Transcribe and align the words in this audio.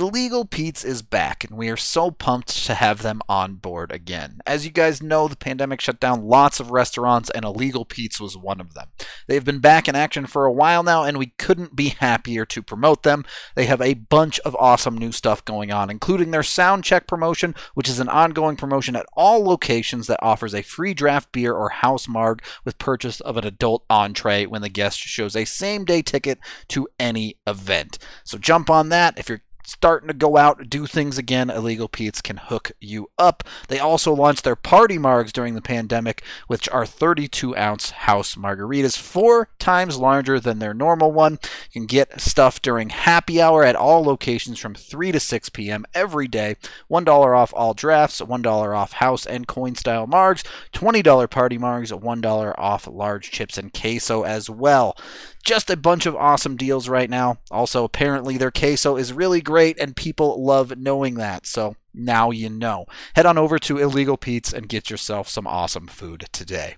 Illegal 0.00 0.44
Pete's 0.44 0.84
is 0.84 1.02
back, 1.02 1.44
and 1.44 1.56
we 1.56 1.68
are 1.68 1.76
so 1.76 2.10
pumped 2.10 2.64
to 2.66 2.74
have 2.74 3.02
them 3.02 3.20
on 3.28 3.54
board 3.54 3.90
again. 3.90 4.40
As 4.46 4.64
you 4.64 4.70
guys 4.70 5.02
know, 5.02 5.28
the 5.28 5.36
pandemic 5.36 5.80
shut 5.80 5.98
down 5.98 6.26
lots 6.26 6.60
of 6.60 6.70
restaurants, 6.70 7.30
and 7.30 7.44
Illegal 7.44 7.84
Pete's 7.84 8.20
was 8.20 8.36
one 8.36 8.60
of 8.60 8.74
them. 8.74 8.88
They've 9.26 9.44
been 9.44 9.58
back 9.58 9.88
in 9.88 9.96
action 9.96 10.26
for 10.26 10.44
a 10.44 10.52
while 10.52 10.82
now, 10.82 11.04
and 11.04 11.18
we 11.18 11.32
couldn't 11.38 11.74
be 11.76 11.88
happier 11.88 12.44
to 12.46 12.62
promote 12.62 13.02
them. 13.02 13.24
They 13.54 13.66
have 13.66 13.80
a 13.80 13.94
bunch 13.94 14.38
of 14.40 14.56
awesome 14.56 14.96
new 14.96 15.12
stuff 15.12 15.44
going 15.44 15.72
on, 15.72 15.90
including 15.90 16.30
their 16.30 16.42
Sound 16.42 16.84
Check 16.84 17.06
promotion, 17.06 17.54
which 17.74 17.88
is 17.88 18.00
an 18.00 18.08
ongoing 18.08 18.56
promotion 18.56 18.96
at 18.96 19.06
all 19.14 19.44
locations 19.44 20.06
that 20.06 20.22
offers 20.22 20.54
a 20.54 20.62
free 20.62 20.94
draft 20.94 21.32
beer 21.32 21.54
or 21.54 21.70
house 21.70 22.08
marg 22.08 22.42
with 22.64 22.78
purchase 22.78 23.20
of 23.20 23.36
an 23.36 23.46
adult 23.46 23.84
entree 23.90 24.46
when 24.46 24.62
the 24.62 24.68
guest 24.68 24.98
shows 24.98 25.34
a 25.34 25.44
same 25.44 25.84
day 25.84 26.02
ticket 26.02 26.38
to 26.68 26.88
any 26.98 27.36
event. 27.46 27.98
So 28.24 28.38
jump 28.38 28.70
on 28.70 28.90
that 28.90 29.18
if 29.18 29.28
you're 29.28 29.42
starting 29.68 30.08
to 30.08 30.14
go 30.14 30.38
out, 30.38 30.70
do 30.70 30.86
things 30.86 31.18
again, 31.18 31.50
Illegal 31.50 31.88
Pete's 31.88 32.22
can 32.22 32.38
hook 32.38 32.72
you 32.80 33.10
up. 33.18 33.44
They 33.68 33.78
also 33.78 34.14
launched 34.14 34.42
their 34.42 34.56
party 34.56 34.96
margs 34.96 35.30
during 35.30 35.54
the 35.54 35.60
pandemic, 35.60 36.22
which 36.46 36.68
are 36.70 36.86
32 36.86 37.54
ounce 37.54 37.90
house 37.90 38.34
margaritas, 38.34 38.96
four 38.96 39.50
times 39.58 39.98
larger 39.98 40.40
than 40.40 40.58
their 40.58 40.72
normal 40.72 41.12
one. 41.12 41.32
You 41.72 41.80
can 41.80 41.86
get 41.86 42.18
stuff 42.18 42.62
during 42.62 42.88
happy 42.88 43.42
hour 43.42 43.62
at 43.62 43.76
all 43.76 44.02
locations 44.02 44.58
from 44.58 44.74
3 44.74 45.12
to 45.12 45.20
6 45.20 45.48
p.m. 45.50 45.84
every 45.94 46.28
day. 46.28 46.56
$1 46.90 47.36
off 47.36 47.52
all 47.54 47.74
drafts, 47.74 48.22
$1 48.22 48.76
off 48.76 48.92
house 48.92 49.26
and 49.26 49.46
coin 49.46 49.74
style 49.74 50.06
margs, 50.06 50.44
$20 50.72 51.30
party 51.30 51.58
margs, 51.58 51.92
$1 51.92 52.54
off 52.56 52.86
large 52.86 53.30
chips 53.30 53.58
and 53.58 53.72
queso 53.74 54.22
as 54.22 54.48
well 54.48 54.96
just 55.44 55.70
a 55.70 55.76
bunch 55.76 56.06
of 56.06 56.16
awesome 56.16 56.56
deals 56.56 56.88
right 56.88 57.08
now. 57.08 57.38
Also, 57.50 57.84
apparently 57.84 58.36
their 58.36 58.50
queso 58.50 58.96
is 58.96 59.12
really 59.12 59.40
great 59.40 59.78
and 59.78 59.96
people 59.96 60.44
love 60.44 60.76
knowing 60.76 61.14
that. 61.14 61.46
So 61.46 61.76
now 61.94 62.30
you 62.30 62.48
know. 62.50 62.86
Head 63.14 63.26
on 63.26 63.38
over 63.38 63.58
to 63.60 63.78
Illegal 63.78 64.16
Pete's 64.16 64.52
and 64.52 64.68
get 64.68 64.90
yourself 64.90 65.28
some 65.28 65.46
awesome 65.46 65.86
food 65.86 66.26
today. 66.32 66.76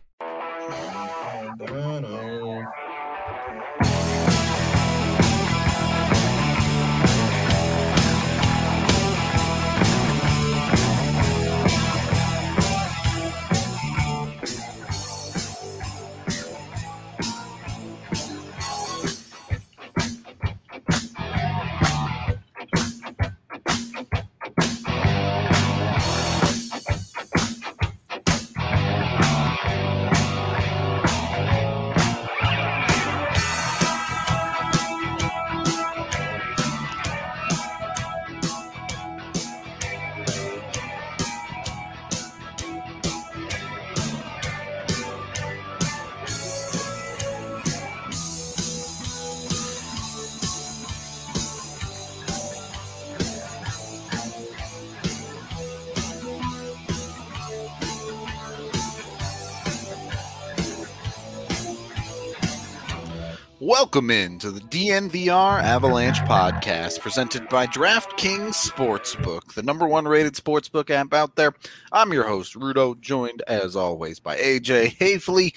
Welcome 63.92 64.12
in 64.12 64.38
to 64.38 64.52
the 64.52 64.60
DNVR 64.60 65.60
Avalanche 65.60 66.20
podcast 66.20 67.00
presented 67.00 67.48
by 67.48 67.66
DraftKings 67.66 68.54
Sportsbook, 68.54 69.54
the 69.54 69.64
number 69.64 69.84
one 69.84 70.06
rated 70.06 70.34
sportsbook 70.34 70.90
app 70.90 71.12
out 71.12 71.34
there. 71.34 71.52
I'm 71.90 72.12
your 72.12 72.22
host, 72.22 72.54
Rudo, 72.54 73.00
joined 73.00 73.42
as 73.48 73.74
always 73.74 74.20
by 74.20 74.36
AJ 74.36 74.96
Haefele. 74.98 75.52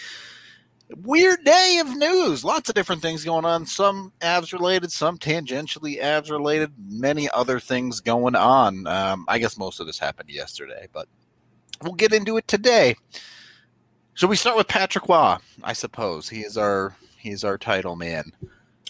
Weird 0.98 1.44
day 1.44 1.78
of 1.80 1.96
news. 1.96 2.44
Lots 2.44 2.70
of 2.70 2.74
different 2.74 3.04
things 3.04 3.24
going 3.24 3.46
on. 3.46 3.68
Some 3.68 4.12
Avs 4.22 4.52
related, 4.52 4.92
some 4.92 5.20
tangentially 5.20 6.02
Avs 6.02 6.32
related, 6.32 6.72
many 6.90 7.30
other 7.30 7.60
things 7.60 8.00
going 8.00 8.36
on. 8.36 8.88
Um, 8.88 9.26
I 9.28 9.38
guess 9.38 9.60
most 9.60 9.80
of 9.80 9.86
this 9.86 10.00
happened 10.00 10.32
yesterday, 10.32 10.88
but 10.92 11.08
we'll 11.84 11.94
get 11.94 12.14
into 12.14 12.38
it 12.38 12.48
today. 12.48 12.96
Should 14.16 14.32
we 14.32 14.38
start 14.38 14.58
with 14.58 14.68
Patrick 14.68 15.08
Roy? 15.08 15.38
I 15.64 15.74
suppose 15.74 16.30
he 16.30 16.40
is 16.40 16.58
our 16.58 16.96
He's 17.24 17.46
our 17.46 17.58
title 17.58 17.96
man. 17.96 18.34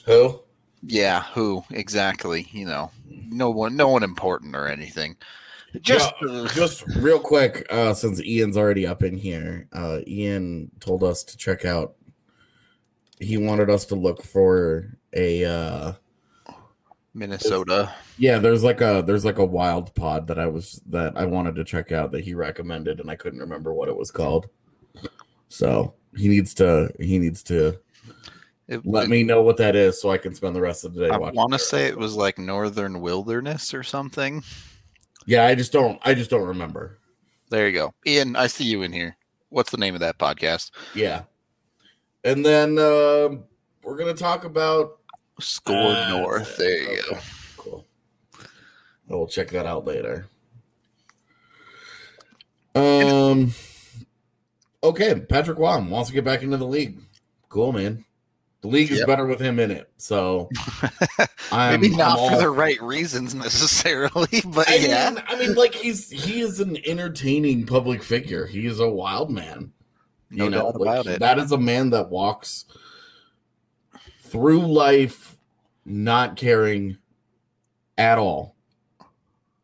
Who? 0.05 0.39
Yeah, 0.81 1.21
who 1.21 1.63
exactly? 1.69 2.47
You 2.51 2.65
know, 2.65 2.91
no 3.07 3.51
one, 3.51 3.75
no 3.75 3.89
one 3.89 4.01
important 4.01 4.55
or 4.55 4.67
anything. 4.67 5.15
Just, 5.81 6.11
uh, 6.27 6.47
just 6.47 6.83
real 6.97 7.19
quick, 7.19 7.63
uh, 7.69 7.93
since 7.93 8.19
Ian's 8.23 8.57
already 8.57 8.87
up 8.87 9.03
in 9.03 9.15
here, 9.15 9.67
uh, 9.71 9.99
Ian 10.07 10.71
told 10.79 11.03
us 11.03 11.23
to 11.25 11.37
check 11.37 11.63
out. 11.63 11.93
He 13.19 13.37
wanted 13.37 13.69
us 13.69 13.85
to 13.85 13.95
look 13.95 14.23
for 14.23 14.97
a 15.13 15.45
uh, 15.45 15.93
Minnesota. 17.13 17.93
Yeah, 18.17 18.39
there's 18.39 18.63
like 18.63 18.81
a 18.81 19.03
there's 19.05 19.25
like 19.25 19.37
a 19.37 19.45
wild 19.45 19.93
pod 19.93 20.25
that 20.27 20.39
I 20.39 20.47
was 20.47 20.81
that 20.87 21.15
I 21.15 21.25
wanted 21.25 21.53
to 21.55 21.63
check 21.63 21.91
out 21.91 22.11
that 22.13 22.23
he 22.23 22.33
recommended, 22.33 22.99
and 22.99 23.11
I 23.11 23.15
couldn't 23.15 23.39
remember 23.39 23.73
what 23.73 23.89
it 23.89 23.95
was 23.95 24.09
called. 24.09 24.47
So 25.49 25.93
he 26.15 26.27
needs 26.27 26.55
to 26.55 26.91
he 26.99 27.19
needs 27.19 27.43
to 27.43 27.79
it, 28.67 28.85
Let 28.85 29.05
it, 29.05 29.09
me 29.09 29.23
know 29.23 29.41
what 29.41 29.57
that 29.57 29.75
is 29.75 30.01
so 30.01 30.11
I 30.11 30.17
can 30.17 30.33
spend 30.33 30.55
the 30.55 30.61
rest 30.61 30.85
of 30.85 30.93
the 30.93 31.07
day 31.07 31.09
watching. 31.09 31.37
I 31.37 31.41
want 31.41 31.53
to 31.53 31.59
say 31.59 31.87
it 31.87 31.97
was 31.97 32.15
like 32.15 32.37
Northern 32.37 33.01
Wilderness 33.01 33.73
or 33.73 33.83
something. 33.83 34.43
Yeah, 35.25 35.45
I 35.45 35.55
just 35.55 35.71
don't 35.71 35.99
I 36.03 36.13
just 36.13 36.29
don't 36.29 36.47
remember. 36.47 36.99
There 37.49 37.67
you 37.67 37.73
go. 37.73 37.93
Ian, 38.05 38.35
I 38.35 38.47
see 38.47 38.63
you 38.63 38.81
in 38.81 38.91
here. 38.91 39.15
What's 39.49 39.71
the 39.71 39.77
name 39.77 39.93
of 39.93 39.99
that 39.99 40.17
podcast? 40.17 40.71
Yeah. 40.95 41.23
And 42.23 42.43
then 42.45 42.79
uh, 42.79 43.29
we're 43.83 43.97
going 43.97 44.13
to 44.13 44.19
talk 44.19 44.45
about 44.45 44.99
Score 45.39 45.75
uh, 45.75 46.09
North. 46.09 46.57
There 46.57 46.81
you 46.81 46.87
okay. 46.87 47.01
go. 47.11 47.17
Cool. 47.57 47.85
We'll 49.07 49.27
check 49.27 49.49
that 49.49 49.65
out 49.65 49.85
later. 49.85 50.27
Um 52.75 53.53
okay, 54.83 55.19
Patrick 55.19 55.59
Roy 55.59 55.79
wants 55.79 56.09
to 56.09 56.15
get 56.15 56.25
back 56.25 56.41
into 56.41 56.57
the 56.57 56.65
league. 56.65 56.97
Cool, 57.53 57.71
man. 57.71 58.03
The 58.61 58.67
league 58.67 58.89
is 58.89 58.97
yep. 58.97 59.07
better 59.07 59.27
with 59.27 59.39
him 59.39 59.59
in 59.59 59.69
it. 59.69 59.91
So 59.97 60.49
I'm, 61.51 61.79
maybe 61.79 61.95
not 61.95 62.17
I'm 62.17 62.31
for 62.31 62.39
the 62.39 62.49
right 62.49 62.81
reasons 62.81 63.35
necessarily, 63.35 64.41
but 64.47 64.67
I 64.67 64.77
yeah. 64.77 65.11
Mean, 65.11 65.23
I 65.27 65.35
mean, 65.37 65.53
like 65.53 65.75
he's 65.75 66.09
he 66.09 66.41
is 66.41 66.59
an 66.59 66.79
entertaining 66.87 67.67
public 67.67 68.01
figure. 68.01 68.47
He 68.47 68.65
is 68.65 68.79
a 68.79 68.89
wild 68.89 69.29
man. 69.29 69.71
No 70.31 70.45
you 70.45 70.49
know, 70.49 70.71
doubt 70.71 70.81
about 70.81 71.05
it. 71.05 71.19
That 71.19 71.37
is 71.37 71.51
a 71.51 71.57
man 71.59 71.91
that 71.91 72.09
walks 72.09 72.65
through 74.21 74.65
life 74.65 75.37
not 75.85 76.35
caring 76.35 76.97
at 77.99 78.17
all 78.17 78.55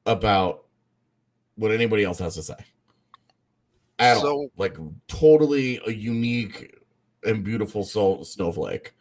about 0.06 0.66
what 1.56 1.72
anybody 1.72 2.04
else 2.04 2.20
has 2.20 2.36
to 2.36 2.44
say. 2.44 2.54
At 3.98 4.18
so, 4.18 4.32
all. 4.32 4.52
Like 4.58 4.78
totally 5.08 5.82
a 5.88 5.92
unique 5.92 6.76
and 7.24 7.44
beautiful 7.44 7.84
soul 7.84 8.24
snowflake. 8.24 8.94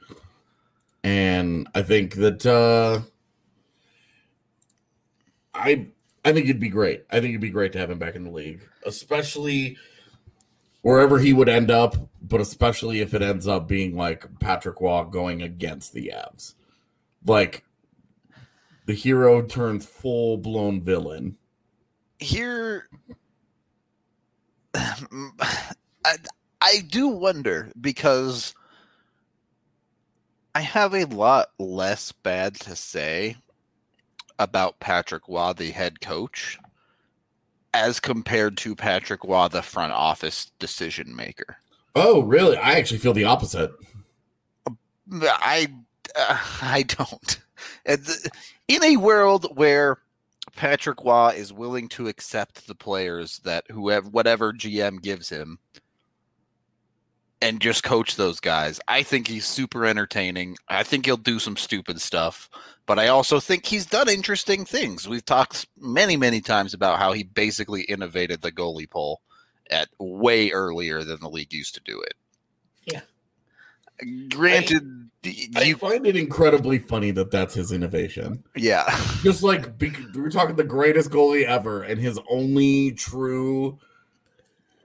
And 1.04 1.68
I 1.74 1.82
think 1.82 2.14
that 2.14 2.44
uh 2.44 3.00
I 5.54 5.88
I 6.24 6.32
think 6.32 6.46
it'd 6.46 6.60
be 6.60 6.68
great. 6.68 7.04
I 7.10 7.20
think 7.20 7.30
it'd 7.30 7.40
be 7.40 7.50
great 7.50 7.72
to 7.72 7.78
have 7.78 7.90
him 7.90 7.98
back 7.98 8.14
in 8.14 8.24
the 8.24 8.30
league, 8.30 8.60
especially 8.84 9.76
wherever 10.82 11.18
he 11.18 11.32
would 11.32 11.48
end 11.48 11.70
up, 11.70 11.96
but 12.22 12.40
especially 12.40 13.00
if 13.00 13.14
it 13.14 13.22
ends 13.22 13.46
up 13.46 13.68
being 13.68 13.96
like 13.96 14.26
Patrick 14.40 14.80
Roy 14.80 15.04
going 15.04 15.42
against 15.42 15.92
the 15.92 16.12
Avs. 16.14 16.54
Like 17.24 17.64
the 18.86 18.94
hero 18.94 19.42
turns 19.42 19.86
full 19.86 20.38
blown 20.38 20.80
villain. 20.80 21.36
Here 22.18 22.88
I 26.60 26.80
do 26.88 27.08
wonder 27.08 27.70
because 27.80 28.54
I 30.54 30.60
have 30.60 30.94
a 30.94 31.04
lot 31.04 31.48
less 31.58 32.12
bad 32.12 32.54
to 32.60 32.74
say 32.74 33.36
about 34.38 34.80
Patrick 34.80 35.22
Roy, 35.28 35.52
the 35.52 35.70
head 35.70 36.00
coach, 36.00 36.58
as 37.74 38.00
compared 38.00 38.56
to 38.58 38.74
Patrick 38.74 39.22
Roy, 39.24 39.48
the 39.48 39.62
front 39.62 39.92
office 39.92 40.50
decision 40.58 41.14
maker. 41.14 41.58
Oh, 41.94 42.22
really? 42.22 42.56
I 42.56 42.72
actually 42.72 42.98
feel 42.98 43.12
the 43.12 43.24
opposite. 43.24 43.72
I 45.12 45.68
uh, 46.16 46.38
I 46.62 46.82
don't. 46.82 47.38
In 48.68 48.84
a 48.84 48.96
world 48.96 49.56
where 49.56 49.98
Patrick 50.56 51.04
Roy 51.04 51.34
is 51.36 51.52
willing 51.52 51.88
to 51.90 52.08
accept 52.08 52.66
the 52.66 52.74
players 52.74 53.38
that 53.44 53.64
whoever 53.70 54.08
whatever 54.08 54.52
GM 54.52 55.00
gives 55.00 55.28
him 55.28 55.58
and 57.40 57.60
just 57.60 57.82
coach 57.82 58.16
those 58.16 58.40
guys. 58.40 58.80
I 58.88 59.02
think 59.02 59.28
he's 59.28 59.46
super 59.46 59.84
entertaining. 59.84 60.56
I 60.68 60.82
think 60.82 61.06
he'll 61.06 61.16
do 61.16 61.38
some 61.38 61.56
stupid 61.56 62.00
stuff, 62.00 62.50
but 62.86 62.98
I 62.98 63.08
also 63.08 63.40
think 63.40 63.66
he's 63.66 63.86
done 63.86 64.08
interesting 64.08 64.64
things. 64.64 65.08
We've 65.08 65.24
talked 65.24 65.66
many, 65.78 66.16
many 66.16 66.40
times 66.40 66.74
about 66.74 66.98
how 66.98 67.12
he 67.12 67.22
basically 67.22 67.82
innovated 67.82 68.42
the 68.42 68.52
goalie 68.52 68.90
pole 68.90 69.20
at 69.70 69.88
way 69.98 70.50
earlier 70.50 71.04
than 71.04 71.20
the 71.20 71.28
league 71.28 71.52
used 71.52 71.74
to 71.74 71.80
do 71.80 72.00
it. 72.00 72.14
Yeah. 72.86 73.00
Granted, 74.30 75.10
I 75.56 75.62
you 75.62 75.76
find 75.76 76.06
it 76.06 76.16
incredibly 76.16 76.78
funny 76.78 77.10
that 77.12 77.30
that's 77.30 77.54
his 77.54 77.72
innovation. 77.72 78.44
yeah. 78.56 78.84
Just 79.22 79.42
like 79.42 79.68
we're 80.14 80.30
talking 80.30 80.56
the 80.56 80.64
greatest 80.64 81.10
goalie 81.10 81.44
ever, 81.44 81.82
and 81.82 82.00
his 82.00 82.18
only 82.30 82.92
true 82.92 83.78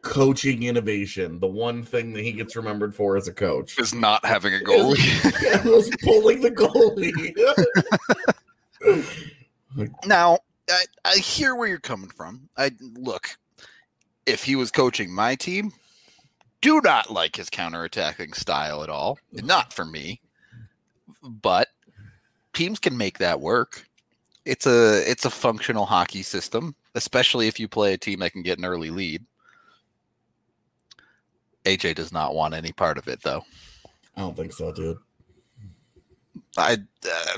coaching 0.04 0.64
innovation, 0.64 1.40
the 1.40 1.48
one 1.48 1.82
thing 1.82 2.14
that 2.14 2.22
he 2.22 2.32
gets 2.34 2.56
remembered 2.56 2.94
for 2.94 3.18
as 3.18 3.28
a 3.28 3.34
coach, 3.34 3.80
is 3.80 3.94
not 3.94 4.24
having 4.24 4.54
a 4.54 4.60
goalie. 4.60 5.42
yeah, 5.42 5.64
was 5.64 5.90
pulling 6.04 6.42
the 6.42 6.52
goalie. 6.52 7.34
Now, 10.06 10.38
I, 10.70 10.86
I 11.04 11.16
hear 11.16 11.56
where 11.56 11.68
you're 11.68 11.80
coming 11.80 12.10
from. 12.10 12.48
I 12.58 12.70
look, 12.96 13.36
if 14.28 14.44
he 14.44 14.56
was 14.56 14.70
coaching 14.70 15.12
my 15.12 15.34
team, 15.34 15.72
do 16.62 16.80
not 16.82 17.10
like 17.10 17.36
his 17.36 17.50
counterattacking 17.50 18.36
style 18.36 18.84
at 18.84 18.90
all. 18.90 19.18
Not 19.32 19.74
for 19.74 19.84
me. 19.84 20.22
But 21.24 21.70
teams 22.54 22.78
can 22.78 22.96
make 22.96 23.18
that 23.18 23.42
work. 23.42 23.86
It's 24.46 24.68
a 24.68 25.10
it's 25.10 25.26
a 25.26 25.30
functional 25.30 25.86
hockey 25.86 26.22
system, 26.22 26.76
especially 26.96 27.48
if 27.48 27.60
you 27.60 27.68
play 27.68 27.94
a 27.94 27.98
team 27.98 28.20
that 28.20 28.34
can 28.34 28.44
get 28.44 28.60
an 28.60 28.66
early 28.66 28.92
lead. 28.92 29.26
AJ 31.66 31.96
does 31.96 32.12
not 32.12 32.36
want 32.36 32.54
any 32.54 32.72
part 32.72 32.98
of 32.98 33.08
it 33.08 33.22
though. 33.22 33.44
I 34.16 34.22
don't 34.22 34.36
think 34.36 34.54
so, 34.54 34.72
dude. 34.72 34.98
I 36.58 36.74
uh, 36.74 37.38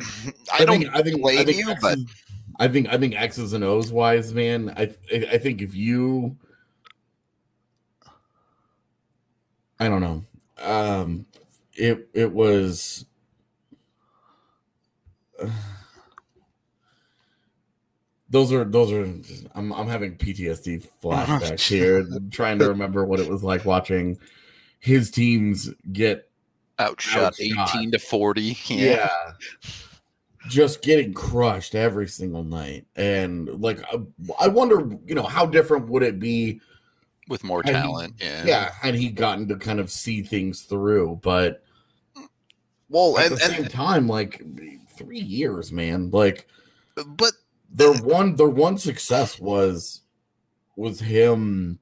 I, 0.54 0.66
don't 0.66 0.88
I 0.94 1.02
think 1.02 1.22
blame 1.22 1.40
I 1.40 1.46
think 1.46 1.58
you, 1.58 1.70
X's, 1.70 1.82
but 1.82 2.00
I 2.60 2.68
think 2.68 2.90
I 2.90 2.98
think 2.98 3.16
X's 3.16 3.54
and 3.54 3.64
O's 3.64 3.92
wise, 3.92 4.34
man. 4.34 4.74
I 4.76 4.94
I 5.14 5.28
I 5.34 5.38
think 5.38 5.62
if 5.62 5.74
you, 5.74 6.36
I 9.80 9.88
don't 9.88 10.02
know, 10.02 10.24
um, 10.60 11.26
it 11.74 12.10
it 12.14 12.32
was. 12.32 13.06
Those 18.36 18.52
are 18.52 18.66
those 18.66 18.92
are. 18.92 19.04
I'm 19.56 19.72
I'm 19.72 19.88
having 19.88 20.18
PTSD 20.18 20.86
flashbacks 21.02 21.68
here, 21.70 22.06
trying 22.32 22.60
to 22.60 22.68
remember 22.68 23.06
what 23.06 23.20
it 23.22 23.30
was 23.30 23.44
like 23.44 23.64
watching 23.64 24.20
his 24.80 25.10
teams 25.10 25.70
get 25.94 26.30
outshot, 26.78 27.36
Outshot. 27.40 27.76
18 27.78 27.92
to 27.92 28.00
40. 28.00 28.58
yeah. 28.68 29.10
just 30.50 30.82
getting 30.82 31.14
crushed 31.14 31.74
every 31.74 32.08
single 32.08 32.44
night 32.44 32.86
and 32.98 33.48
like 33.62 33.80
I, 33.92 34.00
I 34.42 34.48
wonder 34.50 34.96
you 35.08 35.16
know 35.16 35.24
how 35.24 35.46
different 35.46 35.88
would 35.88 36.04
it 36.04 36.20
be 36.20 36.60
with 37.30 37.44
more 37.44 37.62
And 37.62 37.70
he- 37.70 37.74
talent. 37.74 38.16
yeah. 38.20 38.44
yeah 38.46 38.72
had 38.80 38.94
he 38.94 39.10
gotten 39.10 39.48
to 39.48 39.56
kind 39.56 39.80
of 39.80 39.90
see 39.90 40.22
things 40.22 40.62
through 40.64 41.20
but 41.24 41.64
Well, 42.90 43.18
at 43.18 43.32
and, 43.32 43.36
the 43.36 43.40
same 43.40 43.62
and 43.64 43.72
time 43.72 44.08
like 44.08 44.44
three 44.96 45.20
years 45.22 45.72
man 45.72 46.12
like 46.12 46.48
but 47.08 47.32
their 47.78 47.94
one 47.94 48.36
their 48.36 48.50
one 48.50 48.78
success 48.78 49.40
was 49.40 50.02
was 50.76 51.00
him 51.00 51.80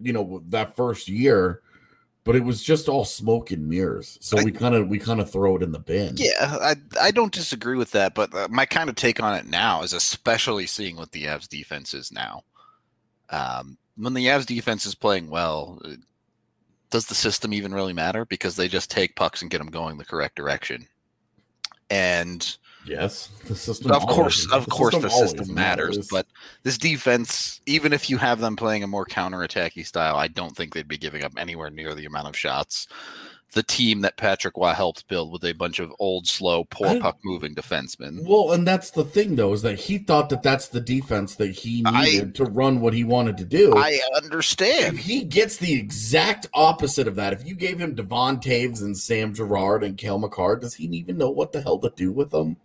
you 0.00 0.12
know 0.12 0.42
that 0.48 0.76
first 0.76 1.08
year 1.08 1.62
but 2.24 2.34
it 2.34 2.42
was 2.42 2.62
just 2.62 2.88
all 2.88 3.04
smoke 3.04 3.50
and 3.52 3.68
mirrors 3.68 4.18
so 4.20 4.38
I- 4.38 4.44
we 4.44 4.52
kind 4.52 4.74
of 4.74 4.88
we 4.88 4.98
kind 4.98 5.20
of 5.20 5.30
throw 5.30 5.56
it 5.56 5.62
in 5.62 5.72
the 5.72 5.78
bin 5.78 6.14
yeah, 6.16 6.32
I 6.60 6.74
I 7.00 7.10
don't 7.10 7.32
disagree 7.32 7.76
with 7.76 7.90
that. 7.92 8.14
But 8.14 8.34
uh, 8.34 8.48
my 8.50 8.66
kind 8.66 8.88
of 8.88 8.96
take 8.96 9.22
on 9.22 9.34
it 9.34 9.46
now 9.46 9.82
is 9.82 9.92
especially 9.92 10.66
seeing 10.66 10.96
what 10.96 11.12
the 11.12 11.24
Avs 11.24 11.48
defense 11.48 11.94
is 11.94 12.10
now. 12.10 12.42
Um, 13.30 13.76
when 13.96 14.14
the 14.14 14.26
Avs 14.26 14.46
defense 14.46 14.86
is 14.86 14.94
playing 14.94 15.30
well, 15.30 15.80
uh, 15.84 15.90
does 16.90 17.06
the 17.06 17.14
system 17.14 17.52
even 17.52 17.72
really 17.74 17.92
matter? 17.92 18.24
Because 18.24 18.56
they 18.56 18.68
just 18.68 18.90
take 18.90 19.14
pucks 19.16 19.42
and 19.42 19.50
get 19.50 19.58
them 19.58 19.70
going 19.70 19.98
the 19.98 20.04
correct 20.04 20.36
direction. 20.36 20.86
And 21.90 22.56
yes 22.86 23.28
the 23.46 23.54
system 23.54 23.90
of 23.92 24.02
always- 24.04 24.16
course, 24.16 24.52
of 24.52 24.68
course, 24.68 24.94
the 24.94 25.08
always 25.08 25.30
system 25.30 25.54
matters. 25.54 26.08
But 26.10 26.26
this 26.62 26.78
defense, 26.78 27.60
even 27.66 27.92
if 27.92 28.08
you 28.10 28.18
have 28.18 28.40
them 28.40 28.56
playing 28.56 28.82
a 28.82 28.86
more 28.86 29.04
counterattacky 29.06 29.84
style, 29.86 30.16
I 30.16 30.28
don't 30.28 30.56
think 30.56 30.74
they'd 30.74 30.88
be 30.88 30.98
giving 30.98 31.22
up 31.22 31.32
anywhere 31.36 31.70
near 31.70 31.94
the 31.94 32.06
amount 32.06 32.28
of 32.28 32.36
shots. 32.36 32.86
The 33.52 33.62
team 33.62 34.00
that 34.00 34.16
Patrick 34.16 34.56
Roy 34.56 34.72
helped 34.72 35.06
build 35.08 35.32
with 35.32 35.44
a 35.44 35.52
bunch 35.52 35.78
of 35.78 35.92
old, 36.00 36.26
slow, 36.26 36.64
poor 36.64 37.00
puck 37.00 37.18
moving 37.24 37.54
defensemen. 37.54 38.26
Well, 38.26 38.52
and 38.52 38.66
that's 38.66 38.90
the 38.90 39.04
thing, 39.04 39.36
though, 39.36 39.52
is 39.52 39.62
that 39.62 39.78
he 39.78 39.98
thought 39.98 40.28
that 40.30 40.42
that's 40.42 40.66
the 40.68 40.80
defense 40.80 41.36
that 41.36 41.52
he 41.52 41.82
I- 41.86 42.04
needed 42.04 42.34
to 42.34 42.44
run 42.44 42.80
what 42.80 42.92
he 42.92 43.04
wanted 43.04 43.36
to 43.38 43.44
do. 43.44 43.72
I 43.76 44.00
understand. 44.16 44.98
if 44.98 45.04
he 45.04 45.22
gets 45.22 45.56
the 45.56 45.72
exact 45.74 46.48
opposite 46.54 47.06
of 47.06 47.14
that, 47.14 47.32
if 47.32 47.46
you 47.46 47.54
gave 47.54 47.78
him 47.78 47.94
Devon 47.94 48.38
Toews 48.40 48.82
and 48.82 48.98
Sam 48.98 49.32
Girard 49.32 49.84
and 49.84 49.96
Cale 49.96 50.18
Makar, 50.18 50.56
does 50.56 50.74
he 50.74 50.84
even 50.86 51.16
know 51.16 51.30
what 51.30 51.52
the 51.52 51.62
hell 51.62 51.78
to 51.78 51.92
do 51.96 52.10
with 52.10 52.32
them? 52.32 52.56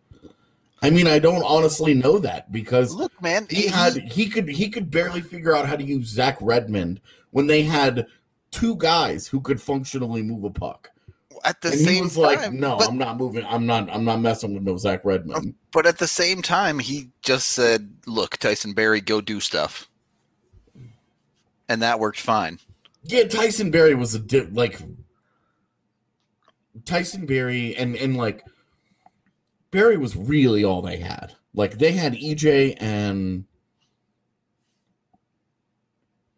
I 0.81 0.89
mean, 0.89 1.05
I 1.07 1.19
don't 1.19 1.43
honestly 1.43 1.93
know 1.93 2.17
that 2.19 2.51
because 2.51 2.93
Look, 2.93 3.21
man, 3.21 3.45
he 3.49 3.67
had 3.67 3.95
he 3.95 4.27
could 4.29 4.49
he 4.49 4.69
could 4.69 4.89
barely 4.89 5.21
figure 5.21 5.55
out 5.55 5.67
how 5.67 5.75
to 5.75 5.83
use 5.83 6.07
Zach 6.07 6.37
Redmond 6.41 6.99
when 7.29 7.47
they 7.47 7.61
had 7.63 8.07
two 8.49 8.75
guys 8.77 9.27
who 9.27 9.41
could 9.41 9.61
functionally 9.61 10.23
move 10.23 10.43
a 10.43 10.49
puck. 10.49 10.89
at 11.45 11.61
the 11.61 11.69
and 11.69 11.79
same 11.79 11.93
he 11.95 12.01
was 12.01 12.15
time, 12.15 12.23
like, 12.23 12.51
"No, 12.53 12.77
but, 12.77 12.89
I'm 12.89 12.97
not 12.97 13.17
moving. 13.17 13.45
I'm 13.45 13.65
not. 13.65 13.89
I'm 13.91 14.03
not 14.03 14.21
messing 14.21 14.53
with 14.55 14.63
no 14.63 14.75
Zach 14.75 15.05
Redmond." 15.05 15.37
Um, 15.37 15.55
but 15.71 15.85
at 15.85 15.99
the 15.99 16.07
same 16.07 16.41
time, 16.41 16.79
he 16.79 17.09
just 17.21 17.49
said, 17.49 17.93
"Look, 18.07 18.37
Tyson 18.37 18.73
Barrie, 18.73 19.01
go 19.01 19.21
do 19.21 19.39
stuff," 19.39 19.87
and 21.69 21.81
that 21.81 21.99
worked 21.99 22.19
fine. 22.19 22.59
Yeah, 23.03 23.23
Tyson 23.23 23.69
Barrie 23.71 23.95
was 23.95 24.15
a 24.15 24.19
di- 24.19 24.41
like 24.51 24.79
Tyson 26.85 27.25
Barrie 27.25 27.75
and 27.75 27.95
and 27.95 28.17
like 28.17 28.43
Barrie 29.71 29.97
was 29.97 30.15
really 30.15 30.63
all 30.63 30.81
they 30.81 30.97
had. 30.97 31.33
Like 31.53 31.77
they 31.77 31.93
had 31.93 32.13
EJ 32.13 32.77
and 32.79 33.45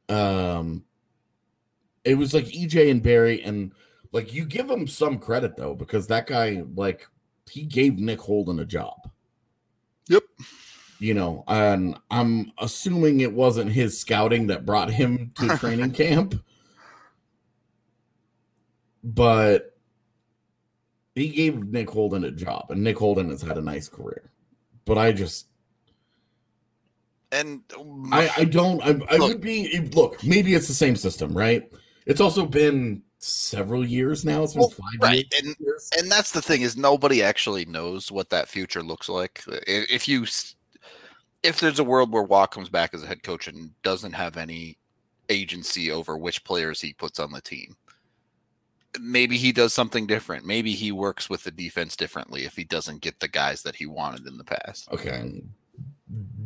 um 0.09 0.83
it 2.03 2.15
was 2.15 2.33
like 2.33 2.45
EJ 2.45 2.91
and 2.91 3.01
Barrie 3.01 3.41
and 3.43 3.71
like 4.11 4.33
you 4.33 4.45
give 4.45 4.69
him 4.69 4.87
some 4.87 5.17
credit 5.17 5.55
though 5.55 5.73
because 5.73 6.07
that 6.07 6.27
guy 6.27 6.63
like 6.75 7.07
he 7.49 7.63
gave 7.63 7.99
Nick 7.99 8.21
Holden 8.21 8.59
a 8.59 8.65
job. 8.65 9.09
Yep. 10.07 10.23
You 10.99 11.13
know, 11.13 11.43
and 11.47 11.97
I'm 12.09 12.51
assuming 12.59 13.19
it 13.19 13.33
wasn't 13.33 13.71
his 13.71 13.99
scouting 13.99 14.47
that 14.47 14.65
brought 14.65 14.89
him 14.91 15.31
to 15.35 15.57
training 15.57 15.91
camp. 15.91 16.35
But 19.03 19.72
he 21.15 21.29
gave 21.29 21.63
Nick 21.67 21.89
Holden 21.89 22.23
a 22.23 22.31
job, 22.31 22.67
and 22.69 22.83
Nick 22.83 22.97
Holden 22.97 23.29
has 23.29 23.41
had 23.41 23.57
a 23.57 23.61
nice 23.61 23.87
career. 23.87 24.31
But 24.85 24.97
I 24.97 25.11
just 25.11 25.47
And 27.31 27.61
I, 28.11 28.29
I 28.37 28.43
don't. 28.45 28.81
I, 28.83 28.89
I 29.13 29.17
Look. 29.17 29.27
would 29.29 29.41
be 29.41 29.79
look. 29.93 30.23
Maybe 30.23 30.53
it's 30.53 30.67
the 30.67 30.73
same 30.73 30.95
system, 30.95 31.35
right? 31.35 31.71
It's 32.05 32.21
also 32.21 32.45
been 32.45 33.01
several 33.19 33.87
years 33.87 34.25
now. 34.25 34.43
It's 34.43 34.53
been 34.53 34.61
Well, 34.61 34.69
five 34.71 34.99
right, 35.01 35.33
and 35.41 35.55
years. 35.59 35.89
and 35.97 36.11
that's 36.11 36.31
the 36.31 36.41
thing 36.41 36.61
is 36.61 36.75
nobody 36.75 37.23
actually 37.23 37.65
knows 37.65 38.11
what 38.11 38.29
that 38.31 38.49
future 38.49 38.83
looks 38.83 39.07
like. 39.07 39.43
If 39.67 40.07
you 40.07 40.25
if 41.43 41.59
there's 41.59 41.79
a 41.79 41.83
world 41.83 42.11
where 42.11 42.23
Roy 42.23 42.45
comes 42.45 42.69
back 42.69 42.93
as 42.93 43.03
a 43.03 43.07
head 43.07 43.23
coach 43.23 43.47
and 43.47 43.71
doesn't 43.83 44.13
have 44.13 44.37
any 44.37 44.77
agency 45.29 45.91
over 45.91 46.17
which 46.17 46.43
players 46.43 46.81
he 46.81 46.93
puts 46.93 47.19
on 47.19 47.31
the 47.31 47.41
team, 47.41 47.75
maybe 48.99 49.37
he 49.37 49.51
does 49.51 49.73
something 49.73 50.05
different. 50.05 50.45
Maybe 50.45 50.73
he 50.73 50.91
works 50.91 51.29
with 51.29 51.43
the 51.43 51.51
defense 51.51 51.95
differently 51.95 52.45
if 52.45 52.55
he 52.55 52.63
doesn't 52.63 53.01
get 53.01 53.19
the 53.19 53.27
guys 53.27 53.63
that 53.63 53.75
he 53.75 53.85
wanted 53.85 54.27
in 54.27 54.37
the 54.37 54.43
past. 54.43 54.91
Okay. 54.91 55.41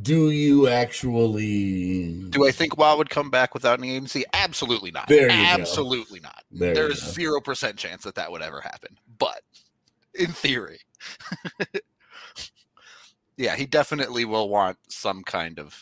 Do 0.02 0.32
you 0.32 0.68
actually? 0.68 2.14
Do 2.30 2.48
I 2.48 2.52
think 2.52 2.78
Roy 2.78 2.96
would 2.96 3.10
come 3.10 3.30
back 3.30 3.54
without 3.54 3.80
any 3.80 3.96
agency? 3.96 4.24
Absolutely 4.34 4.92
not. 4.92 5.08
There 5.08 5.24
you 5.24 5.28
go. 5.28 5.34
Absolutely 5.34 6.20
not. 6.22 6.44
There 6.52 6.74
There's 6.74 7.04
zero 7.04 7.42
percent 7.42 7.76
chance 7.78 8.04
that 8.04 8.16
that 8.16 8.32
would 8.32 8.42
ever 8.42 8.62
happen. 8.62 8.98
But 9.18 9.42
in 10.14 10.32
theory, 10.32 10.80
yeah, 13.38 13.58
he 13.58 13.66
definitely 13.66 14.24
will 14.24 14.48
want 14.48 14.78
some 14.88 15.24
kind 15.24 15.60
of 15.60 15.78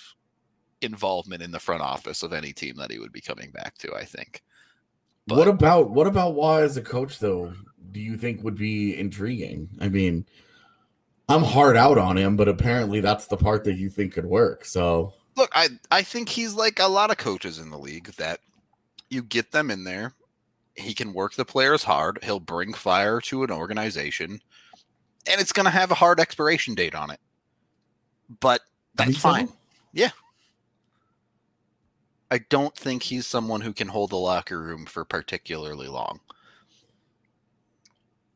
involvement 0.82 1.44
in 1.44 1.52
the 1.52 1.60
front 1.60 1.82
office 1.82 2.24
of 2.24 2.34
any 2.34 2.54
team 2.54 2.78
that 2.78 2.92
he 2.92 2.98
would 2.98 3.12
be 3.12 3.22
coming 3.22 3.52
back 3.52 3.78
to. 3.80 3.94
I 3.94 4.06
think. 4.06 4.42
What 5.28 5.48
about 5.48 5.90
what 5.90 6.08
about 6.08 6.36
why 6.36 6.62
as 6.62 6.78
a 6.78 6.82
coach 6.82 7.20
though? 7.20 7.54
Do 7.92 8.00
you 8.00 8.18
think 8.18 8.44
would 8.44 8.58
be 8.58 8.98
intriguing? 8.98 9.70
I 9.80 9.90
mean, 9.90 10.26
I'm 11.30 11.44
hard 11.44 11.78
out 11.78 11.98
on 11.98 12.18
him, 12.18 12.36
but 12.36 12.48
apparently 12.48 13.00
that's 13.00 13.28
the 13.28 13.38
part 13.38 13.64
that 13.64 13.76
you 13.76 13.90
think 13.90 14.14
could 14.14 14.26
work. 14.26 14.66
So 14.66 15.14
Look, 15.36 15.52
I 15.54 15.70
I 15.92 16.04
think 16.04 16.30
he's 16.30 16.54
like 16.54 16.80
a 16.80 16.88
lot 16.88 17.12
of 17.12 17.18
coaches 17.18 17.60
in 17.60 17.70
the 17.70 17.80
league 17.80 18.08
that 18.18 18.40
you 19.10 19.22
get 19.22 19.52
them 19.52 19.70
in 19.72 19.84
there. 19.84 20.14
He 20.76 20.94
can 20.94 21.14
work 21.14 21.36
the 21.36 21.46
players 21.46 21.84
hard. 21.84 22.20
He'll 22.24 22.40
bring 22.40 22.74
fire 22.74 23.22
to 23.22 23.44
an 23.44 23.52
organization, 23.52 24.42
and 25.26 25.42
it's 25.42 25.54
going 25.54 25.66
to 25.66 25.70
have 25.70 25.92
a 25.92 25.96
hard 25.96 26.20
expiration 26.20 26.76
date 26.76 26.96
on 26.96 27.12
it. 27.12 27.20
But 28.40 28.62
that's 28.96 29.18
fine. 29.18 29.48
so? 29.48 29.54
fine. 29.54 29.58
I 32.32 32.40
don't 32.40 32.76
think 32.76 33.04
he's 33.04 33.28
someone 33.28 33.62
who 33.62 33.74
can 33.74 33.88
hold 33.88 34.10
the 34.10 34.18
locker 34.18 34.60
room 34.62 34.86
for 34.86 35.06
particularly 35.06 35.88
long. 35.88 36.20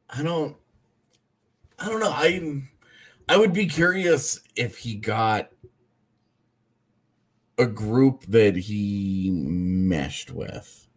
I 0.10 0.24
don't 0.24 0.56
I 1.80 1.88
don't 1.90 2.00
know. 2.00 2.12
I 2.12 2.62
I 3.28 3.38
would 3.38 3.54
be 3.54 3.68
curious 3.68 4.42
if 4.56 4.78
he 4.80 4.96
got 4.96 5.50
a 7.58 7.66
group 7.68 8.24
that 8.28 8.56
he 8.56 9.30
meshed 9.34 10.32
with. 10.32 10.88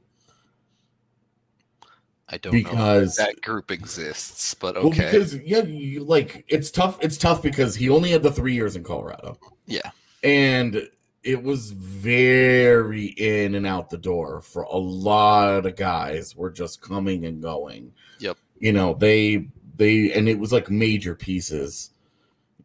I 2.29 2.39
don't 2.39 2.63
know 2.63 2.71
Because 2.71 3.19
if 3.19 3.27
that 3.27 3.43
group 3.43 3.71
exists, 3.71 4.55
but 4.55 4.77
well, 4.77 4.87
okay. 4.89 5.05
because 5.05 5.37
yeah, 5.37 5.63
you 5.63 6.05
like 6.05 6.45
it's 6.49 6.71
tough. 6.71 6.99
It's 7.03 7.19
tough 7.19 7.43
because 7.43 7.75
he 7.75 7.91
only 7.91 8.11
had 8.11 8.23
the 8.23 8.33
three 8.33 8.55
years 8.55 8.75
in 8.77 8.85
Colorado. 8.85 9.39
Yeah. 9.67 9.91
and 10.23 10.89
it 11.23 11.43
was 11.43 11.71
very 11.71 13.07
in 13.07 13.55
and 13.55 13.67
out 13.67 13.91
the 13.91 13.99
door 13.99 14.41
for 14.41 14.63
a 14.63 14.77
lot 14.77 15.67
of 15.67 15.77
guys. 15.77 16.35
Were 16.37 16.51
just 16.51 16.81
coming 16.81 17.25
and 17.25 17.41
going. 17.43 17.93
Yep. 18.19 18.39
You 18.59 18.73
know 18.73 18.95
they 18.95 19.49
they 19.77 20.13
and 20.13 20.29
it 20.29 20.39
was 20.39 20.53
like 20.53 20.71
major 20.71 21.15
pieces. 21.15 21.91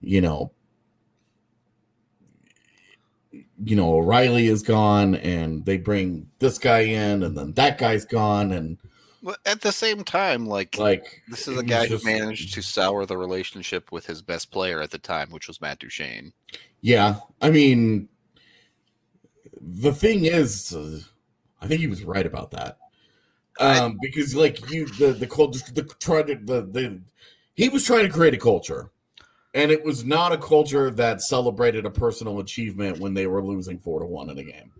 You 0.02 0.22
know. 0.22 0.52
You 3.64 3.76
know, 3.76 3.96
O'Reilly 3.96 4.48
is 4.48 4.62
gone, 4.62 5.16
and 5.16 5.66
they 5.66 5.78
bring 5.78 6.30
this 6.38 6.60
guy 6.60 6.82
in, 6.82 7.24
and 7.24 7.36
then 7.36 7.54
that 7.54 7.80
guy's 7.80 8.06
gone, 8.06 8.52
and 8.52 8.78
Well, 9.24 9.36
at 9.48 9.62
the 9.62 9.72
same 9.72 10.04
time, 10.04 10.46
like, 10.46 10.78
like 10.78 11.24
this 11.28 11.48
is 11.48 11.58
a 11.58 11.64
guy 11.64 11.88
just- 11.88 12.06
who 12.06 12.12
managed 12.12 12.54
to 12.54 12.62
sour 12.62 13.08
the 13.08 13.18
relationship 13.18 13.92
with 13.92 14.06
his 14.06 14.22
best 14.22 14.52
player 14.52 14.80
at 14.80 14.92
the 14.92 15.00
time, 15.00 15.32
which 15.32 15.48
was 15.48 15.60
Matt 15.60 15.80
Duchene. 15.80 16.34
Yeah, 16.82 17.16
I 17.42 17.50
mean, 17.50 18.10
the 19.62 19.94
thing 19.94 20.26
is, 20.26 20.74
uh, 20.74 21.00
I 21.62 21.68
think 21.68 21.82
he 21.82 21.88
was 21.88 22.04
right 22.04 22.26
about 22.26 22.52
that. 22.52 22.78
Um, 23.60 23.98
because 24.02 24.36
like 24.36 24.70
you, 24.70 24.86
the 24.86 25.14
the 25.14 25.26
culture, 25.26 25.60
the 25.74 25.84
to 25.84 26.24
the 26.46 26.62
the 26.62 27.02
he 27.56 27.70
was 27.70 27.84
trying 27.84 28.06
to 28.06 28.14
create 28.14 28.36
a 28.36 28.38
culture, 28.38 28.92
and 29.56 29.72
it 29.72 29.84
was 29.84 30.06
not 30.06 30.32
a 30.32 30.38
culture 30.38 30.92
that 30.92 31.22
celebrated 31.22 31.86
a 31.86 31.90
personal 31.90 32.40
achievement 32.40 33.00
when 33.00 33.16
they 33.16 33.26
were 33.26 33.44
losing 33.44 33.80
four 33.80 34.00
to 34.00 34.06
one 34.06 34.30
in 34.30 34.38
a 34.38 34.44
game. 34.44 34.72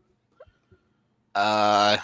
Uh, 1.38 1.98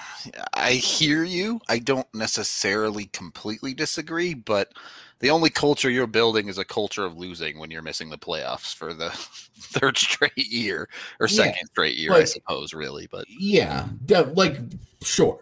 I 0.53 0.73
hear 0.73 1.23
you. 1.23 1.59
I 1.67 1.79
don't 1.79 2.07
necessarily 2.13 3.05
completely 3.05 3.73
disagree, 3.73 4.35
but 4.35 4.73
the 5.21 5.31
only 5.31 5.49
culture 5.49 5.89
you're 5.89 6.05
building 6.05 6.49
is 6.49 6.59
a 6.59 6.65
culture 6.65 7.03
of 7.03 7.17
losing 7.17 7.57
when 7.57 7.71
you're 7.71 7.81
missing 7.81 8.11
the 8.11 8.17
playoffs 8.17 8.75
for 8.75 8.93
the 8.93 9.09
third 9.57 9.97
straight 9.97 10.37
year 10.37 10.87
or 11.19 11.27
Yeah, 11.27 11.45
second 11.45 11.67
straight 11.71 11.97
year, 11.97 12.13
I 12.13 12.25
suppose, 12.25 12.75
really. 12.75 13.07
But 13.09 13.25
Yeah, 13.27 13.87
like 14.35 14.59
sure, 15.01 15.39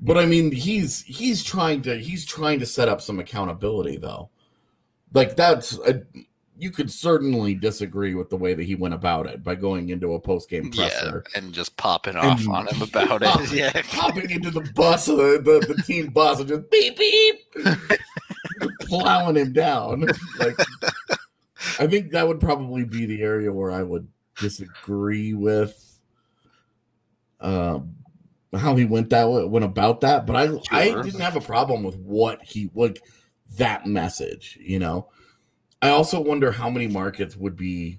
but 0.00 0.18
I 0.18 0.26
mean, 0.26 0.50
he's 0.50 1.02
he's 1.02 1.44
trying 1.44 1.82
to 1.82 1.98
he's 1.98 2.26
trying 2.26 2.58
to 2.58 2.66
set 2.66 2.88
up 2.88 3.00
some 3.00 3.20
accountability 3.20 3.98
though. 3.98 4.30
Like 5.14 5.36
that's 5.36 5.78
a, 5.78 6.02
you 6.58 6.70
could 6.70 6.90
certainly 6.90 7.54
disagree 7.54 8.14
with 8.14 8.30
the 8.30 8.36
way 8.36 8.54
that 8.54 8.64
he 8.64 8.74
went 8.74 8.94
about 8.94 9.26
it 9.26 9.42
by 9.42 9.54
going 9.54 9.88
into 9.88 10.14
a 10.14 10.20
post 10.20 10.50
game 10.50 10.70
yeah, 10.72 10.88
presser, 10.88 11.24
and 11.34 11.52
just 11.52 11.76
popping 11.76 12.16
off 12.16 12.46
on 12.48 12.68
him 12.68 12.82
about 12.90 13.22
Pop- 13.22 13.40
it. 13.42 13.52
Yeah. 13.52 13.82
hopping 13.86 14.30
into 14.30 14.50
the 14.50 14.60
bus, 14.74 15.08
uh, 15.08 15.14
the 15.16 15.64
the 15.66 15.82
team 15.86 16.08
bus, 16.08 16.40
and 16.40 16.48
just 16.48 16.70
beep 16.70 16.96
beep, 16.96 17.54
plowing 18.80 19.36
him 19.36 19.52
down. 19.52 20.06
Like, 20.38 20.58
I 21.78 21.86
think 21.86 22.12
that 22.12 22.28
would 22.28 22.40
probably 22.40 22.84
be 22.84 23.06
the 23.06 23.22
area 23.22 23.52
where 23.52 23.70
I 23.70 23.82
would 23.82 24.06
disagree 24.38 25.34
with 25.34 26.00
um, 27.40 27.94
how 28.54 28.76
he 28.76 28.84
went 28.84 29.10
that 29.10 29.28
way, 29.28 29.44
went 29.44 29.64
about 29.64 30.02
that. 30.02 30.26
But 30.26 30.36
I 30.36 30.58
I 30.70 31.02
didn't 31.02 31.20
have 31.20 31.36
a 31.36 31.40
problem 31.40 31.82
with 31.82 31.96
what 31.96 32.42
he 32.42 32.70
like 32.74 33.02
that 33.56 33.86
message. 33.86 34.58
You 34.60 34.78
know, 34.78 35.08
I 35.82 35.90
also 35.90 36.20
wonder 36.20 36.52
how 36.52 36.70
many 36.70 36.86
markets 36.86 37.36
would 37.36 37.56
be 37.56 37.98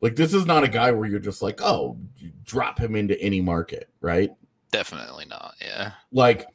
like. 0.00 0.16
This 0.16 0.34
is 0.34 0.44
not 0.44 0.64
a 0.64 0.68
guy 0.68 0.90
where 0.90 1.08
you're 1.08 1.20
just 1.20 1.40
like, 1.40 1.60
oh, 1.62 1.96
drop 2.44 2.78
him 2.78 2.96
into 2.96 3.18
any 3.20 3.40
market, 3.40 3.88
right? 4.00 4.30
Definitely 4.72 5.26
not. 5.26 5.54
Yeah. 5.60 5.92
like 6.12 6.46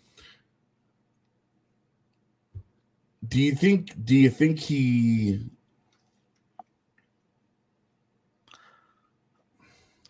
do 3.28 3.40
you 3.40 3.56
think 3.56 3.92
do 4.04 4.16
you 4.16 4.30
think 4.30 4.60
he 4.60 5.40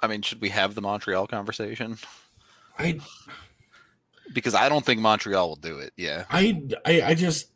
I 0.04 0.08
mean, 0.08 0.24
should 0.24 0.42
we 0.42 0.50
have 0.50 0.74
the 0.74 0.82
Montreal 0.82 1.28
conversation? 1.28 1.98
i 2.80 3.00
Because 4.34 4.56
I 4.56 4.68
don't 4.68 4.84
think 4.84 5.00
Montreal 5.00 5.50
will 5.50 5.56
do 5.58 5.78
it. 5.78 5.94
Yeah. 5.96 6.26
i 6.30 6.62
i, 6.86 7.02
I 7.02 7.14
just 7.14 7.52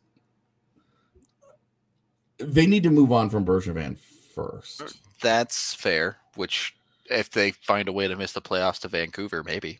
they 2.38 2.66
need 2.66 2.82
to 2.82 2.90
move 2.90 3.12
on 3.12 3.30
from 3.30 3.44
bergevin 3.44 3.96
first 4.34 5.00
That's 5.22 5.72
fair. 5.74 6.18
Which, 6.34 6.74
if 7.08 7.30
they 7.30 7.52
find 7.52 7.88
a 7.88 7.92
way 7.92 8.06
to 8.06 8.16
miss 8.16 8.32
the 8.32 8.42
playoffs 8.42 8.80
to 8.80 8.88
Vancouver, 8.88 9.42
maybe. 9.42 9.78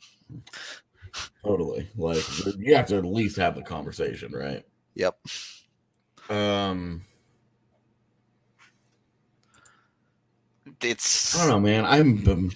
totally 1.44 1.88
like 1.96 2.22
you 2.58 2.74
have 2.74 2.86
to 2.86 2.96
at 2.96 3.04
least 3.04 3.36
have 3.36 3.54
the 3.54 3.62
conversation 3.62 4.32
right 4.32 4.64
Yep. 4.94 5.16
um 6.30 7.02
It's 10.82 11.34
i 11.36 11.40
don't 11.40 11.48
know 11.48 11.60
man 11.60 11.84
i'm 11.84 12.28
um, 12.28 12.50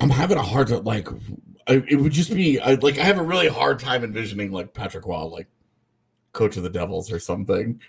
i'm 0.00 0.10
having 0.10 0.38
a 0.38 0.42
hard 0.42 0.68
time 0.68 0.84
like 0.84 1.08
I, 1.66 1.82
it 1.88 1.96
would 1.96 2.12
just 2.12 2.32
be 2.32 2.60
I, 2.60 2.74
like 2.74 2.98
i 2.98 3.02
have 3.04 3.18
a 3.18 3.22
really 3.22 3.48
hard 3.48 3.78
time 3.78 4.04
envisioning 4.04 4.52
like 4.52 4.72
patrick 4.72 5.06
Roy 5.06 5.24
like 5.24 5.48
coach 6.32 6.56
of 6.56 6.62
the 6.62 6.70
devils 6.70 7.12
or 7.12 7.18
something 7.18 7.80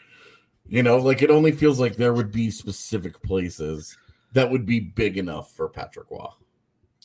you 0.67 0.83
know 0.83 0.97
like 0.97 1.21
it 1.21 1.29
only 1.29 1.51
feels 1.51 1.79
like 1.79 1.95
there 1.95 2.13
would 2.13 2.31
be 2.31 2.49
specific 2.49 3.21
places 3.21 3.97
that 4.33 4.49
would 4.49 4.65
be 4.65 4.79
big 4.79 5.17
enough 5.17 5.51
for 5.51 5.69
patrick 5.69 6.09
Roy. 6.09 6.27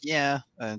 yeah, 0.02 0.40
uh, 0.60 0.76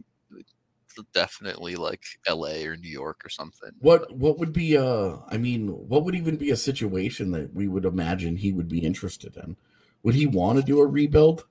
definitely 1.14 1.76
like 1.76 2.04
L.A. 2.28 2.66
or 2.66 2.76
New 2.76 2.90
York 2.90 3.22
or 3.24 3.30
something. 3.30 3.70
what 3.80 4.12
what 4.16 4.38
would 4.38 4.52
be 4.52 4.78
uh 4.78 5.18
i 5.30 5.38
mean 5.38 5.70
what 5.88 6.04
would 6.04 6.16
even 6.16 6.36
be 6.36 6.52
a 6.52 6.58
situation 6.58 7.32
that 7.32 7.54
we 7.54 7.68
would 7.68 7.86
imagine 7.86 8.36
he 8.36 8.52
would 8.52 8.68
be 8.68 8.80
interested 8.80 9.36
in 9.38 9.56
would 10.04 10.16
he 10.16 10.26
want 10.26 10.58
to 10.58 10.64
do 10.64 10.80
a 10.80 10.86
rebuild 10.86 11.46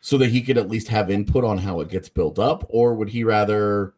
so 0.00 0.18
that 0.18 0.30
he 0.30 0.42
could 0.42 0.58
at 0.58 0.68
least 0.68 0.88
have 0.88 1.10
input 1.10 1.44
on 1.44 1.58
how 1.58 1.80
it 1.80 1.88
gets 1.88 2.08
built 2.08 2.38
up 2.38 2.64
or 2.68 2.94
would 2.94 3.08
he 3.10 3.24
rather 3.24 3.94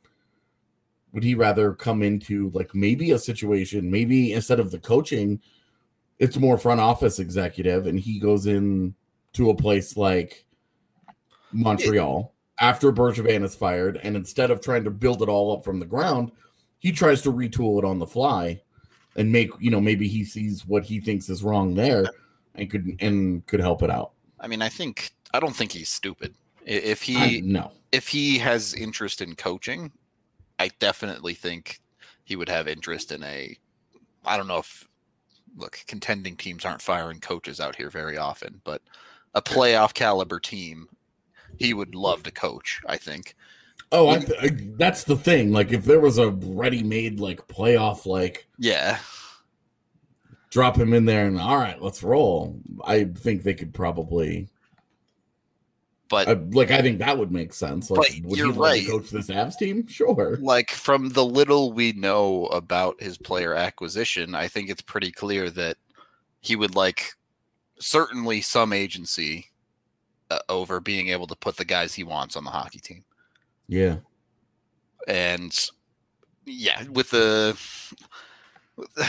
would 1.13 1.25
he 1.25 1.35
rather 1.35 1.73
come 1.73 2.03
into 2.03 2.51
like 2.51 2.75
maybe 2.75 3.11
a 3.11 3.19
situation 3.19 3.91
maybe 3.91 4.33
instead 4.33 4.61
of 4.61 4.71
the 4.71 4.79
coaching 4.79 5.41
it's 6.19 6.37
more 6.37 6.59
front 6.59 6.81
office 6.81 7.19
executive 7.19 7.87
and 7.87 7.99
he 7.99 8.19
goes 8.19 8.47
in 8.47 8.95
to 9.33 9.51
a 9.51 9.55
place 9.55 9.97
like 9.97 10.45
montreal 11.53 12.35
after 12.61 12.93
bergevin 12.93 13.45
is 13.45 13.55
fired 13.55 13.99
and 14.03 14.17
instead 14.17 14.51
of 14.51 14.61
trying 14.61 14.85
to 14.85 14.91
build 14.91 15.23
it 15.23 15.29
all 15.29 15.57
up 15.57 15.65
from 15.65 15.79
the 15.79 15.87
ground 15.87 16.31
he 16.79 16.93
tries 16.93 17.23
to 17.23 17.33
retool 17.33 17.79
it 17.79 17.85
on 17.85 17.99
the 17.99 18.07
fly 18.07 18.61
and 19.17 19.31
make 19.31 19.51
you 19.61 19.71
know 19.71 19.81
maybe 19.81 20.09
he 20.09 20.25
sees 20.25 20.67
what 20.67 20.85
he 20.85 21.01
thinks 21.01 21.29
is 21.29 21.43
wrong 21.43 21.75
there 21.75 22.05
and 22.55 22.71
could 22.71 22.97
and 23.01 23.47
could 23.47 23.61
help 23.61 23.83
it 23.83 23.91
out 23.91 24.13
I 24.41 24.49
mean, 24.49 24.63
I 24.63 24.69
think 24.69 25.11
I 25.33 25.41
don't 25.41 25.55
think 25.55 25.73
he's 25.73 25.89
stupid. 25.89 26.35
If 26.65 27.03
he 27.03 27.17
I, 27.17 27.41
no 27.45 27.73
if 27.93 28.09
he 28.09 28.39
has 28.39 28.75
interest 28.75 29.21
in 29.21 29.35
coaching, 29.35 29.93
I 30.59 30.71
definitely 30.79 31.35
think 31.35 31.81
he 32.25 32.37
would 32.37 32.49
have 32.49 32.69
interest 32.69 33.13
in 33.13 33.23
a. 33.23 33.57
I 34.25 34.37
don't 34.37 34.49
know 34.49 34.59
if 34.59 34.87
look 35.57 35.81
contending 35.87 36.37
teams 36.37 36.65
aren't 36.65 36.83
firing 36.83 37.21
coaches 37.21 37.61
out 37.61 37.77
here 37.77 37.91
very 37.91 38.17
often, 38.17 38.61
but 38.65 38.83
a 39.35 39.43
playoff 39.43 39.95
caliber 39.95 40.39
team, 40.39 40.89
he 41.59 41.75
would 41.75 41.95
love 41.95 42.23
to 42.25 42.31
coach. 42.31 42.81
I 42.87 42.97
think. 42.97 43.35
oh 43.93 44.09
I, 44.09 44.25
I, 44.41 44.51
that's 44.77 45.05
the 45.05 45.17
thing 45.17 45.53
like 45.53 45.73
if 45.73 45.85
there 45.85 46.01
was 46.01 46.19
a 46.19 46.31
ready-made 46.31 47.21
like 47.21 47.47
playoff 47.49 48.07
like 48.07 48.49
Yeah, 48.59 48.99
drop 50.51 50.77
him 50.77 50.95
in 50.95 51.05
there 51.05 51.27
and 51.27 51.39
all 51.39 51.59
right 51.59 51.81
let's 51.83 52.03
roll 52.03 52.59
i 52.85 53.05
think 53.05 53.43
they 53.43 53.53
could 53.53 53.75
probably 53.75 54.49
but 56.09 56.29
I, 56.29 56.35
like 56.35 56.71
i 56.71 56.81
think 56.81 56.99
that 56.99 57.19
would 57.19 57.33
make 57.33 57.53
sense 57.53 57.91
like 57.91 57.99
But 57.99 58.29
would 58.31 58.39
you're 58.39 58.53
he 58.53 58.59
like 58.59 58.81
to 58.85 58.93
right. 58.93 59.01
coach 59.01 59.11
this 59.11 59.29
avs 59.29 59.57
team 59.57 59.87
sure 59.89 60.37
like 60.41 60.71
from 60.71 61.11
the 61.11 61.25
little 61.25 61.73
we 61.73 61.93
know 61.93 62.47
about 62.47 63.01
his 63.01 63.19
player 63.19 63.55
acquisition, 63.55 64.35
I 64.35 64.49
think 64.49 64.71
it's 64.71 64.83
pretty 64.83 65.11
clear 65.11 65.51
that 65.51 65.77
he 66.41 66.57
would 66.57 66.75
like 66.75 67.15
certainly 67.79 68.41
some 68.41 68.73
agency 68.73 69.47
uh, 70.31 70.39
over 70.49 70.81
being 70.81 71.09
able 71.09 71.27
to 71.27 71.37
put 71.37 71.57
the 71.57 71.65
guys 71.65 71.95
he 71.95 72.05
wants 72.05 72.37
on 72.37 72.45
the 72.45 72.51
hockey 72.51 72.79
team. 72.79 73.05
Yeah. 73.69 73.97
And 75.09 75.53
yeah, 76.45 76.85
with 76.85 77.11
the 77.11 77.59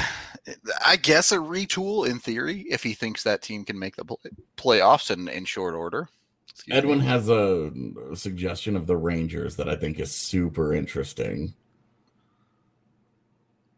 I 0.86 0.96
guess 0.96 1.32
a 1.32 1.38
retool 1.38 2.08
in 2.08 2.20
theory 2.20 2.66
if 2.70 2.84
he 2.84 2.94
thinks 2.94 3.24
that 3.24 3.42
team 3.42 3.64
can 3.64 3.78
make 3.78 3.96
the 3.96 4.06
play- 4.06 4.32
playoffs 4.58 5.12
in, 5.12 5.28
in 5.28 5.46
short 5.46 5.76
order. 5.76 6.10
Excuse 6.58 6.76
Edwin 6.78 7.00
me. 7.00 7.06
has 7.06 7.30
a, 7.30 7.72
a 8.12 8.16
suggestion 8.16 8.76
of 8.76 8.88
the 8.88 8.98
Rangers 8.98 9.58
that 9.58 9.70
I 9.70 9.76
think 9.76 10.00
is 10.00 10.12
super 10.12 10.74
interesting. 10.74 11.54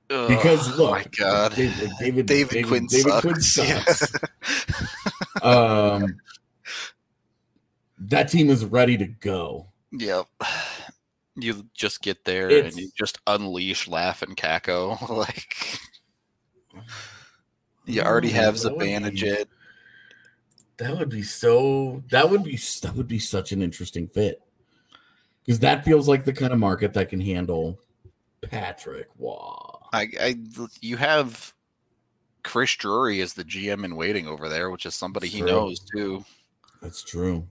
Because 0.07 0.71
Ugh, 0.71 0.79
look, 0.79 0.91
my 0.91 1.05
God, 1.19 1.53
David 1.55 1.91
David, 1.99 2.25
David, 2.25 2.65
Quinn 2.67 2.87
David 2.89 3.43
sucks. 3.43 4.09
Quinn 4.09 4.29
Yeah. 5.43 5.43
um, 5.47 6.17
that 7.99 8.29
team 8.29 8.49
is 8.49 8.65
ready 8.65 8.97
to 8.97 9.05
go. 9.05 9.67
Yep. 9.91 10.25
You 11.35 11.65
just 11.75 12.01
get 12.01 12.25
there 12.25 12.49
It's- 12.49 12.73
and 12.73 12.81
you 12.81 12.89
just 12.97 13.19
unleash 13.27 13.87
Laugh 13.87 14.21
and 14.23 14.35
Kakko. 14.35 15.09
like 15.15 15.79
you 17.85 18.01
already 18.01 18.29
have 18.29 18.59
that 18.61 18.71
would 18.75 18.79
be- 18.79 18.87
Zibanejad. 18.87 19.45
That 20.79 20.97
would 20.97 21.09
be 21.09 21.23
so. 21.23 22.01
That 22.09 22.29
would 22.29 22.43
be 22.43 22.57
that 22.81 22.95
would 22.95 23.07
be 23.07 23.19
such 23.19 23.51
an 23.51 23.61
interesting 23.61 24.07
fit 24.07 24.41
because 25.45 25.59
that 25.59 25.83
feels 25.83 26.07
like 26.07 26.23
the 26.23 26.31
kind 26.31 26.53
of 26.53 26.59
market 26.59 26.93
that 26.93 27.09
can 27.09 27.19
handle 27.19 27.77
Patrick 28.41 29.07
Roy. 29.17 29.35
I, 29.91 30.07
I 30.19 30.35
you 30.79 30.95
have 30.95 31.53
Chris 32.43 32.75
Drury 32.75 33.19
as 33.19 33.33
the 33.33 33.43
GM 33.43 33.83
in 33.83 33.97
waiting 33.97 34.25
over 34.25 34.47
there, 34.47 34.69
which 34.69 34.85
is 34.85 34.95
somebody 34.95 35.27
he 35.27 35.39
True. 35.39 35.47
knows 35.47 35.79
too. 35.79 36.23
That's 36.81 37.03
true. 37.03 37.45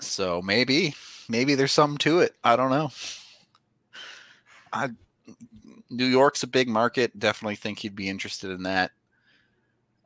So 0.00 0.42
maybe, 0.42 0.94
maybe 1.30 1.54
there's 1.54 1.72
something 1.72 1.98
to 1.98 2.20
it. 2.20 2.34
I 2.44 2.56
don't 2.56 2.70
know. 2.70 2.90
I 4.70 4.90
New 5.88 6.04
York's 6.04 6.42
a 6.42 6.46
big 6.46 6.68
market. 6.68 7.18
Definitely 7.18 7.56
think 7.56 7.78
he'd 7.78 7.96
be 7.96 8.10
interested 8.10 8.50
in 8.50 8.64
that. 8.64 8.90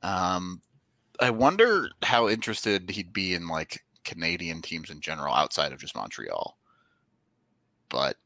Um, 0.03 0.61
I 1.21 1.31
wonder 1.31 1.91
how 2.03 2.29
interested 2.29 2.91
he'd 2.91 3.13
be 3.13 3.35
in 3.35 3.47
like 3.47 3.85
Canadian 4.05 4.63
teams 4.63 4.91
in 4.91 5.01
general 5.01 5.35
outside 5.35 5.73
of 5.73 5.81
just 5.81 5.95
Montreal. 5.95 6.57
But 7.89 8.17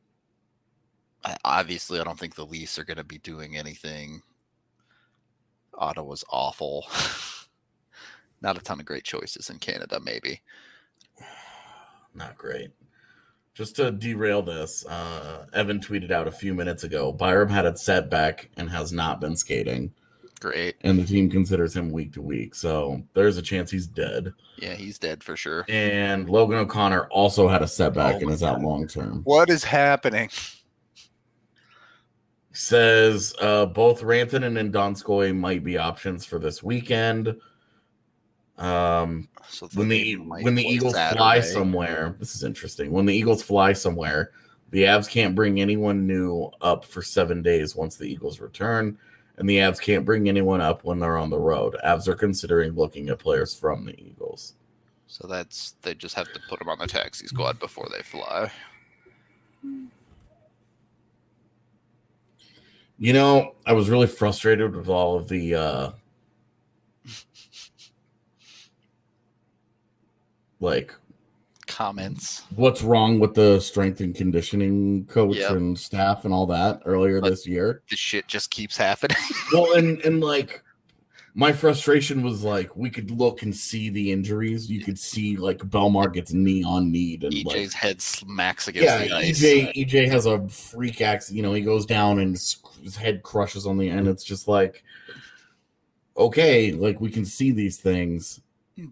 I, 1.24 1.36
obviously, 1.44 2.00
I 2.00 2.04
don't 2.04 2.18
think 2.18 2.34
the 2.34 2.46
Leafs 2.46 2.78
are 2.78 2.84
going 2.84 2.98
to 2.98 3.04
be 3.04 3.18
doing 3.18 3.56
anything. 3.56 4.22
Ottawa's 5.74 6.24
awful. 6.30 6.86
Not 8.40 8.58
a 8.58 8.60
ton 8.60 8.78
of 8.78 8.86
great 8.86 9.04
choices 9.04 9.50
in 9.50 9.58
Canada, 9.58 9.98
maybe. 10.00 10.42
Not 12.14 12.36
great. 12.36 12.70
Just 13.54 13.76
to 13.76 13.92
derail 13.92 14.42
this, 14.42 14.84
uh, 14.86 15.46
Evan 15.52 15.78
tweeted 15.80 16.10
out 16.10 16.26
a 16.26 16.32
few 16.32 16.54
minutes 16.54 16.82
ago 16.82 17.12
Byram 17.12 17.48
had 17.48 17.66
a 17.66 17.76
setback 17.76 18.50
and 18.56 18.68
has 18.68 18.92
not 18.92 19.20
been 19.20 19.36
skating, 19.36 19.94
Great. 20.40 20.76
and 20.82 20.98
the 20.98 21.04
team 21.04 21.30
considers 21.30 21.74
him 21.74 21.90
week 21.90 22.12
to 22.14 22.22
week. 22.22 22.54
So 22.54 23.02
there's 23.14 23.38
a 23.38 23.42
chance 23.42 23.70
he's 23.70 23.86
dead. 23.86 24.32
Yeah, 24.58 24.74
he's 24.74 24.98
dead 24.98 25.22
for 25.24 25.36
sure. 25.36 25.64
And 25.68 26.28
Logan 26.28 26.58
O'Connor 26.58 27.06
also 27.08 27.48
had 27.48 27.62
a 27.62 27.68
setback 27.68 28.16
Oh 28.16 28.18
and 28.18 28.26
my 28.26 28.32
is 28.32 28.42
out 28.42 28.60
long 28.60 28.86
term. 28.86 29.22
What 29.24 29.48
is 29.48 29.64
happening? 29.64 30.28
Says 32.52 33.34
uh, 33.40 33.66
both 33.66 34.02
Ranton 34.02 34.44
and 34.44 34.72
Donskoi 34.72 35.36
might 35.36 35.64
be 35.64 35.76
options 35.76 36.24
for 36.24 36.38
this 36.38 36.62
weekend. 36.62 37.36
Um, 38.58 39.28
So 39.48 39.68
when 39.74 39.88
the 39.88 40.14
when 40.14 40.54
the 40.54 40.62
play 40.62 40.72
Eagles 40.72 40.92
fly 40.92 41.40
somewhere, 41.40 42.14
this 42.20 42.36
is 42.36 42.44
interesting. 42.44 42.92
When 42.92 43.06
the 43.06 43.14
Eagles 43.14 43.42
fly 43.42 43.72
somewhere, 43.72 44.30
the 44.70 44.84
Avs 44.84 45.08
can't 45.08 45.34
bring 45.34 45.60
anyone 45.60 46.06
new 46.06 46.50
up 46.60 46.84
for 46.84 47.02
seven 47.02 47.42
days 47.42 47.74
once 47.74 47.96
the 47.96 48.06
Eagles 48.06 48.38
return, 48.40 48.98
and 49.36 49.48
the 49.48 49.56
Avs 49.58 49.80
can't 49.80 50.04
bring 50.04 50.28
anyone 50.28 50.60
up 50.60 50.84
when 50.84 50.98
they're 50.98 51.16
on 51.18 51.30
the 51.30 51.38
road. 51.38 51.76
Avs 51.84 52.06
are 52.06 52.14
considering 52.14 52.72
looking 52.72 53.08
at 53.08 53.18
players 53.18 53.54
from 53.54 53.84
the 53.84 53.98
Eagles. 54.00 54.54
So 55.06 55.26
that's 55.28 55.74
they 55.82 55.94
just 55.94 56.14
have 56.14 56.32
to 56.32 56.40
put 56.48 56.58
them 56.58 56.68
on 56.68 56.78
the 56.78 56.86
taxi 56.86 57.26
squad 57.26 57.58
before 57.58 57.88
they 57.92 58.02
fly. 58.02 58.50
You 62.98 63.12
know, 63.12 63.54
I 63.66 63.72
was 63.72 63.90
really 63.90 64.06
frustrated 64.06 64.74
with 64.74 64.88
all 64.88 65.16
of 65.16 65.28
the 65.28 65.54
uh 65.54 65.90
like 70.60 70.94
Comments. 71.74 72.42
what's 72.54 72.82
wrong 72.82 73.18
with 73.18 73.34
the 73.34 73.58
strength 73.60 74.00
and 74.00 74.14
conditioning 74.14 75.06
coach 75.06 75.36
Yep. 75.36 75.50
and 75.50 75.78
staff 75.78 76.24
and 76.24 76.32
all 76.32 76.46
that 76.46 76.80
earlier 76.84 77.20
But- 77.20 77.30
this 77.30 77.46
year. 77.46 77.82
The 77.90 77.96
shit 77.96 78.28
just 78.28 78.50
keeps 78.50 78.76
happening. 78.76 79.16
Well, 79.52 79.74
and 79.74 80.00
and 80.02 80.20
like 80.20 80.62
my 81.34 81.52
frustration 81.52 82.22
was 82.22 82.44
like 82.44 82.76
we 82.76 82.90
could 82.90 83.10
look 83.10 83.42
and 83.42 83.54
see 83.54 83.88
the 83.90 84.12
injuries. 84.12 84.70
You 84.70 84.80
could 84.82 84.98
see 84.98 85.36
like 85.36 85.58
Bellemare 85.58 86.12
gets 86.12 86.32
knee 86.32 86.62
on 86.62 86.92
knee 86.92 87.18
and 87.20 87.32
EJ's 87.32 87.44
like 87.44 87.72
head 87.72 88.00
smacks 88.00 88.68
against 88.68 88.86
yeah, 88.86 88.98
the 88.98 89.12
ice. 89.16 89.40
EJ 89.40 89.72
EJ 89.74 90.08
has 90.08 90.26
a 90.26 90.46
freak 90.48 91.00
accident. 91.00 91.36
You 91.36 91.42
know, 91.42 91.52
he 91.52 91.62
goes 91.62 91.86
down 91.86 92.20
and 92.20 92.32
his, 92.32 92.56
his 92.82 92.94
head 92.96 93.24
crushes 93.24 93.66
on 93.66 93.78
the 93.78 93.88
end. 93.90 94.06
It's 94.06 94.22
just 94.24 94.46
like 94.46 94.84
okay, 96.16 96.70
like 96.72 97.00
we 97.00 97.10
can 97.10 97.24
see 97.24 97.50
these 97.50 97.78
things, 97.78 98.40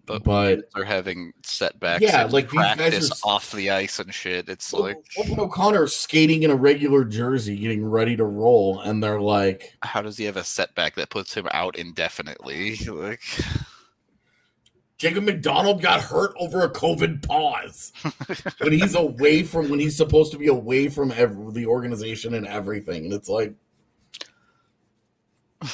but, 0.05 0.23
but 0.23 0.69
they're 0.73 0.85
having 0.85 1.33
setbacks. 1.43 2.01
Yeah, 2.01 2.23
like, 2.23 2.49
these 2.49 2.61
guys 2.61 2.77
practice 2.77 3.23
are 3.23 3.29
off 3.29 3.51
the 3.51 3.69
ice 3.69 3.99
and 3.99 4.13
shit. 4.13 4.47
It's 4.47 4.71
like, 4.71 4.97
O'Connor 5.37 5.87
skating 5.87 6.43
in 6.43 6.51
a 6.51 6.55
regular 6.55 7.03
jersey, 7.03 7.57
getting 7.57 7.85
ready 7.85 8.15
to 8.15 8.23
roll, 8.23 8.79
and 8.79 9.03
they're 9.03 9.19
like, 9.19 9.75
how 9.81 10.01
does 10.01 10.17
he 10.17 10.23
have 10.23 10.37
a 10.37 10.43
setback 10.43 10.95
that 10.95 11.09
puts 11.09 11.33
him 11.33 11.47
out 11.51 11.77
indefinitely? 11.77 12.77
Like, 12.93 13.21
Jacob 14.97 15.23
MacDonald 15.25 15.81
got 15.81 15.99
hurt 15.99 16.31
over 16.39 16.61
a 16.61 16.69
COVID 16.69 17.27
pause 17.27 17.91
when 18.59 18.71
he's 18.71 18.95
away 18.95 19.43
from 19.43 19.69
when 19.69 19.79
he's 19.79 19.97
supposed 19.97 20.31
to 20.31 20.37
be 20.37 20.47
away 20.47 20.87
from 20.87 21.09
the 21.09 21.65
organization 21.65 22.35
and 22.35 22.47
everything, 22.47 23.05
and 23.05 23.13
it's 23.13 23.27
like. 23.27 23.53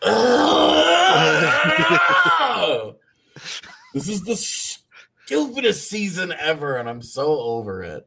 this 3.94 4.08
is 4.08 4.22
the 4.22 4.36
stupidest 4.36 5.88
season 5.88 6.32
ever, 6.38 6.76
and 6.76 6.88
I'm 6.88 7.02
so 7.02 7.40
over 7.40 7.82
it. 7.82 8.06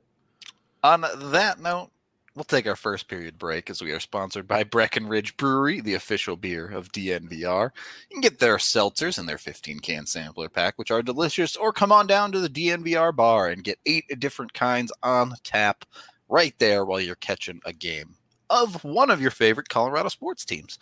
On 0.84 1.01
that 1.01 1.60
note, 1.60 1.91
we'll 2.36 2.43
take 2.45 2.65
our 2.65 2.75
first 2.75 3.08
period 3.08 3.38
break 3.38 3.69
as 3.69 3.82
we 3.82 3.91
are 3.91 3.99
sponsored 3.99 4.47
by 4.47 4.63
Breckenridge 4.63 5.36
Brewery, 5.38 5.82
the 5.82 5.95
official 5.95 6.38
beer 6.38 6.67
of 6.67 6.91
DNVR. 6.91 7.71
You 8.10 8.15
can 8.15 8.21
get 8.21 8.39
their 8.39 8.58
seltzers 8.58 9.19
in 9.19 9.25
their 9.25 9.38
15 9.38 9.80
can 9.80 10.06
sampler 10.06 10.49
pack, 10.49 10.77
which 10.77 10.91
are 10.91 11.01
delicious, 11.01 11.56
or 11.56 11.73
come 11.73 11.91
on 11.91 12.08
down 12.08 12.32
to 12.32 12.39
the 12.39 12.49
DNVR 12.49 13.15
bar 13.15 13.49
and 13.49 13.63
get 13.63 13.80
eight 13.86 14.06
different 14.19 14.54
kinds 14.54 14.91
on 15.04 15.34
tap 15.43 15.86
right 16.30 16.56
there 16.58 16.86
while 16.86 17.01
you're 17.01 17.15
catching 17.15 17.60
a 17.65 17.73
game 17.73 18.15
of 18.49 18.84
one 18.84 19.10
of 19.10 19.21
your 19.21 19.32
favorite 19.32 19.69
Colorado 19.69 20.10
sports 20.10 20.45
teams. 20.45 20.80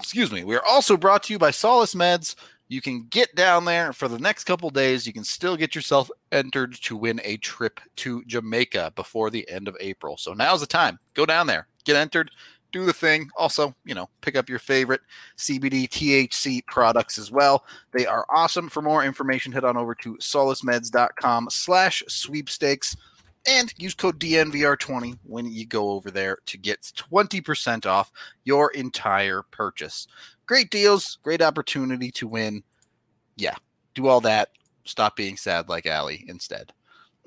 Excuse 0.00 0.30
me. 0.30 0.44
We 0.44 0.56
are 0.56 0.64
also 0.64 0.96
brought 0.96 1.24
to 1.24 1.32
you 1.32 1.38
by 1.38 1.50
Solace 1.50 1.94
Meds. 1.94 2.36
You 2.68 2.80
can 2.80 3.06
get 3.10 3.34
down 3.34 3.64
there 3.64 3.92
for 3.92 4.08
the 4.08 4.18
next 4.18 4.44
couple 4.44 4.68
days. 4.70 5.06
You 5.06 5.12
can 5.12 5.24
still 5.24 5.56
get 5.56 5.74
yourself 5.74 6.10
entered 6.32 6.74
to 6.82 6.96
win 6.96 7.20
a 7.24 7.38
trip 7.38 7.80
to 7.96 8.22
Jamaica 8.26 8.92
before 8.94 9.30
the 9.30 9.48
end 9.48 9.68
of 9.68 9.76
April. 9.80 10.16
So 10.16 10.34
now's 10.34 10.60
the 10.60 10.66
time. 10.66 10.98
Go 11.14 11.24
down 11.24 11.46
there, 11.46 11.66
get 11.84 11.96
entered, 11.96 12.30
do 12.72 12.84
the 12.84 12.92
thing. 12.92 13.30
Also, 13.36 13.74
you 13.84 13.94
know, 13.94 14.08
pick 14.20 14.36
up 14.36 14.48
your 14.48 14.58
favorite 14.58 15.00
CBD 15.38 15.88
THC 15.88 16.64
products 16.66 17.18
as 17.18 17.30
well. 17.30 17.64
They 17.92 18.06
are 18.06 18.26
awesome. 18.28 18.68
For 18.68 18.82
more 18.82 19.04
information, 19.04 19.52
head 19.52 19.64
on 19.64 19.76
over 19.76 19.94
to 19.96 20.16
solacemeds.com 20.16 21.48
slash 21.50 22.02
sweepstakes 22.06 22.96
and 23.46 23.72
use 23.78 23.94
code 23.94 24.18
DNVR20 24.18 25.18
when 25.24 25.46
you 25.50 25.66
go 25.66 25.90
over 25.90 26.10
there 26.10 26.38
to 26.46 26.58
get 26.58 26.80
20% 26.82 27.86
off 27.86 28.10
your 28.44 28.70
entire 28.72 29.42
purchase. 29.50 30.06
Great 30.46 30.70
deals, 30.70 31.18
great 31.22 31.42
opportunity 31.42 32.10
to 32.12 32.26
win. 32.26 32.62
Yeah, 33.36 33.54
do 33.94 34.06
all 34.06 34.20
that. 34.22 34.50
Stop 34.84 35.16
being 35.16 35.36
sad 35.36 35.68
like 35.68 35.86
Allie 35.86 36.24
instead. 36.28 36.72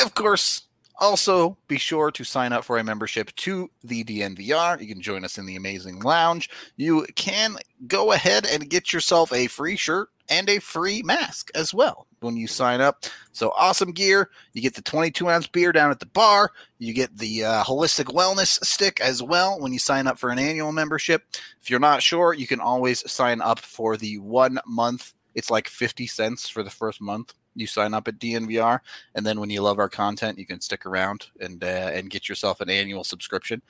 of 0.00 0.14
course, 0.14 0.62
also 0.98 1.56
be 1.68 1.78
sure 1.78 2.10
to 2.10 2.24
sign 2.24 2.52
up 2.52 2.64
for 2.64 2.78
a 2.78 2.84
membership 2.84 3.34
to 3.36 3.70
the 3.84 4.04
DNVR. 4.04 4.80
You 4.80 4.86
can 4.86 5.02
join 5.02 5.24
us 5.24 5.38
in 5.38 5.46
the 5.46 5.56
amazing 5.56 6.00
lounge. 6.00 6.48
You 6.76 7.06
can 7.14 7.56
go 7.86 8.12
ahead 8.12 8.46
and 8.46 8.68
get 8.68 8.92
yourself 8.92 9.32
a 9.32 9.46
free 9.46 9.76
shirt 9.76 10.08
and 10.28 10.48
a 10.48 10.58
free 10.58 11.02
mask 11.02 11.50
as 11.54 11.72
well. 11.72 12.06
when 12.20 12.36
you 12.36 12.46
sign 12.46 12.80
up. 12.80 13.04
So 13.32 13.52
awesome 13.56 13.92
gear. 13.92 14.30
You 14.52 14.62
get 14.62 14.74
the 14.74 14.82
22 14.82 15.28
ounce 15.28 15.46
beer 15.46 15.70
down 15.70 15.90
at 15.90 16.00
the 16.00 16.06
bar. 16.06 16.50
You 16.78 16.92
get 16.92 17.16
the 17.16 17.44
uh, 17.44 17.62
holistic 17.62 18.06
wellness 18.06 18.62
stick 18.64 19.00
as 19.00 19.22
well 19.22 19.60
when 19.60 19.72
you 19.72 19.78
sign 19.78 20.06
up 20.06 20.18
for 20.18 20.30
an 20.30 20.38
annual 20.38 20.72
membership. 20.72 21.22
If 21.62 21.70
you're 21.70 21.78
not 21.78 22.02
sure, 22.02 22.32
you 22.32 22.46
can 22.46 22.60
always 22.60 23.08
sign 23.10 23.40
up 23.40 23.60
for 23.60 23.96
the 23.96 24.18
one 24.18 24.58
month. 24.66 25.12
It's 25.34 25.50
like 25.50 25.68
50 25.68 26.06
cents 26.06 26.48
for 26.48 26.62
the 26.62 26.70
first 26.70 27.00
month. 27.00 27.34
You 27.56 27.66
sign 27.66 27.94
up 27.94 28.08
at 28.08 28.18
DNVR, 28.18 28.80
and 29.14 29.26
then 29.26 29.40
when 29.40 29.50
you 29.50 29.62
love 29.62 29.78
our 29.78 29.88
content, 29.88 30.38
you 30.38 30.46
can 30.46 30.60
stick 30.60 30.86
around 30.86 31.26
and 31.40 31.62
uh, 31.62 31.90
and 31.92 32.10
get 32.10 32.28
yourself 32.28 32.60
an 32.60 32.70
annual 32.70 33.04
subscription. 33.04 33.62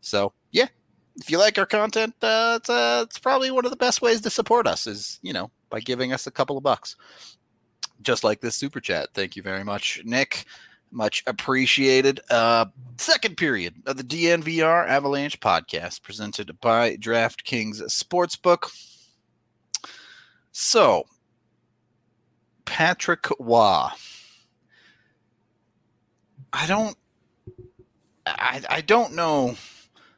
So 0.00 0.32
yeah, 0.50 0.68
if 1.16 1.30
you 1.30 1.38
like 1.38 1.58
our 1.58 1.66
content, 1.66 2.14
uh, 2.22 2.58
it's 2.60 2.70
uh, 2.70 3.04
it's 3.06 3.18
probably 3.18 3.50
one 3.50 3.64
of 3.64 3.70
the 3.70 3.76
best 3.76 4.02
ways 4.02 4.20
to 4.22 4.30
support 4.30 4.66
us 4.66 4.86
is 4.86 5.18
you 5.22 5.32
know 5.32 5.50
by 5.70 5.80
giving 5.80 6.12
us 6.12 6.26
a 6.26 6.30
couple 6.30 6.56
of 6.56 6.62
bucks, 6.62 6.96
just 8.02 8.24
like 8.24 8.40
this 8.40 8.56
super 8.56 8.80
chat. 8.80 9.08
Thank 9.14 9.36
you 9.36 9.42
very 9.42 9.64
much, 9.64 10.00
Nick. 10.04 10.44
Much 10.90 11.22
appreciated. 11.26 12.20
Uh, 12.30 12.66
second 12.96 13.36
period 13.36 13.74
of 13.84 13.98
the 13.98 14.04
DNVR 14.04 14.88
Avalanche 14.88 15.38
podcast 15.38 16.02
presented 16.02 16.58
by 16.60 16.96
DraftKings 16.96 17.82
Sportsbook. 17.82 18.70
So, 20.52 21.04
Patrick 22.68 23.26
Roy. 23.40 23.88
I 26.52 26.66
don't. 26.66 26.96
I, 28.26 28.62
I 28.68 28.80
don't 28.82 29.14
know. 29.14 29.56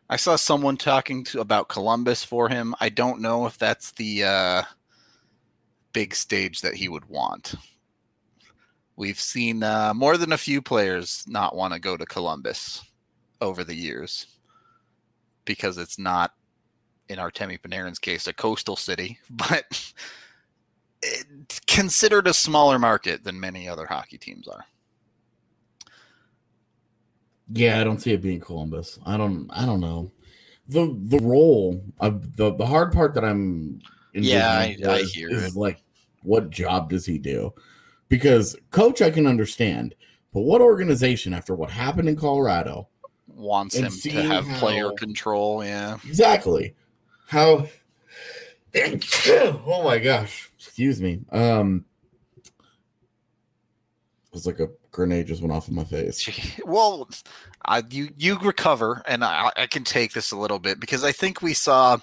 I 0.09 0.17
saw 0.17 0.35
someone 0.35 0.77
talking 0.77 1.23
to, 1.25 1.41
about 1.41 1.69
Columbus 1.69 2.25
for 2.25 2.49
him. 2.49 2.75
I 2.81 2.89
don't 2.89 3.21
know 3.21 3.47
if 3.47 3.57
that's 3.57 3.93
the 3.93 4.25
uh, 4.25 4.63
big 5.93 6.13
stage 6.13 6.63
that 6.63 6.75
he 6.75 6.89
would 6.89 7.05
want. 7.05 7.55
We've 8.97 9.21
seen 9.21 9.63
uh, 9.63 9.95
more 9.95 10.17
than 10.17 10.33
a 10.33 10.39
few 10.39 10.61
players 10.61 11.25
not 11.29 11.55
want 11.55 11.73
to 11.73 11.79
go 11.79 11.97
to 11.97 12.05
Columbus 12.05 12.83
over 13.41 13.63
the 13.63 13.77
years 13.77 14.27
because 15.45 15.79
it's 15.79 15.99
not, 16.01 16.33
in 17.09 17.19
Artemi 17.19 17.61
Panarin's 17.61 18.01
case, 18.01 18.27
a 18.27 18.33
coastal 18.33 18.77
city, 18.77 19.21
but 19.31 19.93
considered 21.67 22.27
a 22.27 22.35
smaller 22.35 22.79
market 22.79 23.25
than 23.25 23.39
many 23.41 23.69
other 23.69 23.87
hockey 23.87 24.19
teams 24.19 24.47
are. 24.49 24.65
Yeah, 27.53 27.81
I 27.81 27.85
don't 27.85 28.01
see 28.01 28.13
it 28.13 28.23
being 28.23 28.41
Columbus. 28.41 28.99
I 29.05 29.17
don't. 29.17 29.49
I 29.51 29.67
don't 29.67 29.81
know. 29.81 30.13
The 30.69 30.97
the 31.03 31.19
role 31.19 31.83
of 31.99 32.37
the 32.37 32.55
the 32.55 32.67
hard 32.67 32.93
part 32.93 33.15
that 33.15 33.25
I'm 33.25 33.81
Yeah, 34.13 34.51
I- 34.53 34.67
envisioning 34.67 34.89
I 34.91 35.03
hear 35.03 35.31
is 35.31 35.45
it. 35.57 35.59
like 35.59 35.83
what 36.23 36.51
job 36.51 36.91
does 36.91 37.07
he 37.07 37.19
do? 37.19 37.53
Because 38.09 38.57
coach 38.71 39.03
I 39.03 39.11
can 39.11 39.27
understand, 39.27 39.95
but 40.33 40.43
what 40.43 40.61
organization 40.61 41.33
after 41.35 41.55
what 41.57 41.71
happened 41.71 42.09
in 42.09 42.17
Colorado? 42.17 42.89
Wants 43.27 43.75
him 43.77 43.91
to 43.91 44.11
have 44.23 44.45
player 44.59 44.91
control. 44.93 45.65
Yeah. 45.65 45.97
Exactly. 46.07 46.75
How 47.27 47.67
Oh 48.77 49.83
my 49.83 49.99
gosh. 49.99 50.50
Excuse 50.61 51.01
me. 51.01 51.20
Um 51.33 51.85
it 54.31 54.35
was 54.35 54.46
like 54.46 54.61
a 54.61 54.68
grenade 54.92 55.27
just 55.27 55.42
went 55.42 55.53
off 55.53 55.68
in 55.68 55.75
my 55.75 55.85
face. 55.85 56.29
Well, 56.64 57.09
I, 57.64 57.83
you 57.90 58.11
you 58.16 58.38
recover, 58.38 59.03
and 59.07 59.25
I, 59.25 59.51
I 59.57 59.66
can 59.66 59.83
take 59.83 60.12
this 60.12 60.31
a 60.31 60.37
little 60.37 60.61
bit 60.61 60.79
because 60.79 61.03
I 61.03 61.12
think 61.12 61.42
we 61.42 61.55
saw. 61.55 61.99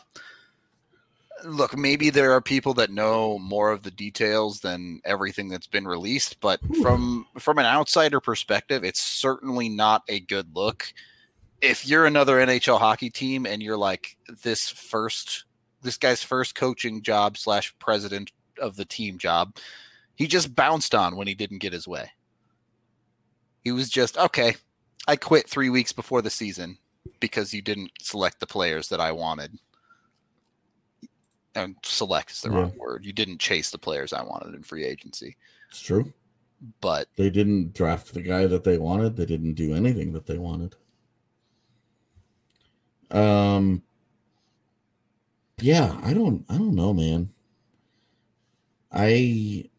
Look, 1.46 1.78
maybe 1.78 2.10
there 2.10 2.34
are 2.34 2.42
people 2.42 2.74
that 2.76 2.90
know 2.90 3.38
more 3.38 3.72
of 3.72 3.84
the 3.84 3.92
details 3.92 4.60
than 4.60 5.00
everything 5.06 5.50
that's 5.50 5.68
been 5.68 5.88
released, 5.88 6.42
but 6.42 6.60
Ooh. 6.70 6.82
from 6.82 7.28
from 7.38 7.60
an 7.60 7.66
outsider 7.66 8.20
perspective, 8.20 8.84
it's 8.84 9.02
certainly 9.02 9.70
not 9.70 10.02
a 10.10 10.20
good 10.20 10.54
look. 10.54 10.92
If 11.62 11.88
you're 11.88 12.06
another 12.06 12.38
NHL 12.38 12.80
hockey 12.80 13.10
team 13.10 13.46
and 13.46 13.64
you're 13.64 13.78
like 13.78 14.18
this 14.44 14.70
first, 14.70 15.46
this 15.82 15.98
guy's 15.98 16.24
first 16.24 16.56
coaching 16.56 17.04
job 17.04 17.38
slash 17.38 17.74
president 17.80 18.32
of 18.60 18.76
the 18.76 18.86
team 18.86 19.18
job, 19.18 19.56
he 20.16 20.28
just 20.28 20.56
bounced 20.56 20.96
on 20.96 21.16
when 21.16 21.28
he 21.28 21.34
didn't 21.34 21.60
get 21.60 21.74
his 21.74 21.88
way. 21.88 22.10
He 23.64 23.72
was 23.72 23.90
just 23.90 24.18
okay. 24.18 24.56
I 25.08 25.16
quit 25.16 25.50
three 25.50 25.70
weeks 25.70 25.92
before 25.92 26.22
the 26.22 26.30
season 26.30 26.78
because 27.20 27.54
you 27.54 27.62
didn't 27.62 27.92
select 28.02 28.40
the 28.40 28.48
players 28.48 28.90
that 28.90 29.00
I 29.00 29.12
wanted. 29.12 29.58
And 31.56 31.76
select 31.84 32.32
is 32.32 32.42
the 32.42 32.50
Yeah. 32.50 32.58
wrong 32.58 32.78
word. 32.78 33.06
You 33.06 33.14
didn't 33.14 33.40
chase 33.40 33.70
the 33.70 33.78
players 33.78 34.14
I 34.14 34.22
wanted 34.24 34.54
in 34.54 34.64
free 34.64 34.84
agency. 34.84 35.36
It's 35.70 35.82
true. 35.82 36.14
But 36.82 37.08
They 37.16 37.30
didn't 37.30 37.74
draft 37.74 38.14
the 38.14 38.22
guy 38.22 38.48
that 38.48 38.64
they 38.64 38.78
wanted. 38.78 39.16
They 39.16 39.26
didn't 39.26 39.54
do 39.54 39.74
anything 39.76 40.12
that 40.14 40.26
they 40.26 40.38
wanted. 40.38 40.76
Um 43.12 43.82
yeah, 45.60 46.00
I 46.04 46.14
don't 46.14 46.46
I 46.50 46.58
don't 46.58 46.76
know, 46.76 46.94
man. 46.94 47.30
I 48.98 49.70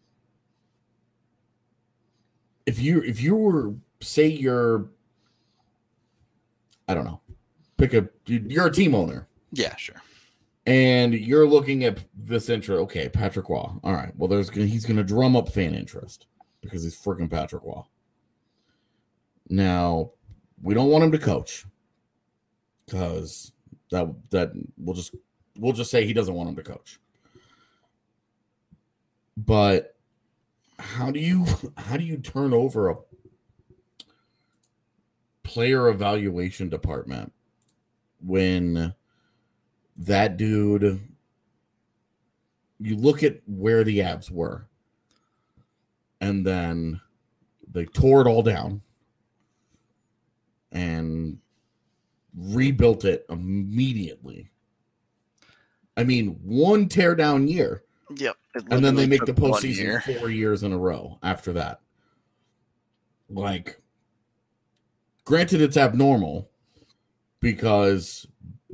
if 2.66 2.78
you 2.78 3.02
if 3.02 3.20
you 3.20 3.34
were 3.34 3.74
say 4.00 4.28
you're 4.28 4.88
I 6.86 6.94
don't 6.94 7.04
know. 7.04 7.20
Pick 7.76 7.94
a 7.94 8.08
you're 8.26 8.68
a 8.68 8.72
team 8.72 8.94
owner 8.94 9.28
yeah, 9.52 9.74
sure. 9.76 9.96
and 10.66 11.14
you're 11.14 11.48
looking 11.48 11.84
at 11.84 11.98
this 12.16 12.48
intro. 12.48 12.76
Okay, 12.82 13.08
Patrick 13.08 13.48
Roy. 13.48 13.68
All 13.82 13.92
right. 13.92 14.12
Well, 14.16 14.28
there's 14.28 14.50
gonna 14.50 14.66
he's 14.66 14.86
gonna 14.86 15.02
drum 15.02 15.34
up 15.34 15.48
fan 15.48 15.74
interest 15.74 16.26
because 16.60 16.84
he's 16.84 16.96
freaking 16.96 17.30
Patrick 17.30 17.64
Roy. 17.64 17.82
Now, 19.48 20.12
we 20.62 20.74
don't 20.74 20.90
want 20.90 21.04
him 21.04 21.12
to 21.12 21.18
coach 21.18 21.64
because 22.86 23.52
that 23.90 24.06
that 24.30 24.52
we'll 24.76 24.94
just 24.94 25.14
we'll 25.58 25.72
just 25.72 25.90
say 25.90 26.04
he 26.04 26.12
doesn't 26.12 26.34
want 26.34 26.48
him 26.48 26.56
to 26.56 26.62
coach. 26.62 27.00
But 29.46 29.94
how 30.80 31.12
do 31.12 31.20
you 31.20 31.46
how 31.76 31.96
do 31.96 32.02
you 32.02 32.16
turn 32.16 32.52
over 32.52 32.88
a 32.88 32.96
player 35.44 35.88
evaluation 35.88 36.68
department 36.68 37.32
when 38.20 38.94
that 39.96 40.36
dude 40.36 41.00
you 42.80 42.96
look 42.96 43.22
at 43.22 43.40
where 43.46 43.84
the 43.84 44.00
Avs 44.00 44.28
were 44.28 44.66
and 46.20 46.44
then 46.44 47.00
they 47.70 47.84
tore 47.84 48.22
it 48.22 48.26
all 48.26 48.42
down 48.42 48.82
and 50.72 51.38
rebuilt 52.36 53.04
it 53.04 53.24
immediately? 53.30 54.50
I 55.96 56.02
mean 56.02 56.40
one 56.42 56.88
tear 56.88 57.14
down 57.14 57.46
year 57.46 57.84
Yep. 58.16 58.36
and 58.70 58.84
then 58.84 58.94
they 58.94 59.06
make 59.06 59.24
the 59.24 59.34
postseason 59.34 60.18
four 60.18 60.30
years 60.30 60.62
in 60.62 60.72
a 60.72 60.78
row 60.78 61.18
after 61.22 61.52
that. 61.54 61.80
Like, 63.28 63.80
granted, 65.24 65.60
it's 65.60 65.76
abnormal 65.76 66.48
because 67.40 68.26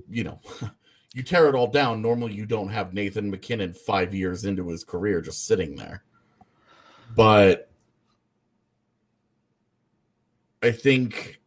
you 0.09 0.25
know 0.25 0.41
you 1.15 1.23
tear 1.23 1.49
it 1.49 1.55
all 1.55 1.67
down. 1.67 2.01
Normally, 2.01 2.35
you 2.35 2.47
don't 2.47 2.69
have 2.69 2.95
Nathan 2.95 3.31
MacKinnon 3.31 3.73
five 3.73 4.15
years 4.15 4.45
into 4.45 4.69
his 4.69 4.85
career 4.85 5.21
just 5.21 5.47
sitting 5.47 5.75
there, 5.75 6.05
but 7.17 7.71
I 10.63 10.71
think 10.71 11.41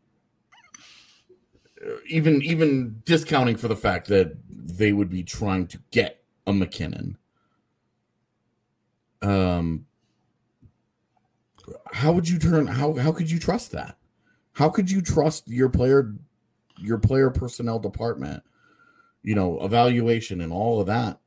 uh, 1.86 1.92
even 2.08 2.42
even 2.44 3.02
discounting 3.06 3.56
for 3.56 3.70
the 3.70 3.76
fact 3.76 4.08
that 4.08 4.36
they 4.50 4.92
would 4.92 5.10
be 5.10 5.24
trying 5.24 5.68
to 5.68 5.80
get 5.92 6.24
a 6.46 6.54
MacKinnon 6.54 7.18
um 9.22 9.86
how 11.92 12.12
would 12.12 12.30
you 12.30 12.38
turn 12.38 12.68
how 12.68 12.94
how 12.96 13.12
could 13.12 13.30
you 13.30 13.40
trust 13.40 13.72
that 13.72 13.98
how 14.54 14.70
could 14.70 14.90
you 14.90 15.02
trust 15.02 15.48
your 15.48 15.70
player 15.70 16.14
your 16.78 16.98
player 16.98 17.30
personnel 17.30 17.80
department 17.80 18.44
you 19.24 19.36
know 19.36 19.60
evaluation 19.64 20.40
and 20.42 20.54
all 20.54 20.80
of 20.80 20.88
that 20.88 21.20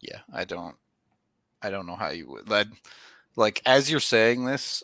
Yeah, 0.00 0.20
I 0.32 0.44
don't. 0.44 0.76
I 1.62 1.70
don't 1.70 1.86
know 1.86 1.96
how 1.96 2.08
you 2.08 2.28
would. 2.28 2.46
That, 2.48 2.68
like 3.36 3.60
as 3.66 3.90
you're 3.90 4.00
saying 4.00 4.46
this, 4.46 4.82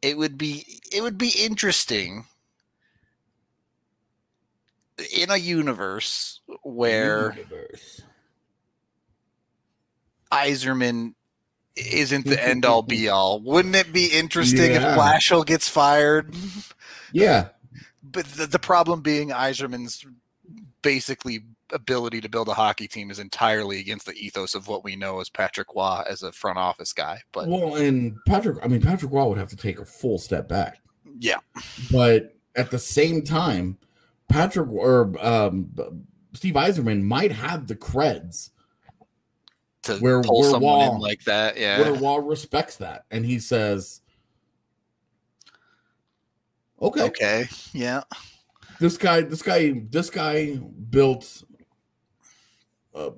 it 0.00 0.16
would 0.16 0.38
be 0.38 0.80
it 0.92 1.02
would 1.02 1.18
be 1.18 1.30
interesting 1.30 2.26
in 5.14 5.30
a 5.30 5.36
universe 5.36 6.40
where 6.62 7.36
Yzerman 10.32 11.14
isn't 11.76 12.26
the 12.26 12.42
end 12.48 12.64
all 12.64 12.82
be 12.82 13.08
all. 13.08 13.40
Wouldn't 13.40 13.74
it 13.76 13.92
be 13.92 14.06
interesting 14.06 14.72
Yeah. 14.72 14.92
if 14.94 14.98
Blashill 14.98 15.44
gets 15.46 15.68
fired? 15.68 16.34
yeah 17.12 17.48
But 18.02 18.26
the, 18.26 18.46
the 18.46 18.58
problem 18.58 19.00
being 19.02 19.30
Yzerman's 19.30 20.04
basically 20.82 21.44
ability 21.72 22.20
to 22.20 22.28
build 22.28 22.48
a 22.48 22.54
hockey 22.54 22.86
team 22.86 23.10
is 23.10 23.18
entirely 23.18 23.80
against 23.80 24.06
the 24.06 24.14
ethos 24.14 24.54
of 24.54 24.68
what 24.68 24.84
we 24.84 24.94
know 24.96 25.20
as 25.20 25.28
Patrick 25.28 25.74
Roy 25.74 26.02
as 26.08 26.22
a 26.22 26.30
front 26.32 26.58
office 26.58 26.92
guy. 26.92 27.20
But 27.32 27.48
well, 27.48 27.74
and 27.76 28.16
Patrick, 28.26 28.58
I 28.64 28.68
mean, 28.68 28.80
Patrick 28.80 29.10
Roy 29.12 29.24
would 29.26 29.38
have 29.38 29.48
to 29.48 29.56
take 29.56 29.78
a 29.80 29.84
full 29.84 30.18
step 30.18 30.48
back. 30.48 30.78
yeah, 31.18 31.38
But 31.90 32.34
at 32.54 32.70
the 32.70 32.78
same 32.78 33.22
time, 33.22 33.78
Patrick 34.28 34.68
or 34.70 35.12
um, 35.20 35.70
Steve 36.34 36.54
Yzerman 36.54 37.02
might 37.02 37.32
have 37.32 37.66
the 37.66 37.76
creds 37.76 38.50
to 39.86 39.98
Where- 39.98 40.22
pull 40.22 40.40
where 40.42 40.50
someone 40.50 40.94
in 40.94 40.98
like 41.00 41.24
that, 41.24 41.58
yeah. 41.58 41.80
where 41.80 41.94
Roy 41.94 42.18
respects 42.18 42.76
that, 42.76 43.04
and 43.10 43.24
he 43.24 43.38
says, 43.38 44.00
"Okay, 46.80 47.02
Okay, 47.02 47.48
yeah, 47.72 48.02
this 48.78 48.96
guy, 48.98 49.22
this 49.22 49.42
guy, 49.42 49.72
this 49.90 50.10
guy 50.10 50.56
built 50.56 51.42
a, 52.94 53.12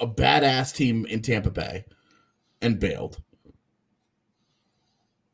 a 0.00 0.06
badass 0.06 0.74
team 0.74 1.06
in 1.06 1.22
Tampa 1.22 1.50
Bay 1.50 1.84
and 2.60 2.78
bailed, 2.80 3.20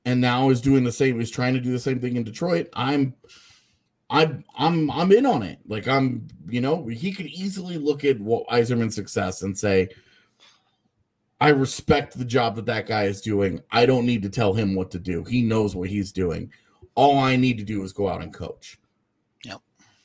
and 0.05 0.21
now 0.21 0.51
is 0.51 0.61
doing 0.61 0.85
the 0.85 0.93
same. 0.93 1.19
He's 1.19 1.31
trying 1.31 1.55
to 1.55 1.61
do 1.61 1.73
the 1.73 1.79
same 1.79 2.01
thing 2.01 2.17
in 2.17 2.25
Detroit. 2.25 2.69
I'm, 2.75 3.15
I'm, 4.11 4.45
I'm, 4.57 4.91
I'm 4.91 5.13
in 5.13 5.25
on 5.27 5.43
it. 5.43 5.59
Like 5.67 5.89
I'm, 5.89 6.29
you 6.49 6.61
know, 6.61 6.87
he 6.87 7.13
could 7.13 7.27
easily 7.27 7.79
look 7.79 8.05
at 8.05 8.21
what 8.21 8.47
Yzerman's 8.49 8.95
success 8.95 9.43
and 9.43 9.59
say." 9.59 9.89
I 11.41 11.49
respect 11.49 12.17
the 12.17 12.25
job 12.25 12.57
that 12.57 12.67
that 12.67 12.87
guy 12.87 13.05
is 13.05 13.21
doing. 13.21 13.61
I 13.71 13.87
don't 13.87 14.07
need 14.07 14.23
to 14.23 14.29
tell 14.29 14.55
him 14.55 14.75
what 14.75 14.91
to 14.93 14.99
do. 14.99 15.25
He 15.25 15.43
knows 15.43 15.75
what 15.75 15.89
he's 15.89 16.13
doing. 16.13 16.53
All 16.95 17.19
I 17.19 17.37
need 17.37 17.59
to 17.59 17.65
do 17.65 17.83
is 17.83 17.93
go 17.93 18.09
out 18.09 18.23
and 18.23 18.33
coach. 18.33 18.79
Yep. 19.45 19.61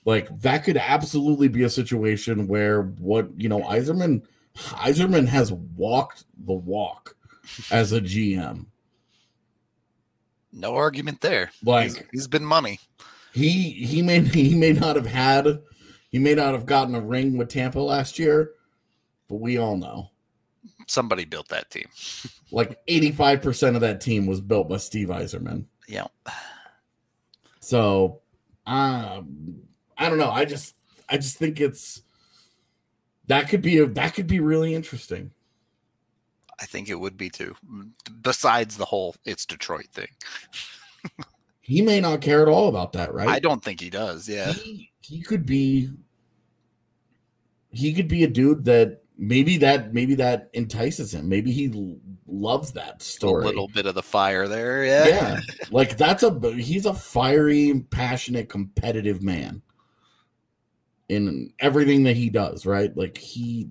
Like 0.06 0.40
that 0.42 0.64
could 0.64 0.78
absolutely 0.78 1.48
be 1.48 1.64
a 1.64 1.70
situation 1.70 2.48
where 2.48 2.82
what 2.82 3.30
you 3.38 3.48
know, 3.48 3.62
Yzerman 3.62 4.24
Yzerman 4.56 5.28
has 5.28 5.52
walked 5.52 6.26
the 6.46 6.54
walk 6.54 7.16
as 7.72 7.94
a 7.94 8.02
GM. 8.02 8.66
no 10.52 10.76
argument 10.76 11.22
there. 11.22 11.52
Like 11.64 11.92
he's, 11.92 12.04
he's 12.12 12.28
been 12.28 12.46
money. 12.46 12.80
he 13.34 13.72
he 13.72 14.02
may 14.02 14.20
he 14.22 14.56
may 14.56 14.74
not 14.74 14.96
have 14.96 15.06
had 15.06 15.62
he 16.10 16.18
may 16.18 16.34
not 16.34 16.54
have 16.54 16.66
gotten 16.66 16.96
a 16.96 17.02
ring 17.02 17.38
with 17.38 17.50
Tampa 17.50 17.80
last 17.80 18.18
year, 18.18 18.52
but 19.28 19.36
we 19.36 19.58
all 19.58 19.78
know 19.78 20.10
Somebody 20.90 21.26
built 21.26 21.50
that 21.50 21.70
team. 21.70 21.88
like 22.52 22.86
85% 22.88 23.76
of 23.76 23.82
that 23.82 24.02
team 24.02 24.26
was 24.26 24.42
built 24.42 24.70
by 24.70 24.78
Steve 24.78 25.10
Yzerman. 25.10 25.66
Yeah, 25.88 26.08
So, 27.60 28.22
um, 28.68 29.62
I 29.98 30.10
don't 30.10 30.20
know. 30.20 30.30
I 30.30 30.46
just, 30.46 30.76
I 31.10 31.18
just 31.18 31.38
think 31.38 31.60
it's 31.60 32.04
that 33.26 33.50
could 33.50 33.62
be 33.64 33.80
a 33.80 33.88
that 33.88 34.14
could 34.14 34.28
be 34.28 34.40
really 34.40 34.76
interesting. 34.76 35.32
I 36.62 36.66
think 36.66 36.90
it 36.90 37.00
would 37.00 37.18
be 37.18 37.30
too. 37.30 37.56
Besides 38.22 38.78
the 38.78 38.86
whole 38.86 39.16
it's 39.26 39.46
Detroit 39.48 39.88
thing, 39.92 40.10
He 41.70 41.84
may 41.84 42.02
not 42.02 42.22
care 42.22 42.42
at 42.42 42.48
all 42.48 42.68
about 42.68 42.94
that, 42.94 43.14
right? 43.14 43.30
I 43.30 43.38
don't 43.38 43.64
think 43.64 43.80
he 43.80 43.92
does. 43.92 44.28
Yeah, 44.28 44.54
He, 44.54 44.90
he 45.02 45.22
could 45.22 45.46
be. 45.46 45.92
He 47.70 47.94
could 47.94 48.08
be 48.08 48.24
a 48.24 48.28
dude 48.28 48.66
that 48.66 49.04
maybe 49.20 49.58
that 49.58 49.94
maybe 49.94 50.16
that 50.16 50.50
entices 50.54 51.14
him. 51.14 51.28
Maybe 51.28 51.52
he 51.52 51.70
l- 51.72 51.98
loves 52.26 52.72
that 52.72 53.02
story. 53.04 53.44
a 53.44 53.48
little 53.48 53.68
bit 53.68 53.86
of 53.86 53.94
the 53.94 54.02
fire 54.02 54.48
there. 54.48 54.86
Yeah, 54.86 55.08
yeah, 55.08 55.40
like 55.72 55.98
that's 55.98 56.24
a 56.24 56.54
he's 56.54 56.86
a 56.86 56.94
fiery, 56.94 57.86
passionate, 57.92 58.48
competitive 58.50 59.22
man 59.22 59.62
in 61.10 61.52
everything 61.60 62.04
that 62.04 62.16
he 62.16 62.30
does. 62.30 62.66
Right? 62.66 62.96
Like 62.96 63.18
he, 63.18 63.70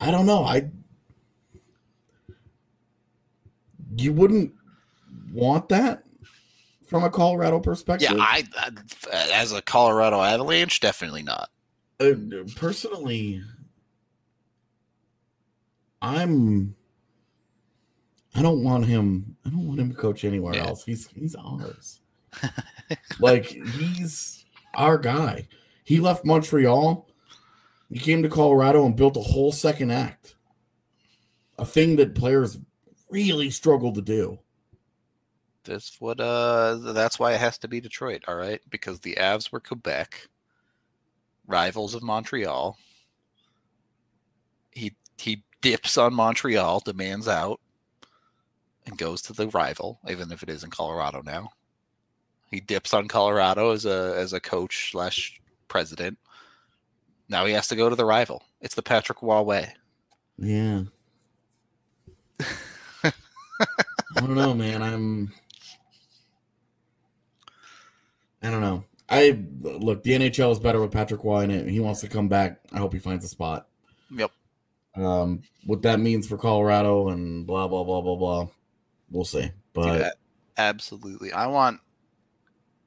I 0.00 0.10
don't 0.10 0.26
know. 0.26 0.42
I 0.44 0.68
you 3.96 4.12
wouldn't 4.12 4.52
want 5.32 5.68
that 5.70 6.02
from 6.86 7.04
a 7.04 7.10
Colorado 7.10 7.60
perspective. 7.60 8.10
yeah. 8.12 8.16
I, 8.18 8.44
I 8.56 8.70
as 9.32 9.52
a 9.52 9.62
Colorado 9.62 10.20
Avalanche, 10.20 10.80
definitely 10.80 11.22
not. 11.22 11.50
uh, 12.00 12.12
personally, 12.56 13.42
I'm. 16.02 16.74
I 18.34 18.42
don't 18.42 18.62
want 18.62 18.86
him. 18.86 19.36
I 19.44 19.50
don't 19.50 19.66
want 19.66 19.80
him 19.80 19.90
to 19.90 19.96
coach 19.96 20.24
anywhere 20.24 20.54
Yeah. 20.54 20.66
else. 20.68 20.84
He's 20.84 21.08
he's 21.08 21.34
ours. 21.34 22.00
like 23.20 23.46
he's 23.46 24.44
our 24.74 24.98
guy. 24.98 25.48
He 25.84 25.98
left 26.00 26.24
Montreal. 26.24 27.08
He 27.90 27.98
came 27.98 28.22
to 28.22 28.28
Colorado 28.28 28.84
and 28.84 28.94
built 28.94 29.16
a 29.16 29.20
whole 29.20 29.50
second 29.50 29.90
act. 29.90 30.36
A 31.58 31.64
thing 31.64 31.96
that 31.96 32.14
players 32.14 32.58
really 33.10 33.50
struggle 33.50 33.92
to 33.94 34.02
do. 34.02 34.38
That's 35.64 36.00
what. 36.00 36.20
Uh, 36.20 36.76
that's 36.92 37.18
why 37.18 37.32
it 37.32 37.40
has 37.40 37.58
to 37.58 37.68
be 37.68 37.80
Detroit. 37.80 38.22
All 38.28 38.36
right, 38.36 38.60
because 38.70 39.00
the 39.00 39.14
Avs 39.16 39.50
were 39.50 39.60
Quebec, 39.60 40.28
rivals 41.46 41.94
of 41.94 42.02
Montreal. 42.02 42.78
He 44.70 44.94
he 45.18 45.42
dips 45.60 45.98
on 45.98 46.14
Montreal, 46.14 46.80
demands 46.80 47.28
out, 47.28 47.60
and 48.86 48.96
goes 48.96 49.22
to 49.22 49.32
the 49.32 49.48
rival, 49.48 50.00
even 50.08 50.32
if 50.32 50.42
it 50.42 50.48
is 50.48 50.64
in 50.64 50.70
Colorado 50.70 51.22
now. 51.22 51.50
He 52.50 52.60
dips 52.60 52.94
on 52.94 53.08
Colorado 53.08 53.72
as 53.72 53.84
a 53.84 54.14
as 54.16 54.32
a 54.32 54.40
coach 54.40 54.90
slash 54.92 55.40
president. 55.68 56.18
Now 57.28 57.44
he 57.44 57.52
has 57.52 57.68
to 57.68 57.76
go 57.76 57.90
to 57.90 57.96
the 57.96 58.06
rival. 58.06 58.42
It's 58.60 58.74
the 58.74 58.82
Patrick 58.82 59.22
Roy 59.22 59.42
way. 59.42 59.74
Yeah. 60.38 60.82
I 63.04 63.12
don't 64.16 64.34
know, 64.34 64.54
man. 64.54 64.82
I'm. 64.82 65.32
I 68.42 68.50
don't 68.50 68.62
know. 68.62 68.84
I 69.10 69.38
look. 69.60 70.02
The 70.02 70.12
NHL 70.12 70.52
is 70.52 70.58
better 70.58 70.80
with 70.80 70.92
Patrick 70.92 71.22
Roy 71.22 71.42
in 71.42 71.50
it. 71.50 71.68
He 71.68 71.80
wants 71.80 72.00
to 72.00 72.08
come 72.08 72.28
back. 72.28 72.60
I 72.72 72.78
hope 72.78 72.92
he 72.94 72.98
finds 72.98 73.24
a 73.24 73.28
spot. 73.28 73.66
Yep. 74.10 74.30
Um, 74.98 75.42
what 75.64 75.82
that 75.82 76.00
means 76.00 76.26
for 76.26 76.36
Colorado 76.36 77.08
and 77.08 77.46
blah 77.46 77.68
blah 77.68 77.84
blah 77.84 78.00
blah 78.00 78.16
blah. 78.16 78.48
We'll 79.10 79.24
see. 79.24 79.50
But 79.72 79.98
Dude, 79.98 80.12
absolutely. 80.56 81.32
I 81.32 81.46
want 81.46 81.80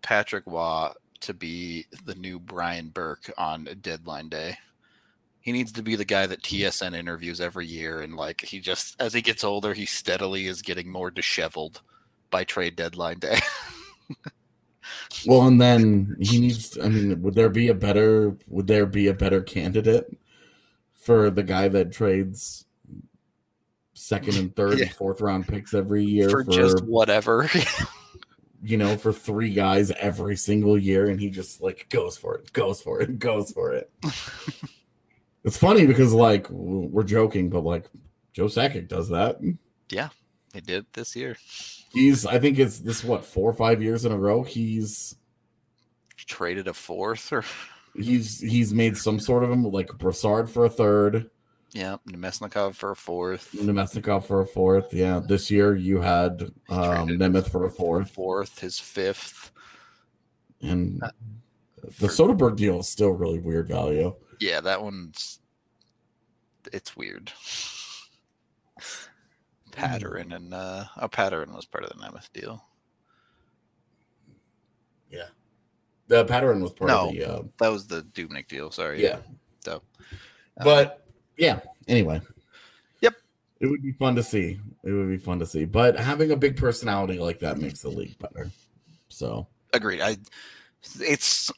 Patrick 0.01 0.43
Roy 0.45 0.89
to 1.21 1.33
be 1.33 1.85
the 2.05 2.15
new 2.15 2.39
Brian 2.39 2.89
Burke 2.89 3.31
on 3.37 3.67
deadline 3.81 4.29
day. 4.29 4.57
He 5.39 5.51
needs 5.51 5.71
to 5.73 5.81
be 5.81 5.95
the 5.95 6.05
guy 6.05 6.27
that 6.27 6.43
TSN 6.43 6.95
interviews 6.95 7.41
every 7.41 7.65
year. 7.65 8.01
And 8.01 8.15
like 8.15 8.41
he 8.41 8.59
just, 8.59 8.99
as 9.01 9.13
he 9.13 9.21
gets 9.21 9.43
older, 9.43 9.73
he 9.73 9.85
steadily 9.85 10.47
is 10.47 10.61
getting 10.61 10.91
more 10.91 11.09
disheveled 11.09 11.81
by 12.29 12.43
trade 12.43 12.75
deadline 12.75 13.19
day. 13.19 13.39
well, 15.25 15.47
and 15.47 15.59
then 15.59 16.15
he 16.19 16.39
needs. 16.39 16.77
I 16.77 16.89
mean, 16.89 17.21
would 17.23 17.33
there 17.33 17.49
be 17.49 17.69
a 17.69 17.73
better? 17.73 18.37
Would 18.47 18.67
there 18.67 18.85
be 18.85 19.07
a 19.07 19.13
better 19.13 19.41
candidate 19.41 20.15
for 21.01 21.29
the 21.29 21.43
guy 21.43 21.67
that 21.67 21.91
trades 21.91 22.65
second 23.93 24.35
and 24.37 24.55
third 24.55 24.79
Yeah. 24.79 24.85
and 24.85 24.95
fourth 24.95 25.21
round 25.21 25.47
picks 25.47 25.73
every 25.73 26.03
year 26.03 26.29
for, 26.29 26.43
for, 26.43 26.51
just 26.51 26.83
whatever. 26.83 27.49
you 28.63 28.77
know 28.77 28.95
for 28.97 29.11
three 29.11 29.53
guys 29.53 29.91
every 29.91 30.35
single 30.37 30.77
year, 30.77 31.07
and 31.09 31.19
he 31.19 31.29
just 31.29 31.61
like 31.61 31.87
goes 31.89 32.17
for 32.17 32.35
it, 32.35 32.53
goes 32.53 32.81
for 32.81 33.01
it, 33.01 33.19
goes 33.19 33.51
for 33.51 33.73
it. 33.73 33.91
it's 35.43 35.57
funny 35.57 35.85
because 35.87 36.13
like 36.13 36.49
we're 36.49 37.03
joking, 37.03 37.49
but 37.49 37.63
like 37.63 37.85
Joe 38.33 38.45
Sakic 38.45 38.87
does 38.87 39.09
that. 39.09 39.39
Yeah, 39.89 40.09
he 40.53 40.61
did 40.61 40.85
this 40.93 41.15
year. 41.15 41.37
He's 41.93 42.25
I 42.25 42.39
think 42.39 42.59
it's 42.59 42.79
this 42.79 43.03
what 43.03 43.25
four 43.25 43.49
or 43.49 43.53
five 43.53 43.81
years 43.81 44.05
in 44.05 44.11
a 44.11 44.17
row. 44.17 44.43
He's 44.43 45.15
Traded 46.27 46.67
a 46.67 46.73
fourth 46.73 47.33
or 47.33 47.43
he's 47.95 48.39
he's 48.39 48.73
made 48.73 48.97
some 48.97 49.19
sort 49.19 49.43
of 49.43 49.51
him 49.51 49.63
like 49.63 49.89
Brassard 49.97 50.49
for 50.49 50.65
a 50.65 50.69
third, 50.69 51.29
yeah, 51.73 51.97
Namestnikov 52.07 52.75
for 52.75 52.91
a 52.91 52.95
fourth. 52.95 53.51
Namestnikov 53.53 54.25
for 54.25 54.41
a 54.41 54.45
fourth. 54.47 54.93
Yeah, 54.93 55.19
this 55.25 55.49
year 55.51 55.75
you 55.75 56.01
had 56.01 56.41
um, 56.69 57.07
Nemeth 57.09 57.49
for 57.51 57.65
a 57.65 57.71
fourth, 57.71 58.11
Fourth, 58.11 58.59
his 58.59 58.79
fifth. 58.79 59.51
and 60.61 61.01
Uh, 61.03 61.09
the 61.99 62.07
for- 62.09 62.27
Soderberg 62.33 62.57
deal 62.57 62.79
is 62.79 62.89
still 62.89 63.09
really 63.11 63.39
weird 63.39 63.67
value. 63.67 64.13
Yeah, 64.39 64.61
that 64.61 64.81
one's 64.81 65.39
it's 66.71 66.95
weird. 66.95 67.31
Pateryn 69.71 70.35
and 70.35 70.53
uh 70.53 70.85
oh 70.99 71.07
Pateryn 71.07 71.55
was 71.55 71.65
part 71.65 71.83
of 71.85 71.89
the 71.91 71.95
Nemeth 72.03 72.31
deal. 72.33 72.63
The 76.11 76.25
Pateryn 76.25 76.61
was 76.61 76.73
part 76.73 76.89
No. 76.89 77.07
of 77.07 77.13
the 77.15 77.23
uh, 77.23 77.41
That 77.59 77.69
was 77.69 77.87
the 77.87 78.01
Dubnyk 78.01 78.49
deal, 78.49 78.69
sorry. 78.69 79.01
yeah. 79.01 79.19
So 79.63 79.81
uh, 80.59 80.63
But 80.65 81.05
yeah, 81.37 81.61
anyway. 81.87 82.19
Yep. 82.99 83.13
It 83.61 83.67
would 83.67 83.81
be 83.81 83.93
fun 83.93 84.15
to 84.17 84.23
see. 84.23 84.59
It 84.83 84.91
would 84.91 85.07
be 85.07 85.15
fun 85.15 85.39
to 85.39 85.45
see. 85.45 85.63
But 85.63 85.95
having 85.97 86.31
a 86.31 86.35
big 86.35 86.57
personality 86.57 87.17
like 87.17 87.39
that 87.39 87.59
makes 87.59 87.79
the 87.81 87.89
league 87.89 88.19
better. 88.19 88.51
So 89.07 89.47
agreed. 89.73 90.01
I 90.01 90.17
it's 90.99 91.49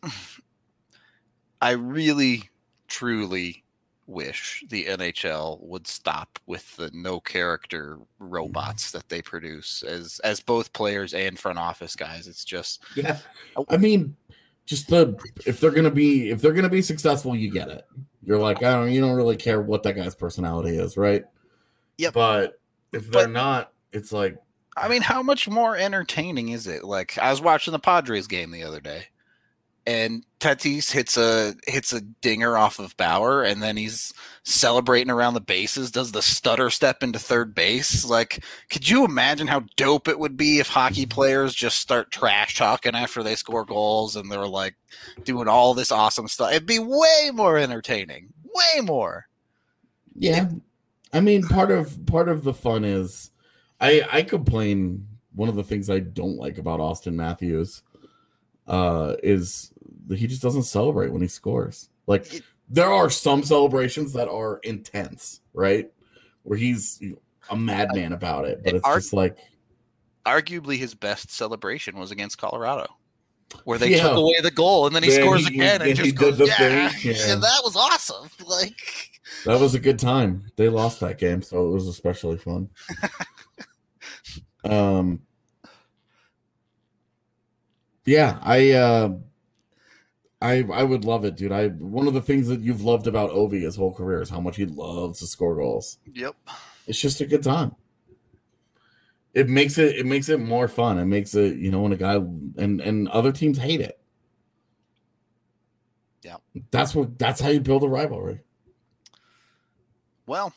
I 1.59 1.71
really 1.71 2.43
truly 2.87 3.63
wish 4.05 4.65
the 4.69 4.83
NHL 4.85 5.61
would 5.61 5.87
stop 5.87 6.37
with 6.45 6.75
the 6.75 6.91
no 6.93 7.21
character 7.21 7.97
robots 8.19 8.91
that 8.91 9.07
they 9.07 9.21
produce 9.21 9.81
as 9.81 10.19
as 10.25 10.41
both 10.41 10.73
players 10.73 11.13
and 11.13 11.39
front 11.39 11.57
office 11.57 11.95
guys. 11.95 12.27
It's 12.27 12.43
just 12.45 12.83
Yeah. 12.95 13.17
I 13.69 13.77
mean, 13.77 14.15
just 14.65 14.87
the 14.89 15.17
if 15.45 15.59
they're 15.59 15.71
gonna 15.71 15.91
be 15.91 16.29
if 16.29 16.41
they're 16.41 16.53
gonna 16.53 16.69
be 16.69 16.81
successful, 16.81 17.35
you 17.35 17.51
get 17.51 17.69
it. 17.69 17.85
You're 18.25 18.39
like, 18.39 18.63
I 18.63 18.73
don't 18.73 18.91
you 18.91 19.01
don't 19.01 19.15
really 19.15 19.35
care 19.35 19.61
what 19.61 19.83
that 19.83 19.93
guy's 19.93 20.15
personality 20.15 20.77
is, 20.77 20.95
right? 20.97 21.25
Yep. 21.97 22.13
But 22.13 22.59
if 22.91 23.09
they're 23.11 23.25
But- 23.27 23.31
not, 23.31 23.71
it's 23.91 24.11
like 24.11 24.37
I 24.75 24.87
mean, 24.87 25.03
how 25.03 25.21
much 25.21 25.47
more 25.47 25.77
entertaining 25.77 26.49
is 26.49 26.65
it? 26.65 26.83
Like 26.83 27.17
I 27.19 27.29
was 27.29 27.41
watching 27.41 27.73
the 27.73 27.79
Padres 27.79 28.25
game 28.27 28.49
the 28.51 28.63
other 28.63 28.79
day, 28.81 29.03
and 29.85 30.25
Tatis 30.39 30.91
hits 30.91 31.17
a 31.17 31.55
hits 31.67 31.93
a 31.93 32.01
dinger 32.01 32.57
off 32.57 32.79
of 32.79 32.95
Bauer, 32.97 33.43
and 33.43 33.61
then 33.61 33.77
he's 33.77 34.13
celebrating 34.43 35.09
around 35.09 35.33
the 35.33 35.41
bases, 35.41 35.89
does 35.91 36.11
the 36.11 36.21
stutter 36.21 36.69
step 36.69 37.01
into 37.01 37.17
third 37.17 37.55
base. 37.55 38.05
Like, 38.05 38.43
could 38.69 38.89
you 38.89 39.05
imagine 39.05 39.47
how 39.47 39.63
dope 39.77 40.07
it 40.07 40.19
would 40.19 40.35
be 40.35 40.59
if 40.59 40.67
hockey 40.67 41.05
players 41.05 41.53
just 41.55 41.79
start 41.79 42.11
trash 42.11 42.57
talking 42.57 42.95
after 42.95 43.23
they 43.23 43.35
score 43.35 43.65
goals 43.65 44.15
and 44.15 44.29
they're 44.31 44.45
like 44.45 44.75
doing 45.23 45.47
all 45.47 45.73
this 45.73 45.91
awesome 45.91 46.27
stuff? 46.27 46.51
It'd 46.51 46.65
be 46.65 46.79
way 46.79 47.31
more 47.33 47.57
entertaining. 47.57 48.33
Way 48.43 48.81
more. 48.81 49.27
Yeah. 50.15 50.49
I 51.13 51.21
mean, 51.21 51.43
part 51.43 51.71
of 51.71 52.05
part 52.05 52.27
of 52.27 52.43
the 52.43 52.53
fun 52.53 52.83
is 52.83 53.31
I 53.79 54.05
I 54.11 54.21
complain 54.23 55.07
one 55.35 55.49
of 55.49 55.55
the 55.55 55.63
things 55.63 55.89
I 55.89 55.99
don't 55.99 56.37
like 56.37 56.57
about 56.57 56.79
Auston 56.79 57.13
Matthews 57.13 57.81
uh 58.67 59.15
is 59.21 59.72
he 60.09 60.27
just 60.27 60.41
doesn't 60.41 60.63
celebrate 60.63 61.11
when 61.11 61.21
he 61.21 61.27
scores. 61.27 61.89
Like 62.07 62.43
there 62.69 62.91
are 62.91 63.09
some 63.09 63.43
celebrations 63.43 64.13
that 64.13 64.27
are 64.29 64.59
intense, 64.63 65.41
right? 65.53 65.89
Where 66.43 66.57
he's 66.57 67.01
a 67.49 67.55
madman 67.55 68.13
about 68.13 68.45
it, 68.45 68.61
but 68.63 68.75
it's 68.75 68.87
just 68.87 69.13
like 69.13 69.37
arguably 70.25 70.77
his 70.77 70.93
best 70.93 71.31
celebration 71.31 71.97
was 71.97 72.11
against 72.11 72.37
Colorado, 72.37 72.87
where 73.65 73.77
they 73.77 73.91
Yeah. 73.91 74.03
took 74.03 74.17
away 74.17 74.39
the 74.41 74.51
goal 74.51 74.87
and 74.87 74.95
then 74.95 75.03
he 75.03 75.09
Then 75.09 75.21
scores 75.21 75.47
he- 75.47 75.55
again 75.55 75.81
and 75.81 75.89
he 75.89 75.93
just 75.93 76.09
did 76.11 76.17
goes, 76.17 76.37
the 76.37 76.45
yeah. 76.47 76.89
thing, 76.89 77.11
yeah. 77.15 77.33
and 77.33 77.43
that 77.43 77.61
was 77.63 77.75
awesome. 77.75 78.29
Like, 78.47 79.09
that 79.45 79.59
was 79.59 79.73
a 79.75 79.79
good 79.79 79.97
time. 79.99 80.51
They 80.57 80.67
lost 80.69 80.99
that 80.99 81.17
game, 81.17 81.41
so 81.41 81.65
it 81.67 81.73
was 81.73 81.87
especially 81.87 82.37
fun. 82.37 82.69
um 84.65 85.21
yeah, 88.05 88.37
I 88.41 88.71
uh 88.71 89.09
I 90.43 90.63
I 90.73 90.83
would 90.83 91.05
love 91.05 91.23
it, 91.25 91.37
dude. 91.37 91.51
I 91.51 91.69
one 91.69 92.07
of 92.07 92.13
the 92.13 92.21
things 92.21 92.47
that 92.49 92.59
you've 92.59 92.81
loved 92.83 93.07
about 93.07 93.31
Ovi 93.31 93.61
his 93.61 93.75
whole 93.77 93.93
career 93.93 94.21
is 94.21 94.29
how 94.29 94.41
much 94.41 94.57
he 94.57 94.65
loves 94.65 95.19
to 95.19 95.27
score 95.27 95.55
goals. 95.55 95.97
yep, 96.13 96.35
It's 96.85 96.99
just 96.99 97.21
a 97.21 97.25
good 97.25 97.43
time. 97.43 97.75
It 99.33 99.49
makes 99.49 99.77
it 99.77 99.95
it 99.95 100.05
makes 100.05 100.29
it 100.29 100.39
more 100.39 100.67
fun. 100.67 100.97
It 100.99 101.05
makes 101.05 101.33
it, 101.33 101.57
you 101.57 101.71
know, 101.71 101.81
when 101.81 101.91
a 101.93 101.97
guy 101.97 102.15
and 102.15 102.81
and 102.81 103.07
other 103.09 103.31
teams 103.31 103.57
hate 103.57 103.81
it. 103.81 103.99
Yeah. 106.23 106.37
That's 106.71 106.93
what 106.95 107.17
that's 107.17 107.41
how 107.41 107.49
you 107.49 107.59
build 107.59 107.83
a 107.83 107.87
rivalry. 107.87 108.41
Well, 110.25 110.53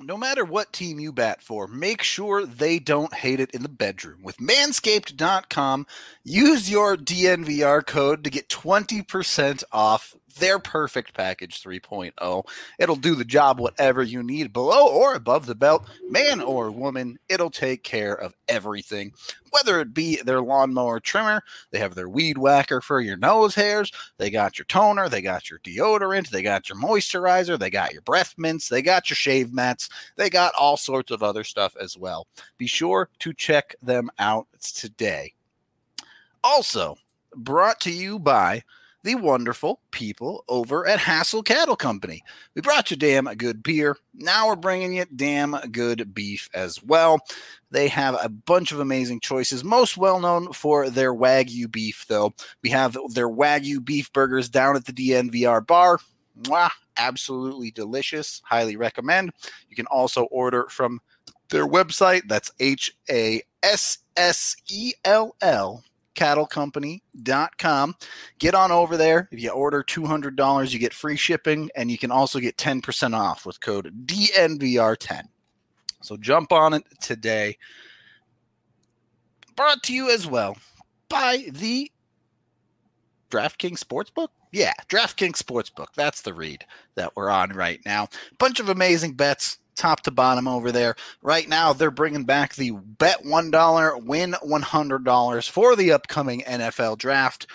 no 0.00 0.16
matter 0.16 0.44
what 0.44 0.72
team 0.72 1.00
you 1.00 1.12
bat 1.12 1.42
for, 1.42 1.66
make 1.66 2.02
sure 2.02 2.46
they 2.46 2.78
don't 2.78 3.14
hate 3.14 3.40
it 3.40 3.50
in 3.52 3.62
the 3.62 3.68
bedroom. 3.68 4.20
With 4.22 4.38
manscaped.com, 4.38 5.86
use 6.24 6.70
your 6.70 6.96
DNVR 6.96 7.86
code 7.86 8.24
to 8.24 8.30
get 8.30 8.48
20% 8.48 9.64
off 9.72 10.14
their 10.38 10.58
perfect 10.58 11.14
package 11.14 11.62
3.0. 11.62 12.46
It'll 12.78 12.96
do 12.96 13.14
the 13.14 13.24
job 13.24 13.58
whatever 13.58 14.02
you 14.02 14.22
need 14.22 14.52
below 14.52 14.88
or 14.88 15.14
above 15.14 15.46
the 15.46 15.54
belt, 15.54 15.86
man 16.08 16.40
or 16.40 16.70
woman. 16.70 17.18
It'll 17.28 17.50
take 17.50 17.82
care 17.82 18.14
of 18.14 18.34
everything. 18.48 19.12
Whether 19.50 19.80
it 19.80 19.94
be 19.94 20.16
their 20.22 20.40
lawnmower 20.40 21.00
trimmer, 21.00 21.42
they 21.70 21.78
have 21.78 21.94
their 21.94 22.08
weed 22.08 22.36
whacker 22.36 22.80
for 22.80 23.00
your 23.00 23.16
nose 23.16 23.54
hairs, 23.54 23.90
they 24.18 24.30
got 24.30 24.58
your 24.58 24.66
toner, 24.66 25.08
they 25.08 25.22
got 25.22 25.48
your 25.48 25.60
deodorant, 25.60 26.28
they 26.30 26.42
got 26.42 26.68
your 26.68 26.78
moisturizer, 26.78 27.58
they 27.58 27.70
got 27.70 27.92
your 27.92 28.02
breath 28.02 28.34
mints, 28.36 28.68
they 28.68 28.82
got 28.82 29.08
your 29.08 29.16
shave 29.16 29.52
mats, 29.52 29.88
they 30.16 30.28
got 30.28 30.54
all 30.58 30.76
sorts 30.76 31.10
of 31.10 31.22
other 31.22 31.44
stuff 31.44 31.74
as 31.80 31.96
well. 31.96 32.26
Be 32.58 32.66
sure 32.66 33.08
to 33.20 33.32
check 33.32 33.74
them 33.82 34.10
out 34.18 34.46
today. 34.60 35.32
Also, 36.44 36.96
brought 37.34 37.80
to 37.80 37.90
you 37.90 38.18
by 38.18 38.62
the 39.06 39.14
wonderful 39.14 39.80
people 39.92 40.44
over 40.48 40.84
at 40.84 40.98
Hassell 40.98 41.44
Cattle 41.44 41.76
Company. 41.76 42.24
We 42.56 42.60
brought 42.60 42.90
you 42.90 42.96
damn 42.96 43.26
good 43.36 43.62
beer. 43.62 43.96
Now 44.12 44.48
we're 44.48 44.56
bringing 44.56 44.94
you 44.94 45.04
damn 45.14 45.52
good 45.70 46.12
beef 46.12 46.48
as 46.52 46.82
well. 46.82 47.20
They 47.70 47.86
have 47.86 48.18
a 48.20 48.28
bunch 48.28 48.72
of 48.72 48.80
amazing 48.80 49.20
choices, 49.20 49.62
most 49.62 49.96
well 49.96 50.18
known 50.18 50.52
for 50.52 50.90
their 50.90 51.14
Wagyu 51.14 51.70
beef, 51.70 52.04
though. 52.08 52.34
We 52.64 52.70
have 52.70 52.98
their 53.10 53.28
Wagyu 53.28 53.84
beef 53.84 54.12
burgers 54.12 54.48
down 54.48 54.74
at 54.74 54.86
the 54.86 54.92
DNVR 54.92 55.64
bar. 55.64 56.00
Mwah, 56.42 56.70
absolutely 56.96 57.70
delicious. 57.70 58.42
Highly 58.44 58.76
recommend. 58.76 59.30
You 59.70 59.76
can 59.76 59.86
also 59.86 60.24
order 60.24 60.66
from 60.68 61.00
their 61.50 61.66
website. 61.66 62.22
That's 62.26 62.50
H 62.58 62.92
A 63.08 63.40
S 63.62 63.98
S 64.16 64.56
E 64.68 64.94
L 65.04 65.36
L 65.40 65.84
cattlecompany.com. 66.16 67.94
Get 68.38 68.54
on 68.54 68.72
over 68.72 68.96
there. 68.96 69.28
If 69.30 69.40
you 69.40 69.50
order 69.50 69.84
$200, 69.84 70.72
you 70.72 70.78
get 70.78 70.92
free 70.92 71.16
shipping 71.16 71.70
and 71.76 71.90
you 71.90 71.98
can 71.98 72.10
also 72.10 72.40
get 72.40 72.56
10% 72.56 73.16
off 73.16 73.46
with 73.46 73.60
code 73.60 74.06
DNVR10. 74.06 75.22
So 76.02 76.16
jump 76.16 76.52
on 76.52 76.74
it 76.74 76.84
today. 77.00 77.56
Brought 79.54 79.82
to 79.84 79.94
you 79.94 80.10
as 80.10 80.26
well 80.26 80.56
by 81.08 81.46
the 81.50 81.90
DraftKings 83.30 83.82
Sportsbook. 83.82 84.28
Yeah, 84.52 84.72
DraftKings 84.88 85.42
Sportsbook. 85.42 85.88
That's 85.94 86.22
the 86.22 86.34
read 86.34 86.64
that 86.94 87.14
we're 87.16 87.30
on 87.30 87.50
right 87.50 87.80
now. 87.84 88.08
Bunch 88.38 88.60
of 88.60 88.68
amazing 88.68 89.14
bets, 89.14 89.58
top 89.76 90.02
to 90.02 90.10
bottom 90.10 90.48
over 90.48 90.72
there. 90.72 90.96
Right 91.22 91.48
now, 91.48 91.72
they're 91.72 91.90
bringing 91.90 92.24
back 92.24 92.54
the 92.54 92.72
bet 92.72 93.24
$1, 93.24 94.04
win 94.04 94.34
$100 94.42 95.50
for 95.50 95.76
the 95.76 95.92
upcoming 95.92 96.42
NFL 96.42 96.98
draft. 96.98 97.46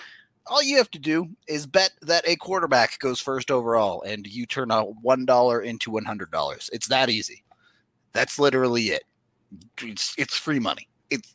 All 0.46 0.62
you 0.62 0.76
have 0.78 0.90
to 0.92 0.98
do 0.98 1.28
is 1.46 1.66
bet 1.66 1.92
that 2.02 2.26
a 2.26 2.36
quarterback 2.36 2.98
goes 2.98 3.20
first 3.20 3.50
overall, 3.50 4.02
and 4.02 4.26
you 4.26 4.46
turn 4.46 4.70
a 4.70 4.84
$1 4.84 5.64
into 5.64 5.90
$100. 5.90 6.70
It's 6.72 6.88
that 6.88 7.10
easy. 7.10 7.42
That's 8.12 8.38
literally 8.38 8.86
it. 8.86 9.04
It's, 9.80 10.14
it's 10.18 10.36
free 10.36 10.58
money. 10.58 10.88
It's 11.10 11.34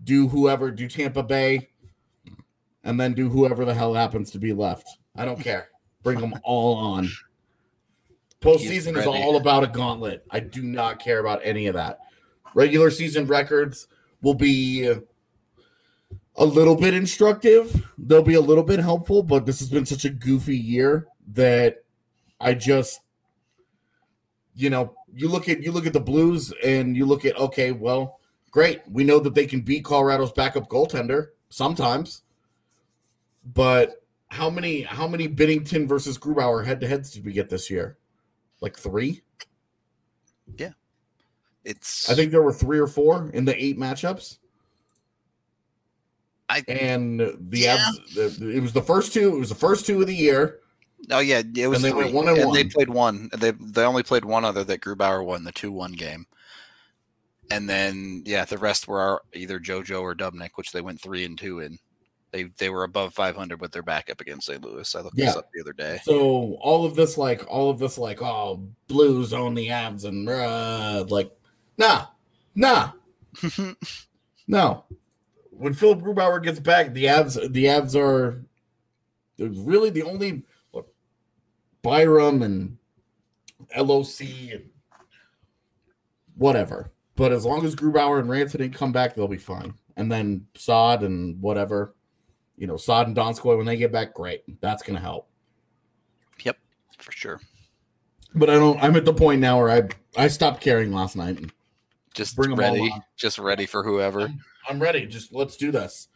do 0.02 0.26
whoever, 0.26 0.70
do 0.70 0.88
Tampa 0.88 1.22
Bay, 1.22 1.68
and 2.82 2.98
then 2.98 3.12
do 3.12 3.28
whoever 3.28 3.66
the 3.66 3.74
hell 3.74 3.92
happens 3.92 4.30
to 4.30 4.38
be 4.38 4.54
left. 4.54 4.88
I 5.16 5.26
don't 5.26 5.38
care. 5.38 5.68
Bring 6.02 6.18
them 6.18 6.32
all 6.44 6.76
on. 6.76 7.10
Postseason 8.40 8.96
is 8.96 9.06
all 9.06 9.36
about 9.36 9.62
a 9.62 9.66
gauntlet. 9.66 10.24
I 10.30 10.40
do 10.40 10.62
not 10.62 10.98
care 10.98 11.18
about 11.18 11.42
any 11.44 11.66
of 11.66 11.74
that. 11.74 11.98
Regular 12.54 12.90
season 12.90 13.26
records 13.26 13.86
will 14.22 14.32
be 14.32 14.86
a 16.36 16.44
little 16.44 16.74
bit 16.74 16.94
instructive. 16.94 17.92
They'll 17.98 18.22
be 18.22 18.32
a 18.32 18.40
little 18.40 18.64
bit 18.64 18.80
helpful, 18.80 19.22
but 19.22 19.44
this 19.44 19.58
has 19.58 19.68
been 19.68 19.84
such 19.84 20.06
a 20.06 20.10
goofy 20.10 20.56
year 20.56 21.06
that 21.28 21.84
I 22.40 22.54
just 22.54 23.00
you 24.56 24.70
know, 24.70 24.94
you 25.12 25.28
look 25.28 25.48
at 25.48 25.62
you 25.62 25.70
look 25.70 25.86
at 25.86 25.92
the 25.92 26.00
Blues 26.00 26.52
and 26.64 26.96
you 26.96 27.04
look 27.06 27.24
at 27.24 27.38
okay, 27.38 27.72
well, 27.72 28.18
great. 28.50 28.80
We 28.90 29.04
know 29.04 29.20
that 29.20 29.34
they 29.34 29.46
can 29.46 29.60
beat 29.60 29.84
Colorado's 29.84 30.32
backup 30.32 30.68
goaltender 30.68 31.28
sometimes. 31.50 32.22
But 33.54 34.02
how 34.28 34.50
many 34.50 34.82
how 34.82 35.06
many 35.06 35.28
Binnington 35.28 35.86
versus 35.86 36.18
Grubauer 36.18 36.64
head 36.64 36.80
to 36.80 36.88
heads 36.88 37.10
did 37.10 37.24
we 37.24 37.32
get 37.32 37.50
this 37.50 37.70
year? 37.70 37.98
Like 38.60 38.76
3? 38.76 39.22
Yeah. 40.56 40.72
It's 41.64 42.10
I 42.10 42.14
think 42.14 42.30
there 42.30 42.42
were 42.42 42.52
3 42.52 42.78
or 42.78 42.86
4 42.86 43.30
in 43.34 43.44
the 43.44 43.62
8 43.62 43.78
matchups. 43.78 44.38
I 46.48 46.62
And 46.66 47.20
the 47.20 47.58
Yeah. 47.58 47.76
Avs, 47.76 48.38
the, 48.38 48.50
it 48.50 48.60
was 48.60 48.72
the 48.72 48.82
first 48.82 49.12
two, 49.12 49.34
it 49.36 49.38
was 49.38 49.50
the 49.50 49.54
first 49.54 49.84
two 49.84 50.00
of 50.00 50.06
the 50.06 50.14
year. 50.14 50.60
Oh 51.10 51.20
yeah, 51.20 51.42
it 51.56 51.68
was 51.68 51.82
they 51.82 51.90
three. 51.90 52.04
went 52.04 52.14
one 52.14 52.28
and 52.28 52.36
they 52.36 52.44
one. 52.44 52.70
played 52.70 52.90
one. 52.90 53.30
They 53.36 53.52
they 53.52 53.84
only 53.84 54.02
played 54.02 54.24
one 54.24 54.44
other 54.44 54.64
that 54.64 54.80
Grubauer 54.80 55.24
won 55.24 55.44
the 55.44 55.52
two 55.52 55.72
one 55.72 55.92
game. 55.92 56.26
And 57.50 57.68
then 57.68 58.22
yeah, 58.26 58.44
the 58.44 58.58
rest 58.58 58.88
were 58.88 59.00
our, 59.00 59.22
either 59.32 59.60
JoJo 59.60 60.02
or 60.02 60.14
Dubnyk, 60.14 60.50
which 60.56 60.72
they 60.72 60.80
went 60.80 61.00
three 61.00 61.24
and 61.24 61.38
two 61.38 61.60
in. 61.60 61.78
They 62.32 62.44
they 62.58 62.70
were 62.70 62.84
above 62.84 63.14
500 63.14 63.60
with 63.60 63.70
their 63.70 63.84
backup 63.84 64.20
against 64.20 64.46
St. 64.46 64.62
Louis. 64.62 64.94
I 64.94 65.00
looked 65.00 65.16
this 65.16 65.36
up 65.36 65.48
the 65.54 65.60
other 65.60 65.72
day. 65.72 66.00
So 66.02 66.58
all 66.60 66.84
of 66.84 66.96
this, 66.96 67.16
like 67.16 67.44
all 67.48 67.70
of 67.70 67.78
this, 67.78 67.98
like 67.98 68.20
oh, 68.20 68.68
Blues 68.88 69.32
own 69.32 69.54
the 69.54 69.68
Avs 69.68 70.04
and 70.04 70.28
uh, 70.28 71.04
like, 71.08 71.30
nah, 71.78 72.06
nah, 72.54 72.90
no. 74.48 74.84
When 75.50 75.72
Philipp 75.72 76.00
Grubauer 76.00 76.42
gets 76.42 76.58
back, 76.58 76.92
the 76.92 77.04
Avs 77.04 77.52
the 77.52 77.64
Avs 77.66 77.94
are 77.94 78.44
really 79.38 79.90
the 79.90 80.02
only 80.02 80.42
Byram 81.86 82.42
and 82.42 82.78
LOC 83.76 84.20
and 84.52 84.70
whatever. 86.36 86.92
But 87.14 87.32
as 87.32 87.44
long 87.44 87.64
as 87.64 87.74
Grubauer 87.74 88.20
and 88.20 88.28
Rancid 88.28 88.60
didn't 88.60 88.74
come 88.74 88.92
back, 88.92 89.14
they'll 89.14 89.28
be 89.28 89.38
fine. 89.38 89.74
And 89.96 90.12
then 90.12 90.46
Sod 90.54 91.02
and 91.02 91.40
whatever, 91.40 91.94
you 92.56 92.66
know, 92.66 92.76
Sod 92.76 93.06
and 93.06 93.16
Donskoi 93.16 93.56
when 93.56 93.66
they 93.66 93.76
get 93.76 93.92
back, 93.92 94.14
great. 94.14 94.42
That's 94.60 94.82
gonna 94.82 95.00
help. 95.00 95.28
Yep, 96.42 96.58
for 96.98 97.12
sure. 97.12 97.40
But 98.34 98.50
I 98.50 98.54
don't. 98.54 98.82
I'm 98.82 98.96
at 98.96 99.06
the 99.06 99.14
point 99.14 99.40
now 99.40 99.58
where 99.58 99.70
I 99.70 99.88
I 100.22 100.28
stopped 100.28 100.60
caring 100.60 100.92
last 100.92 101.16
night. 101.16 101.38
Just 102.12 102.36
Bring 102.36 102.54
ready, 102.54 102.90
just 103.16 103.38
ready 103.38 103.66
for 103.66 103.82
whoever. 103.82 104.30
I'm 104.68 104.80
ready. 104.80 105.06
Just 105.06 105.32
let's 105.32 105.56
do 105.56 105.70
this. 105.70 106.08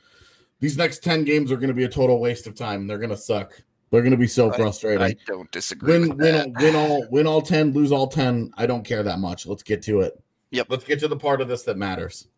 These 0.58 0.76
next 0.76 1.02
ten 1.02 1.24
games 1.24 1.52
are 1.52 1.56
going 1.56 1.68
to 1.68 1.74
be 1.74 1.84
a 1.84 1.88
total 1.88 2.20
waste 2.20 2.46
of 2.46 2.54
time. 2.54 2.86
They're 2.86 2.98
going 2.98 3.10
to 3.10 3.16
suck. 3.16 3.62
They're 3.90 4.02
going 4.02 4.12
to 4.12 4.16
be 4.16 4.26
so 4.28 4.52
I- 4.52 4.56
frustrating. 4.56 5.02
I 5.02 5.16
don't 5.26 5.50
disagree. 5.50 5.98
win, 5.98 6.16
win, 6.16 6.54
win 6.58 6.76
all, 6.76 7.06
win 7.10 7.26
all 7.26 7.42
ten, 7.42 7.72
lose 7.72 7.92
all 7.92 8.06
ten. 8.06 8.52
I 8.56 8.66
don't 8.66 8.84
care 8.84 9.02
that 9.02 9.18
much. 9.18 9.46
Let's 9.46 9.62
get 9.62 9.82
to 9.82 10.00
it. 10.00 10.22
Yep. 10.52 10.66
Let's 10.70 10.84
get 10.84 11.00
to 11.00 11.08
the 11.08 11.16
part 11.16 11.40
of 11.40 11.48
this 11.48 11.62
that 11.64 11.76
matters. 11.76 12.28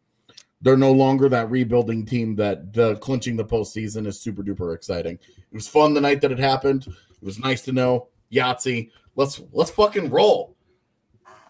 They're 0.63 0.77
no 0.77 0.93
longer 0.93 1.29
that 1.29 1.51
rebuilding 1.51 2.07
team 2.07 2.37
that 2.37 2.73
the 2.73 2.97
clinching 2.97 3.37
the 3.37 3.45
postseason 3.45 4.07
is 4.07 4.21
super 4.21 4.43
duper 4.43 4.75
exciting. 4.75 5.19
It 5.37 5.55
was 5.55 5.67
fun 5.67 5.93
the 5.93 6.01
night 6.01 6.21
that 6.21 6.31
it 6.31 6.39
happened. 6.39 6.87
It 6.87 7.25
was 7.25 7.39
nice 7.39 7.63
to 7.63 7.73
know 7.73 8.09
Yahtzee. 8.33 8.91
Let's 9.17 9.43
let's 9.53 9.71
fucking 9.73 10.11
roll. 10.11 10.57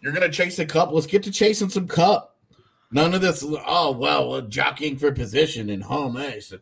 You're 0.03 0.13
gonna 0.13 0.31
chase 0.31 0.59
a 0.59 0.65
cup. 0.67 0.93
Let's 0.93 1.07
get 1.07 1.23
to 1.25 1.31
chasing 1.31 1.69
some 1.69 1.87
cup. 1.87 2.37
None 2.91 3.13
of 3.15 3.21
this. 3.21 3.45
Oh 3.67 3.93
well, 3.93 4.33
uh, 4.33 4.41
jockeying 4.43 4.97
for 4.97 5.13
position 5.13 5.69
and 5.69 5.83
home 5.85 6.17
ice. 6.17 6.55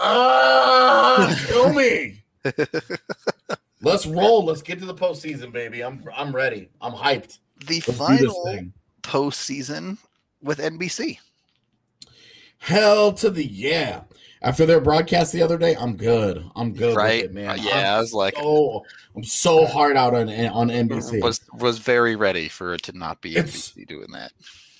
Ah, 0.00 1.38
kill 1.46 1.72
me. 1.72 2.23
Let's 3.82 4.06
roll. 4.06 4.44
Let's 4.44 4.62
get 4.62 4.78
to 4.80 4.86
the 4.86 4.94
postseason, 4.94 5.52
baby. 5.52 5.82
I'm 5.82 6.02
I'm 6.14 6.34
ready. 6.34 6.70
I'm 6.80 6.92
hyped. 6.92 7.38
the 7.66 7.82
Let's 7.86 7.98
final 7.98 8.58
postseason 9.02 9.98
with 10.42 10.58
NBC. 10.58 11.18
Hell 12.58 13.12
to 13.14 13.30
the 13.30 13.44
yeah. 13.44 14.02
After 14.42 14.66
their 14.66 14.80
broadcast 14.80 15.32
the 15.32 15.40
other 15.42 15.56
day, 15.56 15.74
I'm 15.78 15.96
good. 15.96 16.44
I'm 16.54 16.74
good 16.74 16.94
right? 16.96 17.22
with 17.22 17.30
it, 17.30 17.34
man. 17.34 17.58
Yeah, 17.62 17.96
I 17.96 17.98
was 17.98 18.12
like, 18.12 18.34
I'm 18.36 18.44
so, 18.44 18.84
I'm 19.16 19.24
so 19.24 19.66
hard 19.66 19.96
out 19.96 20.14
on 20.14 20.28
on 20.28 20.68
NBC. 20.68 21.22
was 21.22 21.40
was 21.58 21.78
very 21.78 22.14
ready 22.16 22.48
for 22.48 22.74
it 22.74 22.82
to 22.84 22.96
not 22.96 23.20
be 23.20 23.36
It's- 23.36 23.72
NBC 23.72 23.86
doing 23.86 24.10
that. 24.12 24.32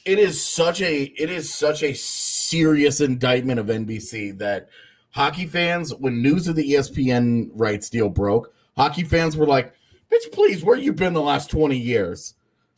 it 0.05 0.19
is 0.19 0.45
such 0.45 0.83
a 0.83 1.05
it 1.05 1.31
is 1.31 1.53
such 1.53 1.83
a 1.83 1.95
serious 1.95 3.01
indictment 3.01 3.59
of 3.59 3.67
NBC 3.67 4.37
that 4.39 4.69
hockey 5.15 5.47
fans, 5.47 5.95
when 5.95 6.23
news 6.23 6.49
of 6.49 6.57
the 6.57 6.73
ESPN 6.73 7.51
rights 7.55 7.89
deal 7.89 8.09
broke, 8.09 8.53
hockey 8.77 9.05
fans 9.05 9.37
were 9.37 9.47
like, 9.47 9.73
"Bitch, 10.11 10.33
please, 10.33 10.63
where 10.63 10.77
you 10.77 10.93
been 10.93 11.15
the 11.15 11.23
last 11.23 11.51
twenty 11.51 11.79
years? 11.79 12.35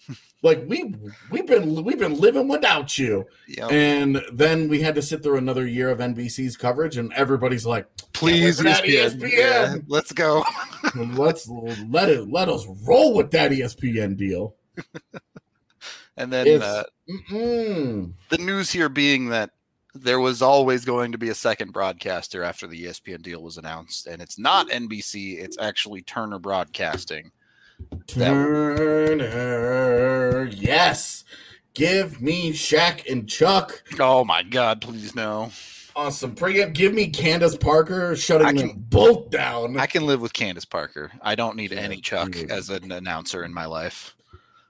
like 0.43 0.65
we 0.69 0.95
we've 1.31 1.47
been 1.47 1.83
we've 1.83 1.99
been 1.99 2.19
living 2.19 2.49
without 2.49 2.99
you." 2.99 3.27
Yep. 3.49 3.73
And 3.73 4.23
then 4.33 4.69
we 4.69 4.81
had 4.81 4.95
to 4.95 5.03
sit 5.03 5.23
through 5.23 5.39
another 5.39 5.67
year 5.67 5.91
of 5.91 5.99
NBC's 5.99 6.57
coverage, 6.57 6.97
and 6.97 7.13
everybody's 7.15 7.67
like, 7.67 7.89
Please, 8.13 8.45
wait 8.45 8.57
for 8.57 8.63
that 8.65 8.85
ESPN. 8.85 9.21
ESPN. 9.21 9.33
Yeah, 9.33 9.77
let's 9.89 10.13
go. 10.13 10.45
"Let's 10.95 11.49
let 11.49 12.09
it 12.09 12.31
let 12.31 12.49
us 12.49 12.67
roll 12.87 13.15
with 13.15 13.31
that 13.33 13.51
ESPN 13.51 14.17
deal." 14.17 14.55
And 16.19 16.33
then 16.33 16.63
uh, 16.63 16.85
the 17.29 18.39
news 18.39 18.71
here 18.71 18.89
being 18.89 19.29
that 19.29 19.51
there 20.03 20.21
was 20.21 20.43
always 20.43 20.85
going 20.85 21.13
to 21.13 21.19
be 21.19 21.29
a 21.31 21.35
second 21.35 21.73
broadcaster 21.73 22.43
after 22.43 22.67
the 22.67 22.85
ESPN 22.85 23.23
deal 23.23 23.43
was 23.43 23.57
announced, 23.59 24.07
and 24.07 24.21
it's 24.23 24.39
not 24.39 24.69
NBC; 24.69 25.39
it's 25.43 25.59
actually 25.59 26.03
Turner 26.03 26.39
Broadcasting. 26.39 27.31
Turner, 29.17 30.45
yes. 30.51 31.25
Give 31.75 32.21
me 32.23 32.53
Shaq 32.53 33.11
and 33.11 33.29
Chuck. 33.29 33.83
Oh 34.01 34.25
my 34.25 34.43
God! 34.43 34.81
Please 34.81 35.15
no. 35.15 35.51
Awesome. 35.95 36.35
Pregame. 36.35 36.73
Give 36.75 36.93
me 36.95 37.09
Candace 37.09 37.57
Parker 37.57 38.15
shutting 38.17 38.47
I 38.47 38.53
them 38.53 38.69
can- 38.71 38.79
both 38.89 39.31
down. 39.31 39.79
I 39.79 39.87
can 39.87 40.05
live 40.07 40.21
with 40.21 40.33
Candace 40.33 40.65
Parker. 40.67 41.11
I 41.23 41.35
don't 41.35 41.57
need 41.57 41.73
Yeah, 41.73 41.81
any 41.81 42.01
Chuck 42.01 42.33
dude. 42.33 42.51
as 42.51 42.69
an 42.71 42.93
announcer 42.93 43.45
in 43.45 43.53
my 43.55 43.65
life. 43.67 44.15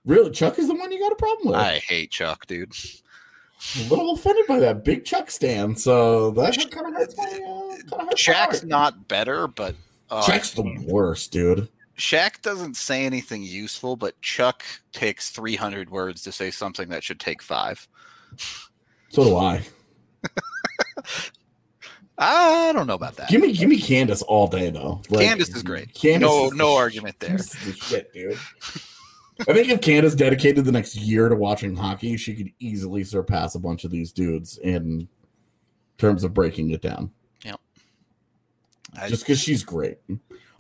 really, 0.05 0.31
Chuck 0.31 0.59
is 0.59 0.69
the 0.69 0.75
one 0.75 0.93
you 0.93 1.01
got 1.01 1.11
a 1.13 1.17
problem 1.17 1.49
with. 1.49 1.57
I 1.57 1.79
hate 1.79 2.11
Chuck, 2.13 2.47
dude. 2.47 2.73
I'm 3.77 3.87
a 3.87 3.89
little 3.89 4.13
offended 4.13 4.47
by 4.47 4.59
that 4.61 4.85
big 4.85 5.05
Chuck 5.05 5.31
stand. 5.31 5.81
So 5.81 6.31
that 6.33 6.57
kind 6.71 6.89
of 6.89 6.95
hurts 6.95 7.17
my. 7.17 7.25
Uh, 7.25 8.05
hurts 8.05 8.23
Shaq's 8.23 8.65
not 8.65 9.09
better, 9.09 9.47
but 9.49 9.75
uh, 10.11 10.27
the 10.27 10.85
worst, 10.87 11.33
dude. 11.33 11.69
Shaq 11.99 12.43
doesn't 12.43 12.77
say 12.77 13.07
anything 13.07 13.43
useful, 13.43 13.97
but 13.97 14.21
Chuck 14.21 14.63
takes 14.93 15.31
300 15.31 15.91
words 15.91 16.23
to 16.23 16.33
say 16.33 16.51
something 16.51 16.89
that 16.91 17.03
should 17.03 17.19
take 17.19 17.43
five. 17.43 17.89
So 19.09 19.25
do 19.25 19.37
I. 19.37 19.63
I 22.19 22.73
don't 22.73 22.87
know 22.87 22.95
about 22.95 23.17
that. 23.17 23.29
Give 23.29 23.41
me, 23.41 23.53
give 23.53 23.69
me 23.69 23.79
Candace 23.81 24.23
all 24.23 24.47
day 24.47 24.71
though. 24.71 25.03
Like, 25.09 25.27
Candace 25.27 25.55
is 25.55 25.63
great. 25.63 25.93
Candace 25.95 26.29
no, 26.29 26.49
no 26.49 26.77
argument 26.77 27.19
there. 27.21 27.37
The 27.37 27.77
shit, 27.79 28.13
dude. 28.13 28.39
I 29.41 29.53
think 29.53 29.69
if 29.69 29.81
Candace 29.81 30.15
dedicated 30.15 30.65
the 30.65 30.73
next 30.73 30.97
year 30.97 31.29
to 31.29 31.37
watching 31.37 31.77
hockey, 31.77 32.17
she 32.17 32.35
could 32.35 32.53
easily 32.59 33.05
surpass 33.05 33.55
a 33.55 33.61
bunch 33.61 33.85
of 33.85 33.91
these 33.91 34.13
dudes 34.13 34.59
in 34.59 35.09
terms 35.99 36.25
of 36.25 36.33
breaking 36.33 36.71
it 36.71 36.81
down. 36.81 37.11
I, 38.99 39.09
Just 39.09 39.25
because 39.25 39.41
she's 39.41 39.63
great. 39.63 39.99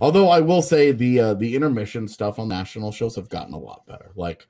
Although 0.00 0.28
I 0.28 0.40
will 0.40 0.62
say 0.62 0.92
the 0.92 1.20
uh, 1.20 1.34
the 1.34 1.54
intermission 1.54 2.06
stuff 2.08 2.38
on 2.38 2.48
national 2.48 2.92
shows 2.92 3.16
have 3.16 3.28
gotten 3.28 3.54
a 3.54 3.58
lot 3.58 3.86
better. 3.86 4.10
Like 4.14 4.46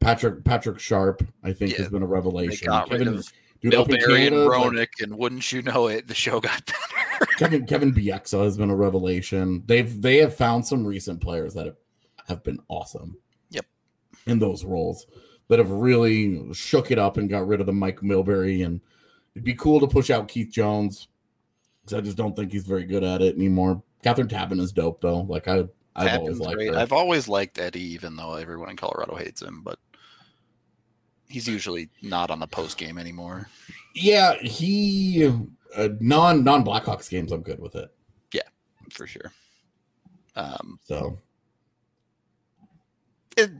Patrick 0.00 0.44
Patrick 0.44 0.80
Sharp, 0.80 1.24
I 1.42 1.52
think, 1.52 1.72
Yeah, 1.72 1.78
has 1.78 1.88
been 1.88 2.02
a 2.02 2.06
revelation. 2.06 2.68
Kevin, 2.88 3.22
dude, 3.60 3.74
up 3.74 3.88
in 3.88 3.96
Milbury 3.96 4.26
and 4.26 4.34
Canada, 4.34 4.78
like, 4.78 4.90
and 5.00 5.16
wouldn't 5.16 5.52
you 5.52 5.62
know 5.62 5.86
it, 5.86 6.08
the 6.08 6.14
show 6.14 6.40
got 6.40 6.66
better. 6.66 7.26
Kevin 7.38 7.66
Kevin 7.66 7.94
Bieksa 7.94 8.42
has 8.42 8.56
been 8.56 8.70
a 8.70 8.76
revelation. 8.76 9.62
They've 9.66 10.00
they 10.02 10.18
have 10.18 10.34
found 10.34 10.66
some 10.66 10.84
recent 10.84 11.20
players 11.20 11.54
that 11.54 11.66
have, 11.66 11.76
have 12.26 12.42
been 12.42 12.58
awesome. 12.68 13.16
In 14.26 14.38
those 14.38 14.64
roles 14.64 15.06
that 15.48 15.58
have 15.58 15.70
really 15.70 16.52
shook 16.54 16.90
it 16.90 16.98
up 16.98 17.16
and 17.18 17.28
got 17.28 17.46
rid 17.46 17.60
of 17.60 17.66
the 17.66 17.72
Mike 17.72 18.00
Milbury 18.00 18.64
and 18.64 18.80
it'd 19.34 19.44
be 19.44 19.54
cool 19.54 19.80
to 19.80 19.86
push 19.86 20.08
out 20.10 20.28
Keith 20.28 20.50
Jones 20.50 21.08
because 21.82 21.98
I 21.98 22.00
just 22.00 22.16
don't 22.16 22.34
think 22.34 22.50
he's 22.50 22.64
very 22.66 22.84
good 22.84 23.04
at 23.04 23.20
it 23.20 23.36
anymore. 23.36 23.82
Kathryn 24.02 24.28
Tappen 24.28 24.60
is 24.60 24.72
dope 24.72 25.00
though. 25.00 25.20
Like 25.20 25.48
I 25.48 25.64
I've 25.96 26.18
always 26.18 26.40
liked 26.40 26.56
great. 26.56 26.72
her. 26.72 26.78
I've 26.78 26.92
always 26.92 27.28
liked 27.28 27.58
Eddie, 27.58 27.92
even 27.92 28.16
though 28.16 28.34
everyone 28.34 28.70
in 28.70 28.76
Colorado 28.76 29.14
hates 29.14 29.42
him. 29.42 29.62
But 29.62 29.78
he's 31.28 31.46
usually 31.46 31.90
not 32.02 32.30
on 32.30 32.40
the 32.40 32.46
post 32.46 32.78
game 32.78 32.98
anymore. 32.98 33.48
Yeah, 33.94 34.34
he 34.38 35.30
uh, 35.76 35.88
non 36.00 36.42
non 36.42 36.64
Blackhawks 36.64 37.08
games. 37.08 37.30
I'm 37.32 37.42
good 37.42 37.60
with 37.60 37.76
it. 37.76 37.94
Yeah, 38.32 38.42
for 38.90 39.06
sure. 39.06 39.32
Um, 40.36 40.80
So 40.82 41.18
it, 43.36 43.50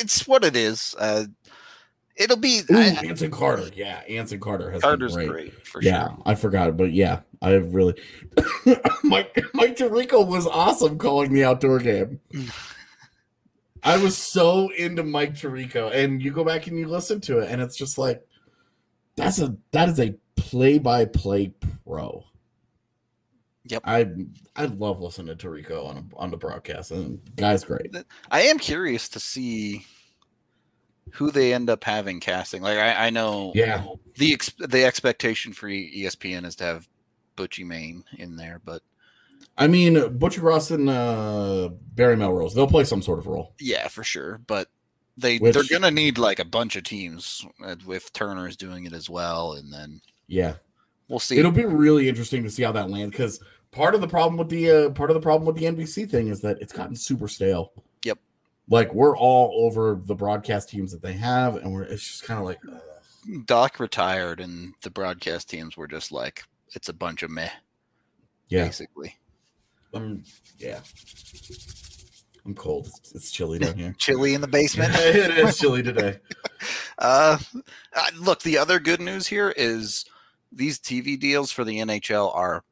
it's 0.00 0.26
what 0.26 0.44
it 0.44 0.56
is. 0.56 0.94
Uh, 0.98 1.24
it'll 2.16 2.36
be. 2.36 2.60
Ooh, 2.70 2.76
I- 2.76 3.00
Anson 3.06 3.30
Carter. 3.30 3.70
Yeah, 3.74 4.00
Anson 4.08 4.40
Carter 4.40 4.70
has 4.70 4.82
Carter's 4.82 5.16
been 5.16 5.28
great. 5.28 5.52
great. 5.52 5.66
for 5.66 5.82
yeah, 5.82 6.08
sure. 6.08 6.18
I 6.26 6.34
forgot, 6.34 6.76
but 6.76 6.92
yeah, 6.92 7.20
I 7.42 7.52
really 7.54 7.94
Mike 9.04 9.38
Mike 9.54 9.76
Tirico 9.76 10.26
was 10.26 10.46
awesome 10.46 10.98
calling 10.98 11.32
the 11.32 11.44
outdoor 11.44 11.78
game. 11.78 12.20
I 13.82 13.96
was 13.96 14.16
so 14.16 14.68
into 14.76 15.02
Mike 15.02 15.34
Tirico, 15.34 15.90
and 15.94 16.22
you 16.22 16.32
go 16.32 16.44
back 16.44 16.66
and 16.66 16.78
you 16.78 16.86
listen 16.86 17.20
to 17.22 17.38
it, 17.38 17.50
and 17.50 17.60
it's 17.62 17.76
just 17.76 17.96
like 17.96 18.22
that's 19.16 19.38
a 19.38 19.56
that 19.72 19.88
is 19.88 19.98
a 20.00 20.14
play 20.36 20.78
by 20.78 21.04
play 21.06 21.52
pro. 21.84 22.24
Yep. 23.70 23.82
I 23.84 24.10
I 24.56 24.64
love 24.66 25.00
listening 25.00 25.36
to 25.36 25.46
Tirico 25.48 25.86
on 25.86 26.10
on 26.16 26.30
the 26.30 26.36
broadcast, 26.36 26.90
and 26.90 27.20
guy's 27.36 27.64
great. 27.64 27.94
I 28.30 28.42
am 28.42 28.58
curious 28.58 29.08
to 29.10 29.20
see 29.20 29.84
who 31.12 31.30
they 31.30 31.52
end 31.52 31.68
up 31.70 31.84
having 31.84 32.20
casting. 32.20 32.62
Like 32.62 32.78
I, 32.78 33.06
I 33.06 33.10
know 33.10 33.52
Yeah, 33.54 33.84
the 34.16 34.32
ex- 34.32 34.54
the 34.58 34.84
expectation 34.84 35.52
for 35.52 35.68
ESPN 35.68 36.44
is 36.44 36.56
to 36.56 36.64
have 36.64 36.88
Butchie 37.36 37.66
Main 37.66 38.04
in 38.18 38.36
there, 38.36 38.60
but 38.64 38.82
I 39.58 39.66
mean 39.66 39.94
Buccigross 39.94 40.70
and 40.70 40.88
uh, 40.88 41.70
Barry 41.94 42.16
Melrose, 42.16 42.54
they'll 42.54 42.66
play 42.66 42.84
some 42.84 43.02
sort 43.02 43.18
of 43.18 43.26
role. 43.26 43.54
yeah, 43.58 43.88
for 43.88 44.04
sure. 44.04 44.40
But 44.46 44.68
they 45.16 45.38
Which- 45.38 45.54
they're 45.54 45.64
gonna 45.70 45.90
need 45.90 46.18
like 46.18 46.38
a 46.38 46.44
bunch 46.44 46.76
of 46.76 46.84
teams 46.84 47.44
uh, 47.64 47.76
with 47.86 48.12
Turner's 48.12 48.56
doing 48.56 48.84
it 48.86 48.92
as 48.92 49.10
well, 49.10 49.54
and 49.54 49.72
then 49.72 50.00
Yeah, 50.28 50.54
we'll 51.08 51.18
see. 51.18 51.38
It'll 51.38 51.50
be 51.50 51.64
really 51.64 52.08
interesting 52.08 52.44
to 52.44 52.50
see 52.50 52.62
how 52.62 52.72
that 52.72 52.88
lands 52.90 53.10
because 53.10 53.40
part 53.72 53.94
of 53.94 54.00
the 54.00 54.08
problem 54.08 54.36
with 54.36 54.48
the 54.48 54.70
uh, 54.70 54.90
part 54.90 55.10
of 55.10 55.14
the 55.14 55.20
problem 55.20 55.46
with 55.46 55.56
the 55.56 55.64
NBC 55.64 56.08
thing 56.08 56.28
is 56.28 56.40
that 56.40 56.58
it's 56.60 56.72
gotten 56.72 56.96
super 56.96 57.28
stale. 57.28 57.72
Yep. 58.04 58.18
Like 58.68 58.92
we're 58.94 59.16
all 59.16 59.66
over 59.66 60.00
the 60.04 60.14
broadcast 60.14 60.68
teams 60.68 60.92
that 60.92 61.02
they 61.02 61.14
have, 61.14 61.56
and 61.56 61.72
we're 61.72 61.82
it's 61.82 62.06
just 62.06 62.24
kind 62.24 62.40
of 62.40 62.46
like, 62.46 62.58
ugh. 62.70 62.80
Doc 63.44 63.78
retired, 63.78 64.40
and 64.40 64.74
the 64.82 64.90
broadcast 64.90 65.48
teams 65.48 65.76
were 65.76 65.88
just 65.88 66.10
like 66.10 66.44
it's 66.74 66.88
a 66.88 66.94
bunch 66.94 67.22
of 67.22 67.30
meh, 67.30 67.50
yeah, 68.48 68.64
basically. 68.64 69.16
um, 69.94 70.22
yeah. 70.58 70.80
I'm 72.46 72.54
cold. 72.54 72.86
It's, 72.86 73.14
it's 73.14 73.30
chilly 73.30 73.58
down 73.58 73.76
here. 73.76 73.94
Chilly 73.98 74.32
in 74.34 74.40
the 74.40 74.48
basement. 74.48 74.94
it 74.96 75.38
is 75.38 75.58
chilly 75.58 75.82
today. 75.82 76.18
Uh, 76.98 77.38
uh, 77.96 78.06
look, 78.18 78.42
the 78.42 78.58
other 78.58 78.78
good 78.78 79.00
news 79.00 79.26
here 79.26 79.54
is 79.56 80.04
these 80.52 80.78
TV 80.78 81.18
deals 81.18 81.50
for 81.50 81.64
the 81.64 81.78
NHL 81.78 82.36
are 82.36 82.62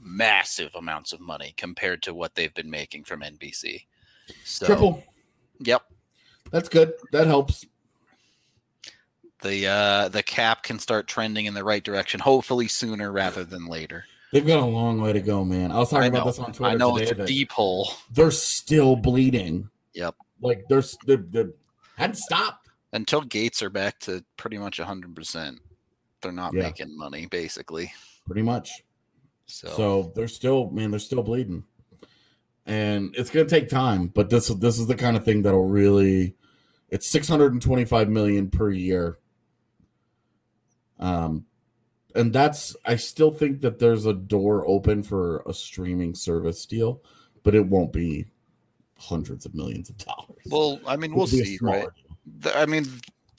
massive 0.00 0.74
amounts 0.74 1.12
of 1.12 1.20
money 1.20 1.54
compared 1.56 2.02
to 2.04 2.14
what 2.14 2.34
they've 2.34 2.54
been 2.54 2.70
making 2.70 3.04
from 3.04 3.20
NBC. 3.20 3.84
So, 4.44 4.66
Triple. 4.66 5.04
Yep. 5.60 5.82
That's 6.50 6.68
good. 6.68 6.92
That 7.12 7.26
helps. 7.26 7.64
The 9.42 9.66
uh, 9.66 10.08
the 10.08 10.22
cap 10.22 10.62
can 10.62 10.78
start 10.78 11.06
trending 11.06 11.46
in 11.46 11.54
the 11.54 11.64
right 11.64 11.82
direction, 11.82 12.20
hopefully 12.20 12.68
sooner 12.68 13.10
rather 13.10 13.42
than 13.44 13.66
later. 13.66 14.04
They've 14.32 14.46
got 14.46 14.60
a 14.60 14.66
long 14.66 15.00
way 15.00 15.12
to 15.12 15.20
go, 15.20 15.44
man. 15.44 15.72
I 15.72 15.78
was 15.78 15.90
talking 15.90 16.04
I 16.04 16.18
about 16.18 16.26
this 16.26 16.38
on 16.38 16.52
Twitter 16.52 16.72
I 16.72 16.76
know 16.76 16.96
today. 16.98 17.10
it's 17.10 17.20
a 17.20 17.26
deep 17.26 17.50
hole. 17.50 17.90
they're 18.12 18.30
still 18.30 18.96
bleeding. 18.96 19.68
Yep. 19.94 20.14
Like 20.40 20.64
there's 20.68 20.96
they, 21.06 21.16
they 21.16 21.46
hadn't 21.96 22.16
stopped. 22.16 22.68
Until 22.92 23.22
gates 23.22 23.62
are 23.62 23.70
back 23.70 23.98
to 24.00 24.24
pretty 24.36 24.58
much 24.58 24.78
100%, 24.80 25.58
they're 26.22 26.32
not 26.32 26.52
Yeah. 26.52 26.62
making 26.62 26.96
money, 26.98 27.26
basically. 27.26 27.92
Pretty 28.26 28.42
much. 28.42 28.82
So, 29.50 29.68
So 29.68 30.12
they're 30.14 30.28
still, 30.28 30.70
man, 30.70 30.90
they're 30.90 31.00
still 31.00 31.22
bleeding, 31.22 31.64
and 32.66 33.14
it's 33.16 33.30
gonna 33.30 33.48
take 33.48 33.68
time. 33.68 34.08
But 34.08 34.30
this 34.30 34.48
this 34.48 34.78
is 34.78 34.86
the 34.86 34.94
kind 34.94 35.16
of 35.16 35.24
thing 35.24 35.42
that'll 35.42 35.68
really, 35.68 36.36
it's 36.88 37.08
six 37.08 37.28
hundred 37.28 37.52
and 37.52 37.62
twenty 37.62 37.84
five 37.84 38.08
million 38.08 38.50
per 38.50 38.70
year. 38.70 39.18
Um, 40.98 41.46
and 42.14 42.32
that's 42.32 42.76
I 42.84 42.96
still 42.96 43.30
think 43.30 43.60
that 43.62 43.78
there's 43.78 44.06
a 44.06 44.12
door 44.12 44.66
open 44.66 45.02
for 45.02 45.42
a 45.46 45.54
streaming 45.54 46.14
service 46.14 46.66
deal, 46.66 47.02
but 47.42 47.54
it 47.54 47.66
won't 47.66 47.92
be 47.92 48.26
hundreds 48.98 49.46
of 49.46 49.54
millions 49.54 49.88
of 49.88 49.98
dollars. 49.98 50.44
well, 50.46 50.80
I 50.86 50.96
mean, 50.96 51.10
It'll 51.10 51.18
we'll 51.18 51.26
see, 51.26 51.58
right? 51.60 51.88
I 52.54 52.66
mean, 52.66 52.86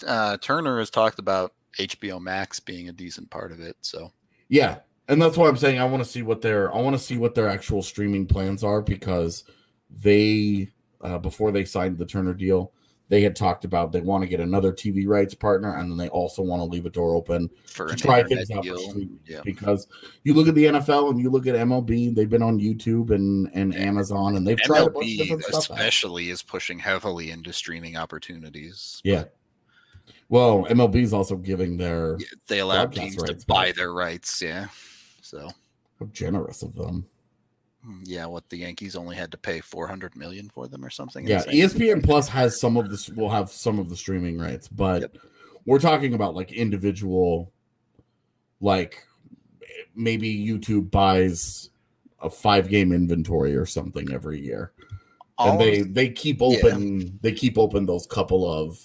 uh, 0.05 0.37
Turner 0.37 0.79
has 0.79 0.89
talked 0.89 1.19
about 1.19 1.53
HBO 1.77 2.19
Max 2.19 2.59
being 2.59 2.89
a 2.89 2.93
decent 2.93 3.29
part 3.29 3.51
of 3.51 3.59
it. 3.59 3.77
So, 3.81 4.11
Yeah, 4.49 4.79
and 5.11 5.21
that's 5.21 5.35
why 5.35 5.49
I'm 5.49 5.57
saying 5.57 5.77
I 5.77 5.83
want 5.83 6.01
to 6.01 6.09
see 6.09 6.21
what 6.21 6.41
their 6.41 6.73
I 6.73 6.79
want 6.79 6.95
to 6.95 7.03
see 7.03 7.17
what 7.17 7.35
their 7.35 7.49
actual 7.49 7.83
streaming 7.83 8.25
plans 8.25 8.63
are 8.63 8.81
because 8.81 9.43
they 9.89 10.69
uh, 11.01 11.17
before 11.17 11.51
they 11.51 11.65
signed 11.65 11.97
the 11.97 12.05
Turner 12.05 12.33
deal, 12.33 12.71
they 13.09 13.21
had 13.21 13.35
talked 13.35 13.65
about 13.65 13.91
they 13.91 13.99
want 13.99 14.23
to 14.23 14.29
get 14.29 14.39
another 14.39 14.71
TV 14.71 15.05
rights 15.05 15.33
partner, 15.33 15.75
and 15.75 15.91
then 15.91 15.97
they 15.97 16.07
also 16.07 16.41
want 16.41 16.61
to 16.61 16.63
leave 16.63 16.85
a 16.85 16.89
door 16.89 17.13
open 17.13 17.49
for 17.65 17.89
to 17.89 17.95
try 17.97 18.23
things 18.23 18.49
out 18.51 18.65
for 18.65 18.77
streaming. 18.77 19.19
yeah. 19.27 19.41
Because 19.43 19.85
you 20.23 20.33
look 20.33 20.47
at 20.47 20.55
the 20.55 20.63
NFL 20.63 21.09
and 21.09 21.19
you 21.19 21.29
look 21.29 21.45
at 21.45 21.55
MLB, 21.55 22.15
they've 22.15 22.29
been 22.29 22.41
on 22.41 22.57
YouTube 22.57 23.13
and 23.13 23.51
and 23.53 23.75
Amazon, 23.75 24.37
and 24.37 24.47
they've 24.47 24.61
tried 24.61 24.87
a 24.87 24.89
bunch 24.89 25.07
of 25.07 25.11
MLB 25.11 25.17
different 25.17 25.43
stuff. 25.43 25.71
out. 25.71 25.77
especially 25.77 26.29
is 26.29 26.41
pushing 26.41 26.79
heavily 26.79 27.31
into 27.31 27.51
streaming 27.51 27.97
opportunities. 27.97 29.01
Yeah. 29.03 29.25
Well, 30.29 30.65
MLB 30.69 30.95
is 31.01 31.11
also 31.11 31.35
giving 31.35 31.75
their 31.75 32.15
Yeah, 32.17 32.27
They 32.47 32.59
allow 32.59 32.85
teams 32.85 33.21
to 33.21 33.37
buy 33.45 33.73
their 33.73 33.91
rights. 33.91 34.41
Yeah. 34.41 34.67
So, 35.31 35.47
how 35.97 36.07
generous 36.07 36.61
of 36.61 36.75
them. 36.75 37.05
hmm, 37.85 38.01
yeah, 38.03 38.25
what 38.25 38.49
the 38.49 38.57
Yankees 38.57 38.97
only 38.97 39.15
had 39.15 39.31
to 39.31 39.37
pay 39.37 39.61
400 39.61 40.13
million 40.17 40.49
for 40.49 40.67
them 40.67 40.83
or 40.83 40.89
something. 40.89 41.25
Yeah. 41.25 41.43
ESPN 41.45 42.03
Plus 42.03 42.27
has 42.27 42.59
some 42.59 42.75
of 42.75 42.89
this. 42.89 43.07
Will 43.09 43.29
have 43.29 43.49
some 43.49 43.79
of 43.79 43.87
the 43.89 43.95
streaming 43.95 44.37
rights, 44.37 44.67
but 44.67 45.01
Yep. 45.03 45.17
we're 45.65 45.79
talking 45.79 46.13
about 46.15 46.35
like 46.35 46.51
individual, 46.51 47.49
like 48.59 49.07
maybe 49.95 50.45
YouTube 50.45 50.91
buys 50.91 51.69
a 52.21 52.29
five 52.29 52.67
game 52.67 52.91
inventory 52.91 53.55
or 53.55 53.65
something 53.65 54.11
every 54.11 54.41
year, 54.41 54.73
All 55.37 55.51
and 55.53 55.61
they 55.61 55.81
they 55.81 56.09
keep 56.09 56.41
open 56.41 57.17
they 57.21 57.31
keep 57.31 57.57
open 57.57 57.85
those 57.85 58.05
couple 58.05 58.51
of 58.51 58.77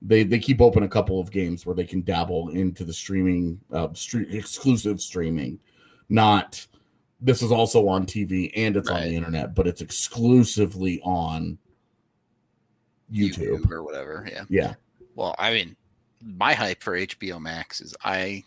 they 0.00 0.22
they 0.22 0.38
keep 0.38 0.60
open 0.60 0.84
a 0.84 0.88
couple 0.88 1.18
of 1.18 1.32
games 1.32 1.66
where 1.66 1.74
they 1.74 1.84
can 1.84 2.02
dabble 2.02 2.50
into 2.50 2.84
the 2.84 2.92
streaming 2.92 3.60
uh 3.72 3.88
stre- 3.88 4.32
exclusive 4.32 5.00
streaming, 5.00 5.58
not. 6.12 6.66
This 7.20 7.42
is 7.42 7.52
also 7.52 7.88
on 7.88 8.04
TV 8.04 8.52
and 8.56 8.76
it's 8.76 8.90
on 8.90 9.02
the 9.02 9.14
internet, 9.14 9.54
but 9.54 9.66
it's 9.66 9.80
exclusively 9.80 11.00
on 11.02 11.58
YouTube. 13.12 13.70
or 13.70 13.82
whatever. 13.82 14.28
Yeah. 14.30 14.44
Yeah. 14.48 14.74
Well, 15.14 15.34
I 15.38 15.52
mean, 15.52 15.76
my 16.24 16.54
hype 16.54 16.82
for 16.82 16.96
HBO 16.96 17.40
Max 17.40 17.80
is 17.80 17.94
I 18.04 18.44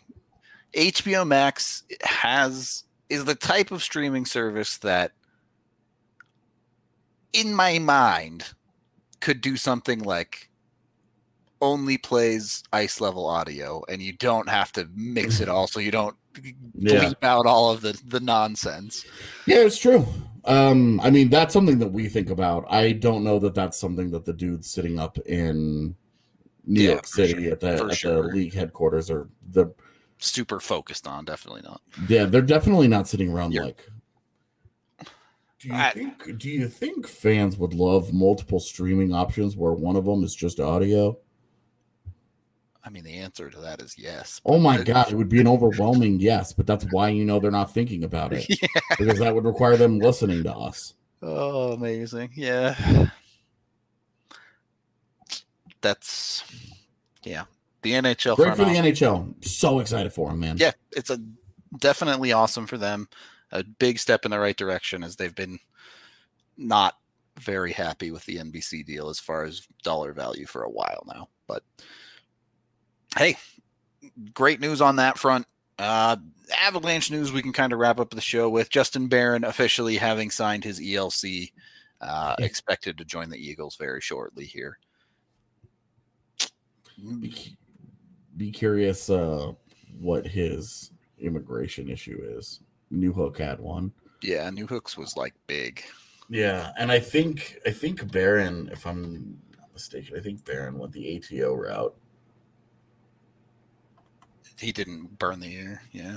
HBO 0.74 1.26
Max 1.26 1.84
has 2.02 2.84
is 3.08 3.24
the 3.24 3.34
type 3.34 3.70
of 3.70 3.82
streaming 3.82 4.26
service 4.26 4.78
that 4.78 5.12
in 7.32 7.54
my 7.54 7.78
mind 7.78 8.52
could 9.20 9.40
do 9.40 9.56
something 9.56 10.00
like 10.00 10.50
only 11.60 11.96
plays 11.96 12.62
ice 12.72 13.00
level 13.00 13.26
audio 13.26 13.82
and 13.88 14.02
you 14.02 14.12
don't 14.12 14.48
have 14.48 14.72
to 14.72 14.88
mix 14.94 15.40
it 15.40 15.48
all 15.48 15.66
so 15.66 15.80
you 15.80 15.90
don't 15.90 16.16
Yeah. 16.74 17.04
bleep 17.04 17.22
out 17.24 17.46
all 17.46 17.70
of 17.70 17.80
the 17.80 18.00
the 18.06 18.20
nonsense. 18.20 19.04
Yeah, 19.46 19.58
it's 19.58 19.78
true. 19.78 20.06
Um, 20.44 21.00
I 21.00 21.10
mean, 21.10 21.28
that's 21.28 21.52
something 21.52 21.78
that 21.80 21.88
we 21.92 22.08
think 22.08 22.30
about. 22.30 22.64
I 22.70 22.92
don't 22.92 23.24
know 23.24 23.38
that 23.40 23.54
that's 23.54 23.76
something 23.78 24.10
that 24.12 24.24
the 24.24 24.32
dudes 24.32 24.70
sitting 24.70 24.98
up 24.98 25.18
in 25.26 25.96
New 26.66 26.82
Yeah, 26.82 26.90
York 26.92 27.06
City 27.06 27.44
sure. 27.44 27.52
at 27.52 27.60
the 27.60 27.76
For 27.78 27.90
at 27.90 27.96
sure. 27.96 28.22
the 28.22 28.28
league 28.28 28.54
headquarters 28.54 29.10
are 29.10 29.28
the 29.50 29.72
Super 30.18 30.60
focused 30.60 31.06
on, 31.06 31.24
definitely 31.24 31.62
not. 31.62 31.80
yeah, 32.08 32.24
they're 32.24 32.40
definitely 32.42 32.88
not 32.88 33.06
sitting 33.08 33.30
around 33.30 33.52
You're- 33.52 33.66
like 33.66 33.86
Do 35.60 35.68
you 35.68 35.74
I- 35.74 35.90
think 35.90 36.38
do 36.38 36.48
you 36.48 36.68
think 36.68 37.06
fans 37.06 37.56
would 37.56 37.74
love 37.74 38.12
multiple 38.12 38.60
streaming 38.60 39.12
options 39.14 39.56
where 39.56 39.72
one 39.72 39.96
of 39.96 40.04
them 40.04 40.22
is 40.24 40.34
just 40.34 40.60
audio? 40.60 41.18
I 42.86 42.90
mean, 42.90 43.02
the 43.02 43.18
answer 43.18 43.50
to 43.50 43.58
that 43.62 43.82
is 43.82 43.98
yes. 43.98 44.40
Oh 44.44 44.58
my 44.58 44.80
god, 44.80 45.10
it 45.10 45.16
would 45.16 45.28
be 45.28 45.40
an 45.40 45.48
overwhelming 45.48 46.20
yes, 46.20 46.52
but 46.52 46.66
that's 46.66 46.86
why 46.92 47.08
you 47.08 47.24
know 47.24 47.40
they're 47.40 47.50
not 47.50 47.74
thinking 47.74 48.04
about 48.04 48.32
it. 48.32 48.46
Yeah. 48.62 48.96
Because 48.96 49.18
that 49.18 49.34
would 49.34 49.44
require 49.44 49.76
them 49.76 49.98
listening 49.98 50.44
to 50.44 50.54
us. 50.54 50.94
Oh, 51.20 51.72
amazing. 51.72 52.30
Yeah. 52.34 53.08
That's 55.80 56.44
yeah. 57.24 57.44
The 57.82 57.92
NHL 57.92 58.36
Great 58.36 58.56
for 58.56 58.64
the 58.64 58.70
NHL. 58.70 59.44
So 59.44 59.80
excited 59.80 60.12
for 60.12 60.30
them, 60.30 60.40
man. 60.40 60.56
Yeah, 60.58 60.72
it's 60.92 61.10
a 61.10 61.18
definitely 61.78 62.32
awesome 62.32 62.66
for 62.66 62.78
them. 62.78 63.08
A 63.52 63.62
big 63.64 63.98
step 63.98 64.24
in 64.24 64.30
the 64.30 64.38
right 64.38 64.56
direction 64.56 65.02
as 65.02 65.16
they've 65.16 65.34
been 65.34 65.58
not 66.56 66.96
very 67.38 67.72
happy 67.72 68.10
with 68.10 68.24
the 68.24 68.36
NBC 68.36 68.84
deal 68.86 69.08
as 69.08 69.20
far 69.20 69.44
as 69.44 69.66
dollar 69.82 70.12
value 70.12 70.46
for 70.46 70.62
a 70.62 70.70
while 70.70 71.04
now. 71.06 71.28
But 71.46 71.62
hey, 73.16 73.36
great 74.34 74.60
news 74.60 74.80
on 74.80 74.96
that 74.96 75.18
front. 75.18 75.46
Uh, 75.78 76.16
Avalanche 76.60 77.10
news 77.10 77.32
we 77.32 77.42
can 77.42 77.52
kind 77.52 77.72
of 77.72 77.78
wrap 77.78 77.98
up 78.00 78.10
the 78.10 78.20
show 78.20 78.48
with 78.48 78.70
Justin 78.70 79.08
Barron 79.08 79.44
officially 79.44 79.96
having 79.96 80.30
signed 80.30 80.64
his 80.64 80.80
ELC, 80.80 81.52
uh, 82.00 82.34
Yeah. 82.38 82.44
expected 82.44 82.96
to 82.98 83.04
join 83.04 83.30
the 83.30 83.38
Eagles 83.38 83.76
very 83.76 84.00
shortly 84.00 84.44
here. 84.44 84.78
Be, 87.20 87.56
be 88.36 88.50
curious 88.50 89.10
uh, 89.10 89.52
what 90.00 90.26
his 90.26 90.92
immigration 91.18 91.88
issue 91.90 92.18
is. 92.22 92.60
Newhook 92.92 93.36
had 93.38 93.60
one. 93.60 93.92
Yeah, 94.22 94.48
Newhook's 94.50 94.96
was 94.96 95.16
like 95.16 95.34
big. 95.46 95.82
Yeah, 96.30 96.72
and 96.78 96.90
I 96.90 96.98
think 96.98 97.58
I 97.66 97.70
think 97.70 98.10
Barron, 98.10 98.68
if 98.72 98.86
I'm 98.86 99.38
not 99.58 99.72
mistaken, 99.74 100.16
I 100.16 100.20
think 100.20 100.44
Barron 100.44 100.78
went 100.78 100.92
the 100.92 101.16
ATO 101.16 101.52
route. 101.54 101.94
He 104.58 104.72
didn't 104.72 105.18
burn 105.18 105.40
the 105.40 105.54
air. 105.56 105.82
Yeah. 105.92 106.16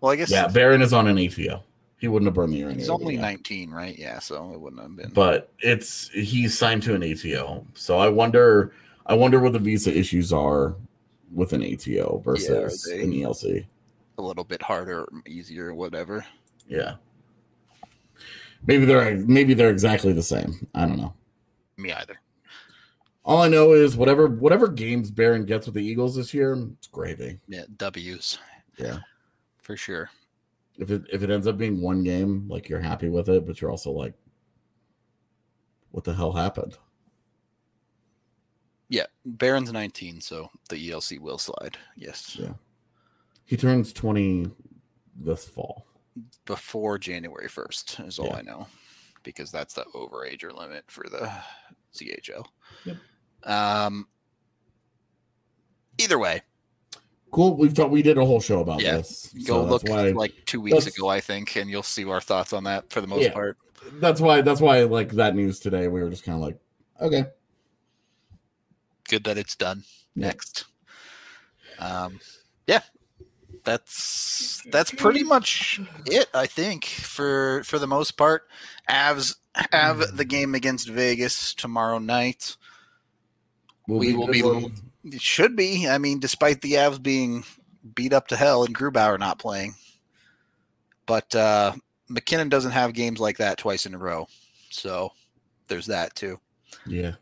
Well, 0.00 0.12
I 0.12 0.16
guess 0.16 0.30
Yeah, 0.30 0.48
Barron 0.48 0.82
is 0.82 0.92
on 0.92 1.06
an 1.06 1.18
ATO. 1.18 1.62
He 1.98 2.08
wouldn't 2.08 2.26
have 2.26 2.34
burned 2.34 2.52
the 2.54 2.62
air. 2.62 2.70
he's 2.70 2.88
anyway, 2.88 3.02
only 3.02 3.14
yeah. 3.16 3.20
19, 3.20 3.70
right? 3.70 3.96
Yeah, 3.98 4.18
so 4.20 4.52
it 4.54 4.60
wouldn't 4.60 4.80
have 4.82 4.96
been. 4.96 5.10
but 5.10 5.50
it's 5.60 6.08
he's 6.08 6.56
signed 6.58 6.82
to 6.84 6.94
an 6.94 7.02
ATO. 7.02 7.66
So 7.74 7.98
I 7.98 8.08
wonder 8.08 8.72
I 9.06 9.14
wonder 9.14 9.38
what 9.40 9.52
the 9.52 9.58
visa 9.58 9.96
issues 9.96 10.32
are 10.32 10.74
with 11.32 11.52
an 11.52 11.62
ATO 11.62 12.22
versus 12.24 12.84
they- 12.88 13.02
an 13.02 13.12
ELC. 13.12 13.66
a 14.18 14.22
little 14.22 14.44
bit 14.44 14.62
harder, 14.62 15.06
easier, 15.26 15.74
whatever. 15.74 16.24
Yeah. 16.68 16.94
Maybe 18.66 18.84
they're 18.84 19.16
maybe 19.16 19.54
they're 19.54 19.70
exactly 19.70 20.12
the 20.12 20.22
same. 20.22 20.66
I 20.74 20.86
don't 20.86 20.96
know. 20.98 21.12
Me 21.76 21.92
either. 21.92 22.18
All 23.24 23.42
I 23.42 23.48
know 23.48 23.72
is 23.72 23.96
whatever 23.96 24.26
whatever 24.28 24.68
games 24.68 25.10
Barron 25.10 25.44
gets 25.44 25.66
with 25.66 25.74
the 25.74 25.84
Eagles 25.84 26.16
this 26.16 26.32
year, 26.32 26.56
it's 26.78 26.86
gravy. 26.86 27.38
Yeah, 27.48 27.64
W's. 27.76 28.38
Yeah. 28.78 28.98
For 29.58 29.76
sure. 29.76 30.10
If 30.78 30.90
it 30.90 31.02
if 31.12 31.22
it 31.22 31.30
ends 31.30 31.46
up 31.46 31.58
being 31.58 31.82
one 31.82 32.02
game, 32.02 32.46
like 32.48 32.68
you're 32.68 32.80
happy 32.80 33.08
with 33.08 33.28
it, 33.28 33.46
but 33.46 33.60
you're 33.60 33.70
also 33.70 33.90
like, 33.90 34.14
what 35.90 36.04
the 36.04 36.14
hell 36.14 36.32
happened? 36.32 36.78
Yeah, 38.88 39.06
Barron's 39.24 39.72
19, 39.72 40.20
so 40.20 40.50
the 40.68 40.90
ELC 40.90 41.20
will 41.20 41.38
slide. 41.38 41.78
Yes. 41.94 42.36
Yeah. 42.40 42.54
He 43.44 43.56
turns 43.56 43.92
20 43.92 44.50
this 45.14 45.44
fall. 45.44 45.86
Before 46.44 46.98
January 46.98 47.48
1st 47.48 48.08
is 48.08 48.18
all 48.18 48.26
Yeah. 48.26 48.36
I 48.36 48.42
know 48.42 48.66
because 49.22 49.52
that's 49.52 49.74
the 49.74 49.84
overager 49.94 50.52
limit 50.52 50.84
for 50.88 51.04
the 51.08 51.30
CHL. 51.94 52.44
Yep. 52.84 52.96
Um, 53.44 54.06
either 55.98 56.18
way, 56.18 56.42
Cool. 57.32 57.56
We've 57.56 57.72
talked. 57.72 57.92
We 57.92 58.02
did 58.02 58.18
a 58.18 58.24
whole 58.24 58.40
show 58.40 58.60
about 58.60 58.82
Yeah. 58.82 58.96
this. 58.96 59.32
go 59.46 59.64
so 59.64 59.64
look 59.64 59.84
why, 59.84 60.08
like 60.10 60.32
two 60.46 60.60
weeks 60.60 60.86
ago, 60.86 61.08
I 61.08 61.20
think, 61.20 61.54
and 61.56 61.70
you'll 61.70 61.84
see 61.84 62.04
our 62.04 62.20
thoughts 62.20 62.52
on 62.52 62.64
that 62.64 62.90
for 62.90 63.00
the 63.00 63.06
most 63.06 63.22
Yeah. 63.22 63.32
part. 63.32 63.56
that's 64.00 64.20
why. 64.20 64.40
That's 64.40 64.60
why. 64.60 64.82
Like 64.82 65.12
that 65.12 65.36
news 65.36 65.60
today, 65.60 65.86
we 65.88 66.02
were 66.02 66.10
just 66.10 66.24
kind 66.24 66.34
of 66.34 66.42
like, 66.42 66.58
okay. 67.00 67.26
Good 69.08 69.24
that 69.24 69.38
it's 69.38 69.54
done. 69.56 69.84
Yeah. 70.16 70.26
Next. 70.26 70.64
Um, 71.78 72.18
yeah, 72.66 72.82
that's 73.64 74.62
that's 74.70 74.90
pretty 74.90 75.22
much 75.22 75.80
it. 76.06 76.28
I 76.34 76.46
think 76.46 76.84
for 76.84 77.62
for 77.64 77.78
the 77.78 77.86
most 77.86 78.12
part, 78.16 78.48
Avs 78.88 79.36
have 79.72 80.16
the 80.16 80.24
game 80.24 80.54
against 80.56 80.88
Vegas 80.88 81.54
tomorrow 81.54 81.98
night. 81.98 82.56
We'll 83.90 83.98
We 83.98 84.12
be 84.12 84.42
will 84.42 84.60
be- 84.68 84.72
It 85.16 85.20
should 85.20 85.56
be. 85.56 85.88
I 85.88 85.98
mean, 85.98 86.20
despite 86.20 86.60
the 86.60 86.74
Avs 86.74 87.02
being 87.02 87.42
beat 87.96 88.12
up 88.12 88.28
to 88.28 88.36
hell 88.36 88.62
and 88.64 88.72
Grubauer 88.76 89.18
not 89.18 89.38
playing, 89.40 89.74
but 91.06 91.34
uh, 91.34 91.72
MacKinnon 92.08 92.48
doesn't 92.48 92.70
have 92.70 92.92
games 92.92 93.18
like 93.18 93.38
that 93.38 93.58
twice 93.58 93.86
in 93.86 93.94
a 93.94 93.98
row, 93.98 94.28
so 94.70 95.10
there's 95.66 95.86
that 95.86 96.14
too. 96.14 96.38
Yeah, 96.86 97.14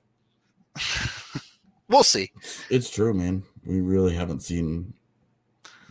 we'll 1.88 2.02
see. 2.02 2.30
it's 2.68 2.90
true, 2.90 3.14
man. 3.14 3.44
We 3.64 3.80
really 3.80 4.14
haven't 4.14 4.40
seen 4.42 4.92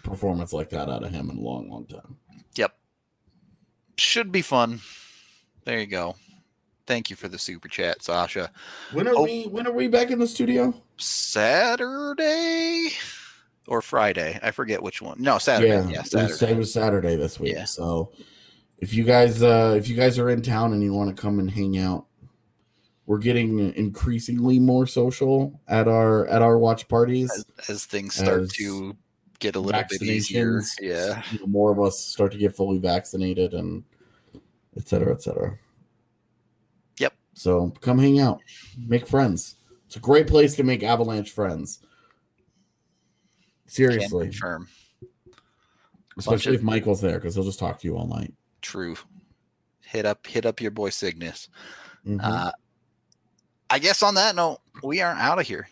performance 0.04 0.54
like 0.54 0.70
that 0.70 0.90
out 0.90 1.04
of 1.04 1.12
him 1.12 1.30
in 1.30 1.38
a 1.38 1.42
long, 1.42 1.70
long 1.70 1.86
time. 1.86 2.18
Yep. 2.56 2.78
Should 3.98 4.32
be 4.32 4.42
fun. 4.42 4.82
There 5.66 5.80
you 5.80 5.88
go. 5.88 6.16
Thank 6.88 7.10
you 7.10 7.16
for 7.18 7.28
the 7.28 7.38
super 7.38 7.68
chat, 7.68 8.02
Sasha. 8.02 8.50
When 8.94 9.08
are 9.08 9.16
Oh. 9.16 9.24
we? 9.24 9.44
When 9.44 9.68
are 9.68 9.74
we 9.74 9.88
back 9.90 10.10
in 10.10 10.20
the 10.20 10.28
studio? 10.28 10.74
Saturday 10.98 12.90
or 13.68 13.82
Friday? 13.82 14.40
I 14.42 14.52
forget 14.52 14.82
which 14.82 15.02
one. 15.02 15.18
No, 15.22 15.38
Saturday. 15.38 15.92
Yeah, 15.92 16.02
was- 16.02 16.10
Saturday. 16.12 16.54
It 16.54 16.58
was 16.58 16.74
Saturday 16.74 17.16
this 17.18 17.40
week. 17.40 17.54
Yeah. 17.54 17.66
So 17.66 18.12
if 18.80 18.94
you 18.94 19.04
guys 19.04 19.44
uh 19.44 19.76
if 19.78 19.90
you 19.90 19.96
guys 19.96 20.18
are 20.18 20.30
in 20.30 20.42
town 20.42 20.72
and 20.74 20.82
you 20.82 20.94
want 20.94 21.16
to 21.16 21.22
come 21.22 21.40
and 21.40 21.52
hang 21.52 21.78
out, 21.78 22.06
we're 23.06 23.18
getting 23.18 23.60
increasingly 23.76 24.58
more 24.60 24.88
social 24.88 25.60
at 25.68 25.88
our 25.90 26.26
at 26.28 26.42
our 26.42 26.58
watch 26.58 26.88
parties. 26.88 27.32
as, 27.60 27.70
as 27.70 27.86
things 27.86 28.16
start 28.16 28.44
as 28.44 28.52
to 28.54 28.96
get 29.40 29.56
a 29.56 29.60
little 29.60 29.84
bit 29.90 30.02
easier. 30.02 30.62
Yeah. 30.82 31.22
more 31.46 31.72
of 31.72 31.80
us 31.82 32.00
start 32.00 32.32
to 32.32 32.38
get 32.38 32.56
fully 32.56 32.78
vaccinated 32.80 33.54
and 33.54 33.84
et 34.78 34.88
cetera, 34.88 35.14
et 35.14 35.22
cetera. 35.22 35.58
So 37.38 37.72
come 37.82 38.00
hang 38.00 38.20
out, 38.20 38.42
make 38.88 39.06
friends. 39.06 39.56
It's 39.86 39.96
a 39.96 40.00
great 40.00 40.28
place 40.28 40.56
to 40.56 40.64
make 40.64 40.82
Avalanche 40.82 41.32
friends. 41.32 41.80
Seriously, 43.68 44.30
confirm. 44.30 44.68
especially 46.18 46.56
if 46.56 46.64
Michael's 46.64 47.00
there 47.00 47.20
because 47.20 47.36
he'll 47.36 47.44
just 47.44 47.60
talk 47.60 47.80
to 47.80 47.88
you 47.88 47.96
all 47.96 48.08
night. 48.08 48.34
True. 48.62 48.96
Hit 49.86 50.06
up 50.06 50.26
hit 50.26 50.48
up 50.48 50.60
your 50.60 50.72
boy 50.72 50.90
Cygnus. 50.90 51.48
Mhm. 52.06 52.20
Uh, 52.24 52.52
I 53.70 53.80
guess 53.80 54.02
on 54.02 54.16
that 54.16 54.36
note, 54.36 54.60
we 54.82 55.02
are 55.02 55.14
out 55.14 55.40
of 55.40 55.46
here. 55.46 55.70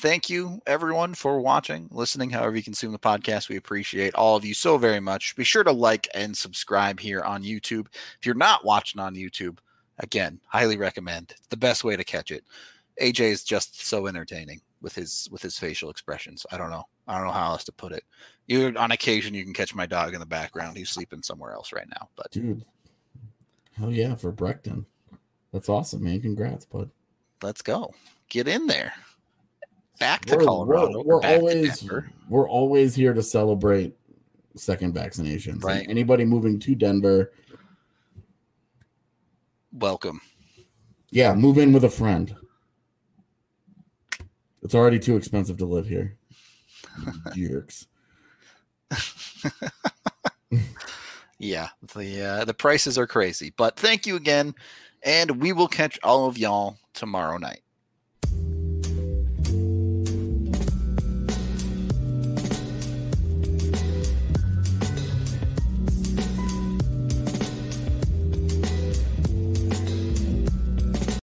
Thank 0.00 0.30
you, 0.30 0.60
everyone, 0.66 1.14
for 1.14 1.40
watching, 1.40 1.88
listening, 1.90 2.30
however 2.30 2.56
you 2.56 2.62
consume 2.62 2.92
the 2.92 2.98
podcast. 2.98 3.48
We 3.48 3.56
appreciate 3.56 4.14
all 4.14 4.36
of 4.36 4.44
you 4.44 4.54
so 4.54 4.78
very 4.78 5.00
much. 5.00 5.36
Be 5.36 5.44
sure 5.44 5.64
to 5.64 5.72
like 5.72 6.08
and 6.14 6.36
subscribe 6.36 6.98
here 6.98 7.20
on 7.20 7.42
YouTube. 7.42 7.86
If 8.18 8.24
you're 8.24 8.34
not 8.34 8.64
watching 8.64 9.00
on 9.00 9.14
YouTube, 9.14 9.58
again, 9.98 10.40
highly 10.46 10.76
recommend. 10.76 11.32
It's 11.36 11.46
the 11.48 11.56
best 11.56 11.84
way 11.84 11.96
to 11.96 12.04
catch 12.04 12.30
it. 12.30 12.44
AJ 13.00 13.20
is 13.20 13.44
just 13.44 13.84
so 13.86 14.06
entertaining 14.06 14.60
with 14.80 14.94
his 14.94 15.28
with 15.32 15.42
his 15.42 15.58
facial 15.58 15.90
expressions. 15.90 16.46
I 16.52 16.58
don't 16.58 16.70
know. 16.70 16.84
I 17.08 17.16
don't 17.18 17.26
know 17.26 17.32
how 17.32 17.50
else 17.52 17.64
to 17.64 17.72
put 17.72 17.92
it. 17.92 18.04
You 18.46 18.72
on 18.76 18.92
occasion 18.92 19.34
you 19.34 19.44
can 19.44 19.52
catch 19.54 19.74
my 19.74 19.86
dog 19.86 20.14
in 20.14 20.20
the 20.20 20.26
background. 20.26 20.76
He's 20.76 20.90
sleeping 20.90 21.22
somewhere 21.22 21.52
else 21.52 21.72
right 21.72 21.88
now, 21.88 22.08
but 22.16 22.30
Dude, 22.30 22.64
hell 23.72 23.90
yeah, 23.92 24.14
for 24.14 24.32
Breckton. 24.32 24.84
That's 25.52 25.68
awesome, 25.68 26.04
man. 26.04 26.20
Congrats, 26.20 26.64
bud. 26.66 26.90
let's 27.42 27.62
go. 27.62 27.92
Get 28.28 28.48
in 28.48 28.66
there. 28.66 28.92
Back 30.00 30.24
to 30.26 30.36
We're, 30.36 30.44
Colorado. 30.44 31.02
we're, 31.04 31.20
we're 31.20 31.22
always 31.24 31.88
we're 32.28 32.48
always 32.48 32.94
here 32.94 33.14
to 33.14 33.22
celebrate 33.22 33.94
second 34.56 34.94
vaccinations. 34.94 35.52
And 35.54 35.64
Right. 35.64 35.86
Anybody 35.88 36.24
moving 36.24 36.58
to 36.60 36.74
Denver, 36.74 37.32
Welcome. 39.74 40.20
yeah, 41.10 41.34
move 41.34 41.58
in 41.58 41.72
with 41.72 41.84
a 41.84 41.90
friend. 41.90 42.34
It's 44.62 44.74
already 44.74 44.98
too 44.98 45.16
expensive 45.16 45.58
to 45.58 45.66
live 45.66 45.86
here. 45.86 46.16
Jerks. 47.34 47.86
Yeah, 51.38 51.68
the 51.94 52.22
uh, 52.22 52.44
the 52.44 52.54
prices 52.54 52.96
are 52.96 53.08
crazy, 53.08 53.52
but 53.56 53.76
thank 53.76 54.06
you 54.06 54.14
again, 54.16 54.54
and 55.02 55.42
we 55.42 55.52
will 55.52 55.66
catch 55.68 55.98
all 56.02 56.26
of 56.26 56.38
y'all 56.38 56.78
tomorrow 56.94 57.38
night. 57.38 57.63